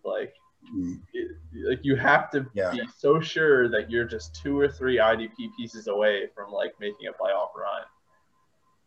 [0.03, 0.33] Like,
[0.75, 0.99] Mm.
[1.13, 1.31] it,
[1.69, 2.71] like you have to Yeah.
[2.71, 7.07] be so sure that you're just two or three IDP pieces away from like making
[7.07, 7.83] a playoff run.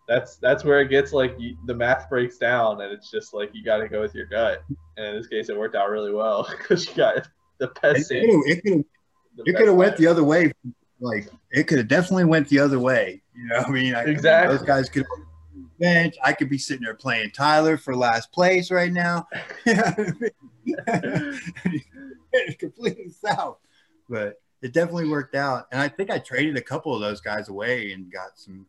[0.08, 3.50] That's that's where it gets like you, the math breaks down, and it's just like
[3.54, 4.62] you got to go with your gut.
[4.98, 7.28] And in this case, it worked out really well because you got
[7.58, 8.12] the best.
[8.12, 8.84] have it could've-
[9.46, 10.52] it could have went the other way.
[10.98, 13.22] Like it could have definitely went the other way.
[13.34, 14.54] You know, I mean, I, Exactly.
[14.56, 15.06] Those guys could
[15.80, 16.14] bench.
[16.22, 19.26] I could be sitting there playing Tyler for last place right now.
[22.58, 23.58] completely south.
[24.08, 25.66] But it definitely worked out.
[25.72, 28.66] And I think I traded a couple of those guys away and got some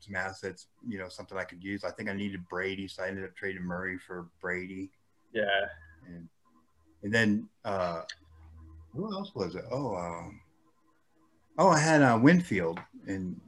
[0.00, 1.84] some assets, you know, something I could use.
[1.84, 4.90] I think I needed Brady, so I ended up trading Murray for Brady.
[5.32, 5.66] Yeah.
[6.06, 6.28] And
[7.02, 8.02] and then uh
[8.94, 9.64] who else was it?
[9.70, 10.40] Oh, um,
[11.58, 13.40] oh, I had uh, Winfield and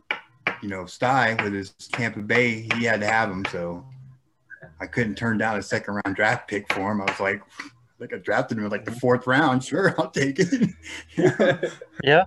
[0.63, 2.69] you know Sty with his Tampa Bay.
[2.77, 3.85] He had to have him, so
[4.81, 7.01] I couldn't turn down a second round draft pick for him.
[7.03, 7.43] I was like,
[7.99, 9.65] like I drafted him in like the fourth round.
[9.73, 10.71] Sure, I'll take it.
[12.05, 12.25] Yeah.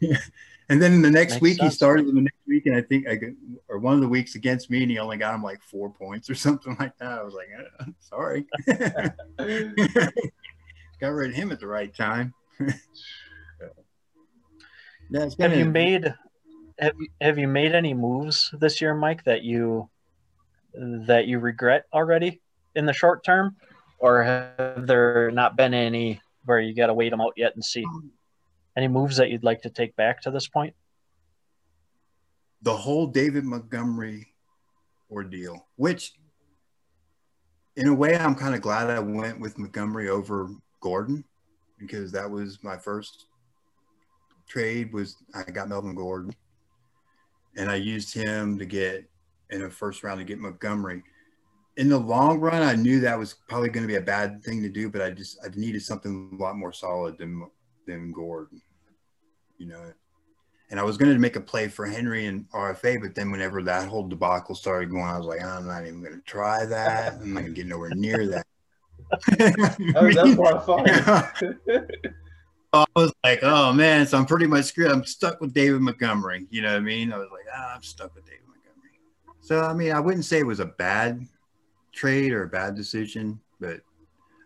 [0.00, 0.18] yeah.
[0.68, 1.72] and then the next Makes week sense.
[1.72, 3.36] he started in the next week, and I think I could,
[3.68, 6.28] or one of the weeks against me, and he only got him like four points
[6.30, 7.18] or something like that.
[7.18, 8.46] I was like, eh, sorry.
[11.00, 12.34] got rid of him at the right time.
[15.10, 16.14] yeah, Have you made
[16.78, 19.88] have you, have you made any moves this year, Mike, that you
[20.74, 22.40] that you regret already
[22.74, 23.56] in the short term,
[23.98, 27.64] or have there not been any where you got to wait them out yet and
[27.64, 27.84] see?
[28.76, 30.74] Any moves that you'd like to take back to this point?
[32.66, 34.26] the whole David Montgomery
[35.08, 36.14] ordeal, which
[37.76, 40.48] in a way I'm kind of glad I went with Montgomery over
[40.80, 41.24] Gordon
[41.78, 43.26] because that was my first
[44.48, 46.34] trade was I got Melvin Gordon
[47.56, 49.08] and I used him to get
[49.50, 51.02] in a first round to get Montgomery.
[51.76, 54.62] In the long run, I knew that was probably going to be a bad thing
[54.62, 57.46] to do, but I just I needed something a lot more solid than
[57.86, 58.60] than Gordon,
[59.58, 59.92] you know.
[60.68, 63.62] And I was going to make a play for Henry and RFA, but then whenever
[63.62, 67.14] that whole debacle started going, I was like, I'm not even going to try that.
[67.14, 68.46] I'm not going to get nowhere near that.
[69.94, 71.52] Oh, that's fun.
[72.78, 74.90] I was like, oh man, so I'm pretty much screwed.
[74.90, 76.46] I'm stuck with David Montgomery.
[76.50, 77.12] You know what I mean?
[77.12, 79.00] I was like, ah, I'm stuck with David Montgomery.
[79.40, 81.26] So I mean, I wouldn't say it was a bad
[81.92, 83.80] trade or a bad decision, but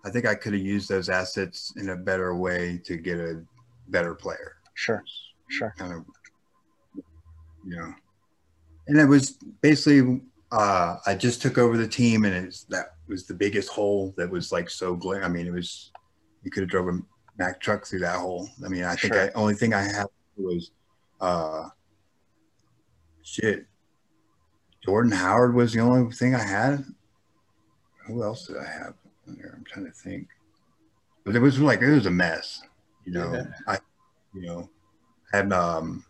[0.05, 3.43] I think I could have used those assets in a better way to get a
[3.89, 4.57] better player.
[4.74, 5.02] Sure,
[5.48, 5.74] sure.
[5.77, 6.05] Kind of,
[7.66, 7.93] you know.
[8.89, 13.27] And it was basically uh, I just took over the team, and it's that was
[13.27, 15.24] the biggest hole that was like so glaring.
[15.24, 15.93] I mean, it was
[16.43, 16.98] you could have drove a
[17.40, 18.50] Mack truck through that hole.
[18.62, 19.26] I mean, I think Sure.
[19.26, 20.04] the only thing I had
[20.36, 20.72] was
[21.22, 21.70] uh,
[23.22, 23.66] shit.
[24.84, 26.84] Jordan Howard was the only thing I had.
[28.06, 28.94] Who else did I have?
[29.26, 30.28] I'm trying to think.
[31.24, 32.62] But it was like it was a mess.
[33.06, 33.44] You know, Yeah.
[33.66, 33.78] I,
[34.34, 34.68] you know,
[35.32, 36.04] had um,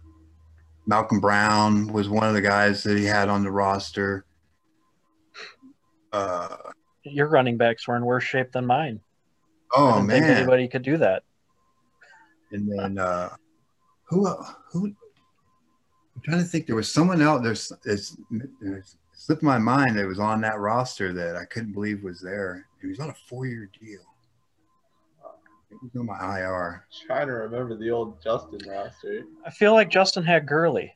[0.86, 4.24] Malcolm Brown was one of the guys that he had on the roster.
[6.12, 6.56] Uh,
[7.04, 9.00] Your running backs were in worse shape than mine.
[9.72, 10.36] I oh didn't think man!
[10.38, 11.22] anybody could do that.
[12.52, 13.30] And then uh,
[14.04, 14.26] who
[14.72, 14.86] who?
[14.86, 16.66] I'm trying to think.
[16.66, 17.42] There was someone else.
[17.42, 18.16] There's it's,
[18.62, 22.66] it's slipped my mind that was on that roster that I couldn't believe was there.
[22.80, 24.00] He was on a four-year deal.
[25.70, 26.86] It was on my IR.
[27.06, 29.22] Trying to remember the old Justin roster.
[29.46, 30.92] I feel like Justin had Gurley.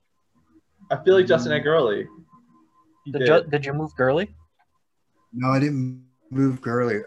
[0.91, 2.09] I feel like Justin had Gurley.
[3.07, 3.27] Did, did.
[3.27, 4.35] Ju- did you move Gurley?
[5.33, 7.03] No, I didn't move Gurley.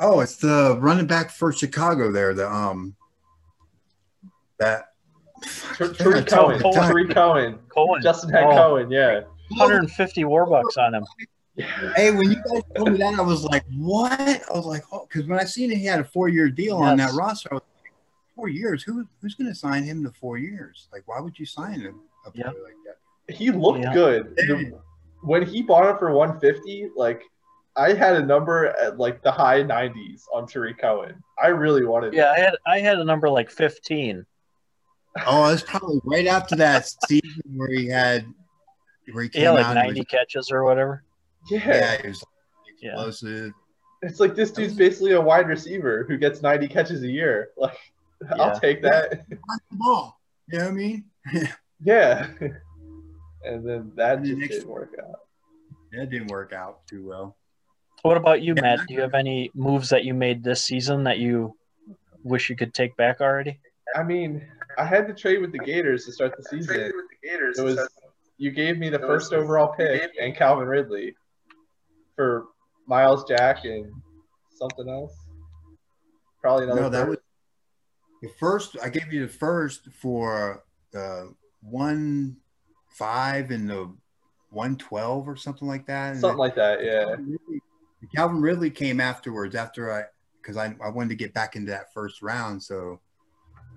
[0.00, 2.34] Oh, it's the running back for Chicago there.
[2.34, 2.94] The um
[4.58, 4.86] that
[5.42, 6.58] Tr- Tarik told Cohen.
[6.58, 6.70] the.
[6.72, 7.58] Tarik Cohen.
[7.68, 8.02] Cohen.
[8.02, 8.90] Justin had Oh, Cohen.
[8.90, 9.20] Yeah.
[9.50, 11.04] 150 warbucks on him.
[11.94, 15.06] Hey, when you guys told me that, I was like, "What?" I was like, "Oh,"
[15.08, 17.14] because when I seen it, he had a four-year deal on that Yes.
[17.16, 17.48] roster.
[17.52, 17.92] I was like,
[18.34, 18.82] four years?
[18.82, 20.88] Who who's going to sign him to four years?
[20.92, 22.62] Like, why would you sign him a player Yeah.
[22.62, 22.74] like
[23.28, 23.36] that?
[23.36, 23.94] He looked Yeah.
[23.94, 24.34] good.
[24.36, 24.80] The-
[25.22, 27.22] when he bought it for 150, like
[27.76, 31.14] I had a number at like the high 90s on Tarik Cohen.
[31.42, 32.14] I really wanted.
[32.14, 34.24] Yeah, I had I had a number like 15.
[35.26, 38.24] Oh, it's probably right after that season where he had
[39.12, 39.74] where he He came had like out.
[39.74, 41.04] 90 was, catches or whatever.
[41.50, 41.58] yeah.
[41.66, 42.24] yeah, he was
[42.80, 42.90] Yeah.
[42.92, 43.52] explosive.
[44.02, 47.50] It's like this dude's basically a wide receiver who gets 90 catches a year.
[47.58, 47.76] Like,
[48.22, 48.42] Yeah.
[48.42, 49.10] I'll take that.
[49.28, 50.20] Watch the ball.
[50.50, 51.04] You know what I mean?
[51.84, 52.28] yeah.
[53.46, 55.20] And then that And the just next- didn't work out.
[55.92, 57.36] That didn't work out too well.
[58.04, 58.80] What about you, Matt?
[58.86, 61.56] Do you have any moves that you made this season that you
[62.22, 63.58] wish you could take back already?
[63.96, 66.92] I mean, I had to trade with the Gators to start the season.
[67.22, 67.88] It was
[68.36, 71.14] you gave me the first overall pick and Calvin Ridley
[72.14, 72.44] for
[72.86, 73.90] Myles Jack and
[74.50, 75.16] something else.
[76.42, 76.82] Probably another.
[76.82, 77.16] No, that was
[78.20, 78.76] the first.
[78.82, 80.62] I gave you the first for
[80.92, 81.32] the
[81.62, 82.36] one
[82.90, 83.90] five and the
[84.50, 86.12] one twelve or something like that.
[86.12, 86.84] And something like that.
[86.84, 87.04] Yeah.
[87.04, 87.60] Calvin Ridley,
[88.14, 90.04] Calvin Ridley came afterwards after I
[90.40, 92.62] because I, I wanted to get back into that first round.
[92.62, 93.00] So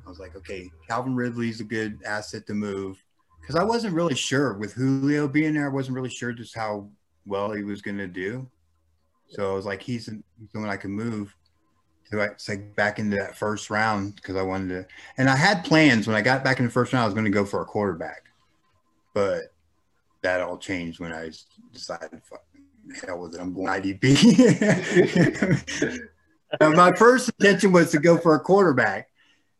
[0.06, 3.02] I was like, okay, Calvin Ridley's a good asset to move
[3.42, 5.66] because I wasn't really sure with Julio being there.
[5.66, 6.90] I wasn't really sure just how
[7.26, 8.50] well he was going to do.
[9.30, 10.10] So I was like, he's
[10.52, 11.36] someone I can move
[12.12, 14.88] to like back into that first round because I wanted to.
[15.18, 17.04] And I had plans when I got back in the first round.
[17.04, 18.24] I was going to go for a quarterback,
[19.14, 19.54] but
[20.22, 21.32] that all changed when I
[21.74, 22.22] decided,
[23.06, 24.08] hell with it, I'm going IDP.
[26.76, 29.10] my first intention was to go for a quarterback.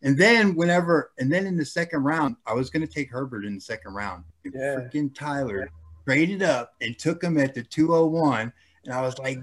[0.04, 3.46] And then whenever, and then in the second round, I was going to take Herbert
[3.46, 4.24] in the second round.
[4.46, 4.76] And Yeah.
[4.76, 5.70] freaking Tyler
[6.06, 8.54] traded up and took him at the 201.
[8.86, 9.40] And I was like,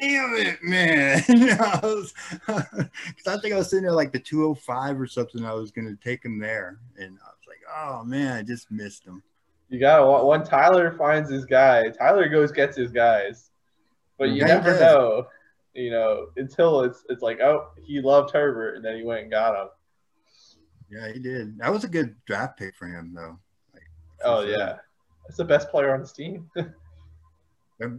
[0.00, 1.22] damn it, man.
[1.28, 2.12] I, was,
[2.46, 5.44] 'cause I think I was sitting there like the 205 or something.
[5.44, 6.78] I was going to take him there.
[6.96, 9.22] And I was like, oh, man, I just missed him.
[9.70, 10.26] You gotta.
[10.26, 13.50] when Tyler finds his guy, Tyler goes gets his guys,
[14.18, 15.26] but you Yeah, never know,
[15.74, 19.30] you know, until it's it's like oh he loved Herbert and then he went and
[19.30, 19.68] got him.
[20.90, 21.56] Yeah, he did.
[21.58, 23.38] That was a good draft pick for him, though.
[23.72, 23.84] Like,
[24.24, 24.50] Oh sure.
[24.50, 24.76] yeah,
[25.24, 26.50] that's the best player on his team.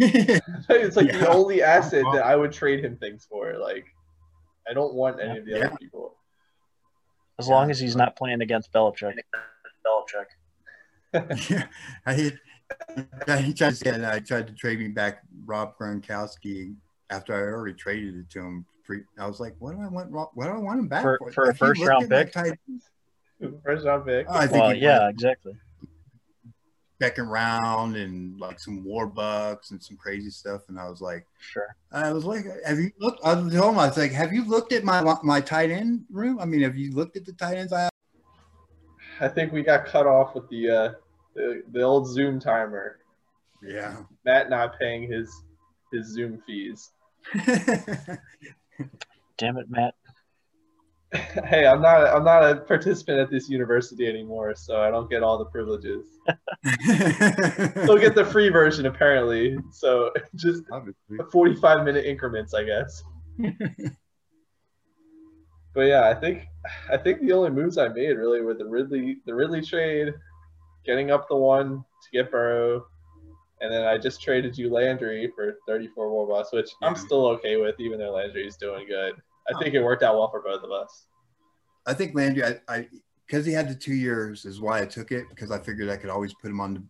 [0.00, 3.56] It's like the only asset that I would trade him things for.
[3.58, 3.86] Like
[4.68, 5.66] I don't want any of the Yeah.
[5.66, 6.16] other people.
[7.38, 9.14] As long as he's not playing against Belichick.
[9.86, 10.26] Belichick.
[11.12, 11.66] Yeah,
[12.06, 12.38] I hit.
[13.44, 16.74] He tried to say I tried to trade me back Rob Gronkowski
[17.10, 18.66] after I already traded it to him.
[19.18, 20.10] I was like, what do I want?
[20.10, 21.32] What do I want him back For- for?
[21.32, 22.32] for a first round pick?
[23.64, 24.26] First round pick.
[24.28, 25.52] Oh, I think Well, yeah, exactly.
[27.00, 30.62] second round and like some war bucks and some crazy stuff.
[30.68, 31.74] And I was like, Sure.
[31.92, 33.20] I was like, have you looked?
[33.24, 36.38] I told him, I was like, have you looked at my my tight end room?
[36.40, 37.90] I mean, have you looked at the tight ends I have?
[39.20, 40.92] I think we got cut off with the uh,
[41.34, 42.98] the, the old Zoom timer.
[43.62, 43.96] Yeah.
[44.24, 45.30] Matt not paying his
[45.92, 46.90] his Zoom fees.
[49.36, 49.94] Damn it, Matt.
[51.46, 55.22] hey, I'm not I'm not a participant at this university anymore, so I don't get
[55.22, 56.06] all the privileges.
[57.84, 59.56] Still get the free version apparently.
[59.72, 61.18] So just Obviously.
[61.32, 63.02] 45 minute increments, I guess.
[65.78, 66.48] But yeah, I think
[66.90, 70.12] I think the only moves I made really were the Ridley the Ridley trade,
[70.84, 72.84] getting up the one to get Burrow,
[73.60, 77.06] and then I just traded you Landry for 34 more bucks, which I'm mm-hmm.
[77.06, 79.14] still okay with, even though Landry's doing good.
[79.48, 81.06] I think it worked out well for both of us.
[81.86, 82.88] I think Landry, I, I
[83.28, 85.96] because he had the two years is why I took it because I figured I
[85.96, 86.82] could always put him on the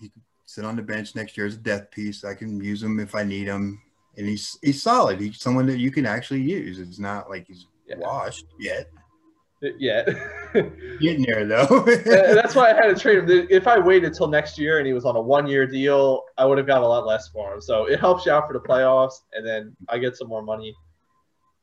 [0.00, 2.22] he could sit on the bench next year as a death piece.
[2.22, 3.82] I can use him if I need him,
[4.16, 5.20] and he's he's solid.
[5.20, 6.78] He's someone that you can actually use.
[6.78, 7.66] It's not like he's
[7.98, 8.06] Yeah.
[8.06, 8.90] washed yet.
[9.78, 10.04] Yeah.
[11.00, 11.84] Getting there though.
[12.04, 13.46] That's why I had to trade him.
[13.50, 16.56] If I waited till next year and he was on a one-year deal, I would
[16.56, 17.60] have got a lot less for him.
[17.60, 20.74] So it helps you out for the playoffs, and then I get some more money.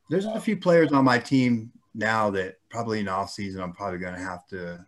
[0.09, 3.99] There's a few players on my team now that probably in off season I'm probably
[3.99, 4.85] going to have to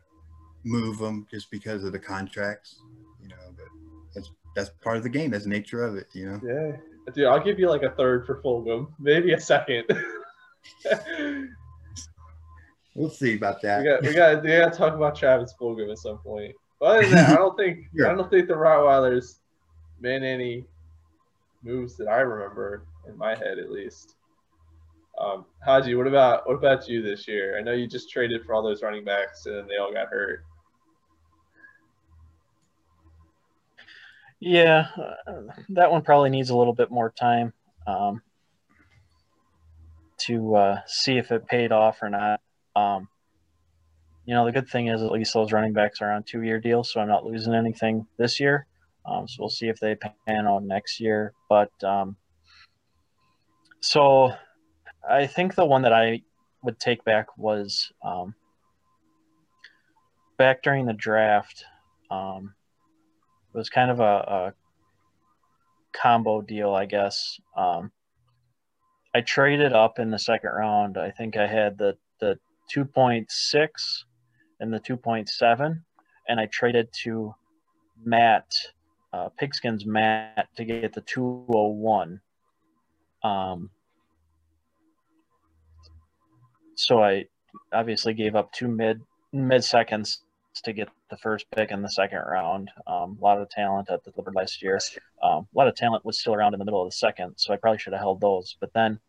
[0.64, 2.80] move them just because of the contracts.
[3.22, 3.66] You know, but
[4.14, 5.32] that's that's part of the game.
[5.32, 6.07] That's the nature of it.
[6.14, 6.41] You know.
[6.45, 9.86] Yeah, dude, I'll give you like a third for Fulgham, maybe a second.
[10.86, 11.48] we
[12.95, 13.80] We'll see about that.
[13.80, 16.56] We got we got we got to talk about Travis Fulgham at some point.
[16.80, 18.10] But other than that, I don't think Sure.
[18.10, 19.40] I don't think the Rottweilers
[19.99, 20.65] made any
[21.64, 24.15] moves that I remember in my head at least.
[25.19, 27.57] Um, Haji, what about what about you this year?
[27.57, 30.44] I know you just traded for all those running backs and they all got hurt.
[34.40, 34.88] Yeah,
[35.27, 37.52] uh, that one probably needs a little bit more time
[37.88, 38.22] um,
[40.28, 42.41] to uh, see if it paid off or not.
[42.76, 43.08] Um,
[44.26, 46.91] you know, the good thing is at least those running backs are on two-year deals,
[46.91, 48.68] so I'm not losing anything this year.
[49.06, 51.34] Um, so we'll see if they pan out next year.
[51.50, 52.16] But um,
[53.80, 54.34] so
[55.10, 56.22] I think the one that I
[56.62, 58.36] would take back was um,
[60.38, 61.64] back during the draft.
[62.12, 62.54] Um,
[63.54, 64.54] it was kind of a, a
[65.91, 67.40] combo deal, I guess.
[67.58, 67.91] Um,
[69.14, 70.98] I traded up in the second round.
[70.98, 72.38] I think I had the the
[72.76, 74.03] 2.6
[74.60, 75.81] and the 2.7,
[76.27, 77.34] and I traded to
[78.03, 78.53] Matt
[79.14, 82.22] uh, Pigskin's Matt to get the 201.
[83.23, 83.69] Um,
[86.76, 87.26] so I
[87.73, 89.02] obviously gave up two mid
[89.34, 90.22] mid seconds
[90.61, 92.72] to get the first pick in the second round.
[92.88, 94.80] Um, a lot of talent at the delivered last year.
[95.23, 97.53] Um, a lot of talent was still around in the middle of the second, so
[97.53, 98.56] I probably should have held those.
[98.60, 98.99] But then,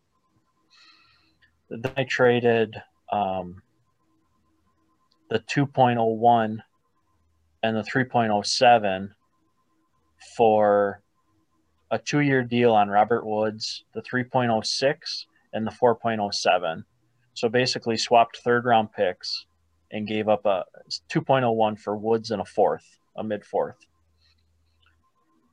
[1.69, 2.77] then I traded
[3.13, 3.63] um,
[5.29, 6.59] the 2.01
[7.63, 9.11] and the 3.07
[10.37, 11.03] for
[11.91, 16.85] a two-year deal on Robert Woods, the 3.06 and the 4.07.
[17.35, 19.47] So basically, swapped third-round picks
[19.91, 20.65] and gave up a
[21.11, 23.77] 2.01 for Woods and a fourth, a mid fourth.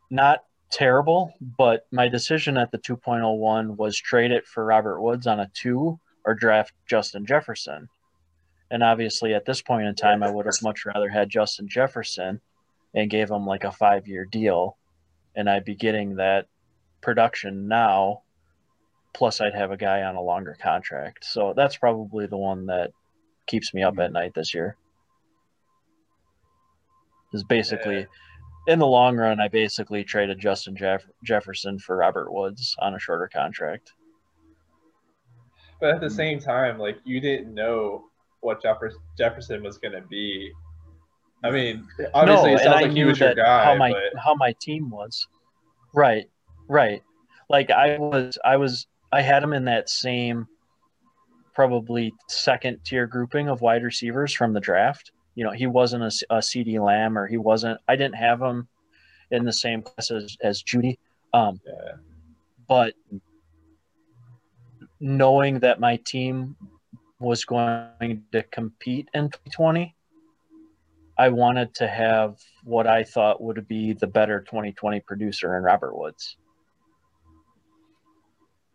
[0.10, 5.40] Not terrible, but my decision at the 2.01 was trade it for Robert Woods on
[5.40, 7.90] a two or draft Justin Jefferson.
[8.70, 12.42] And obviously, at this point in time, I would have much rather had Justin Jefferson
[12.94, 14.78] and gave him like a five year deal.
[15.36, 16.48] And I'd be getting that
[17.02, 18.24] production now.
[19.14, 21.26] Plus, I'd have a guy on a longer contract.
[21.26, 22.92] So that's probably the one that
[23.48, 24.78] keeps me up at night this year.
[27.34, 28.74] Is basically Yeah.
[28.74, 33.00] in the long run, I basically traded Justin Jeff- Jefferson for Robert Woods on a
[33.00, 33.94] shorter contract.
[35.80, 36.16] But at the hmm.
[36.16, 38.10] same time, like you didn't know
[38.42, 40.52] what Jeffer- Jefferson was going to be.
[41.44, 44.54] I mean, obviously, it sounds like he was your guy, how my but how my
[44.60, 45.28] team was.
[45.94, 46.30] Right,
[46.68, 47.04] right.
[47.50, 50.48] Like I was, I was, I had him in that same,
[51.58, 55.12] probably second tier grouping of wide receivers from the draft.
[55.34, 57.82] You know, he wasn't a, a CeeDee Lamb or he wasn't.
[57.88, 58.68] I didn't have him
[59.32, 61.00] in the same class as, as Jeudy.
[61.34, 61.94] Um, yeah,
[62.68, 62.94] but
[65.00, 66.56] knowing that my team
[67.20, 69.96] was going to compete in 2020
[71.20, 75.96] i wanted to have what i thought would be the better 2020 producer in robert
[75.96, 76.38] woods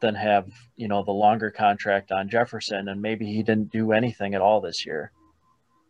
[0.03, 0.47] than have
[0.77, 4.61] you know the longer contract on jefferson and maybe he didn't do anything at all
[4.61, 5.11] this year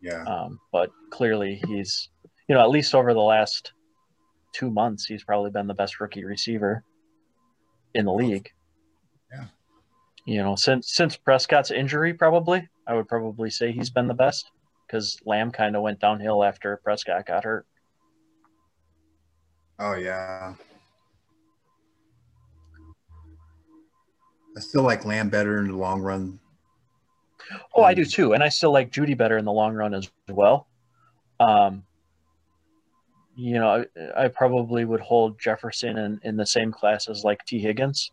[0.01, 0.23] Yeah.
[0.23, 2.09] um, but clearly he's
[2.47, 3.73] you know at least over the last
[4.53, 6.83] two months he's probably been the best rookie receiver
[7.95, 8.49] in the league
[9.31, 9.45] Yeah.
[10.25, 14.49] you know since since prescott's injury probably i would probably say he's been the best
[14.87, 17.65] because lamb kind of went downhill after prescott got hurt
[19.79, 20.53] Oh yeah.
[24.55, 26.39] I still like Lamb better in the long run.
[27.75, 30.09] oh i do too and i still like jeudy better in the long run as
[30.29, 30.67] well
[31.41, 31.83] um
[33.35, 33.83] you know
[34.15, 38.11] i, I probably would hold jefferson in, in the same class as like tee higgins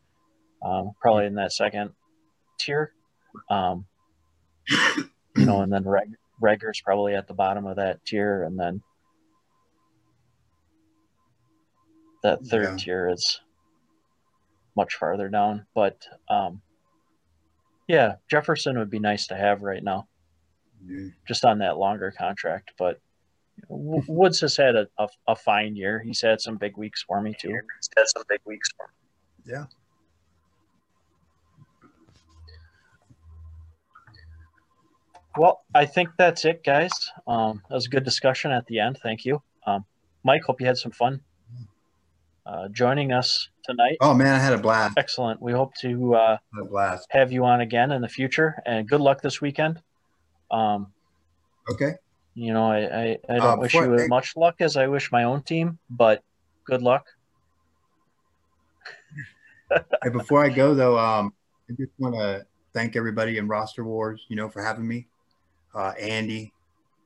[0.64, 1.92] um, probably in that second
[2.58, 2.92] tier
[3.50, 3.86] um,
[5.36, 6.10] you know and then Reg,
[6.42, 8.82] Reagor's probably at the bottom of that tier and then
[12.24, 12.76] that third Yeah.
[12.76, 13.40] tier is
[14.80, 15.96] much farther down but
[16.36, 16.52] um,
[17.88, 20.00] yeah jefferson would be nice to have right now
[20.86, 21.08] Yeah.
[21.28, 22.72] just on that longer contract.
[22.78, 22.94] But
[23.68, 25.94] W- Woods has had a, a, a fine year.
[26.06, 27.52] He's had some big weeks for me too.
[27.78, 29.52] He's had some big weeks for me.
[29.52, 29.66] Yeah.
[35.36, 36.90] Well, I think that's it, guys.
[37.26, 38.98] Um, that was a good discussion at the end.
[39.02, 39.84] Thank you, um,
[40.24, 40.42] Mike.
[40.44, 41.20] Hope you had some fun
[42.46, 43.96] uh, joining us tonight.
[44.00, 44.94] Oh man, I had a blast.
[44.96, 45.40] Excellent.
[45.40, 46.36] We hope to uh,
[46.70, 47.06] blast.
[47.10, 49.80] have you on again in the future, and good luck this weekend.
[50.50, 50.92] Um,
[51.70, 51.92] Okay.
[52.34, 55.12] You know, I, I, I don't Uh, wish you as much luck as I wish
[55.12, 56.22] my own team, but
[56.64, 57.06] good luck.
[60.02, 61.32] Hey, before I go though, um,
[61.68, 65.06] I just want to thank everybody in Roster Wars, you know, for having me.
[65.74, 66.52] Uh, Andy,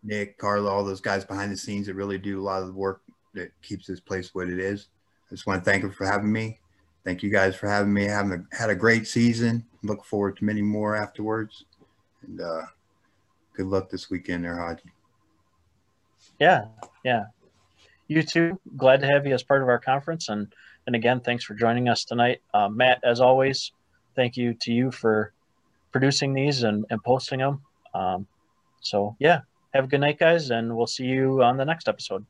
[0.03, 2.75] Nick, Carla, all those guys behind the scenes that really do a lot of the
[2.75, 3.03] work
[3.35, 4.89] that keeps this place what it is.
[5.35, 6.61] Just want to thank them for having me.
[7.05, 8.05] Thank you guys for having me.
[8.05, 9.65] Having a, had a great season.
[9.83, 11.65] Look forward to many more afterwards.
[12.23, 12.63] And uh,
[13.57, 14.93] good luck this weekend there, Haji.
[16.39, 16.67] Yeah,
[17.05, 17.25] yeah.
[18.07, 18.61] You too.
[18.77, 20.55] Glad to have you as part of our conference, and
[20.87, 23.01] and again, thanks for joining us tonight, uh, Matt.
[23.03, 23.73] As always,
[24.15, 25.33] thank you to you for
[25.91, 27.61] producing these and and posting them.
[27.93, 28.29] Um,
[28.83, 29.41] so yeah,
[29.73, 32.25] have a good night, guys, and we'll see you on the next episode.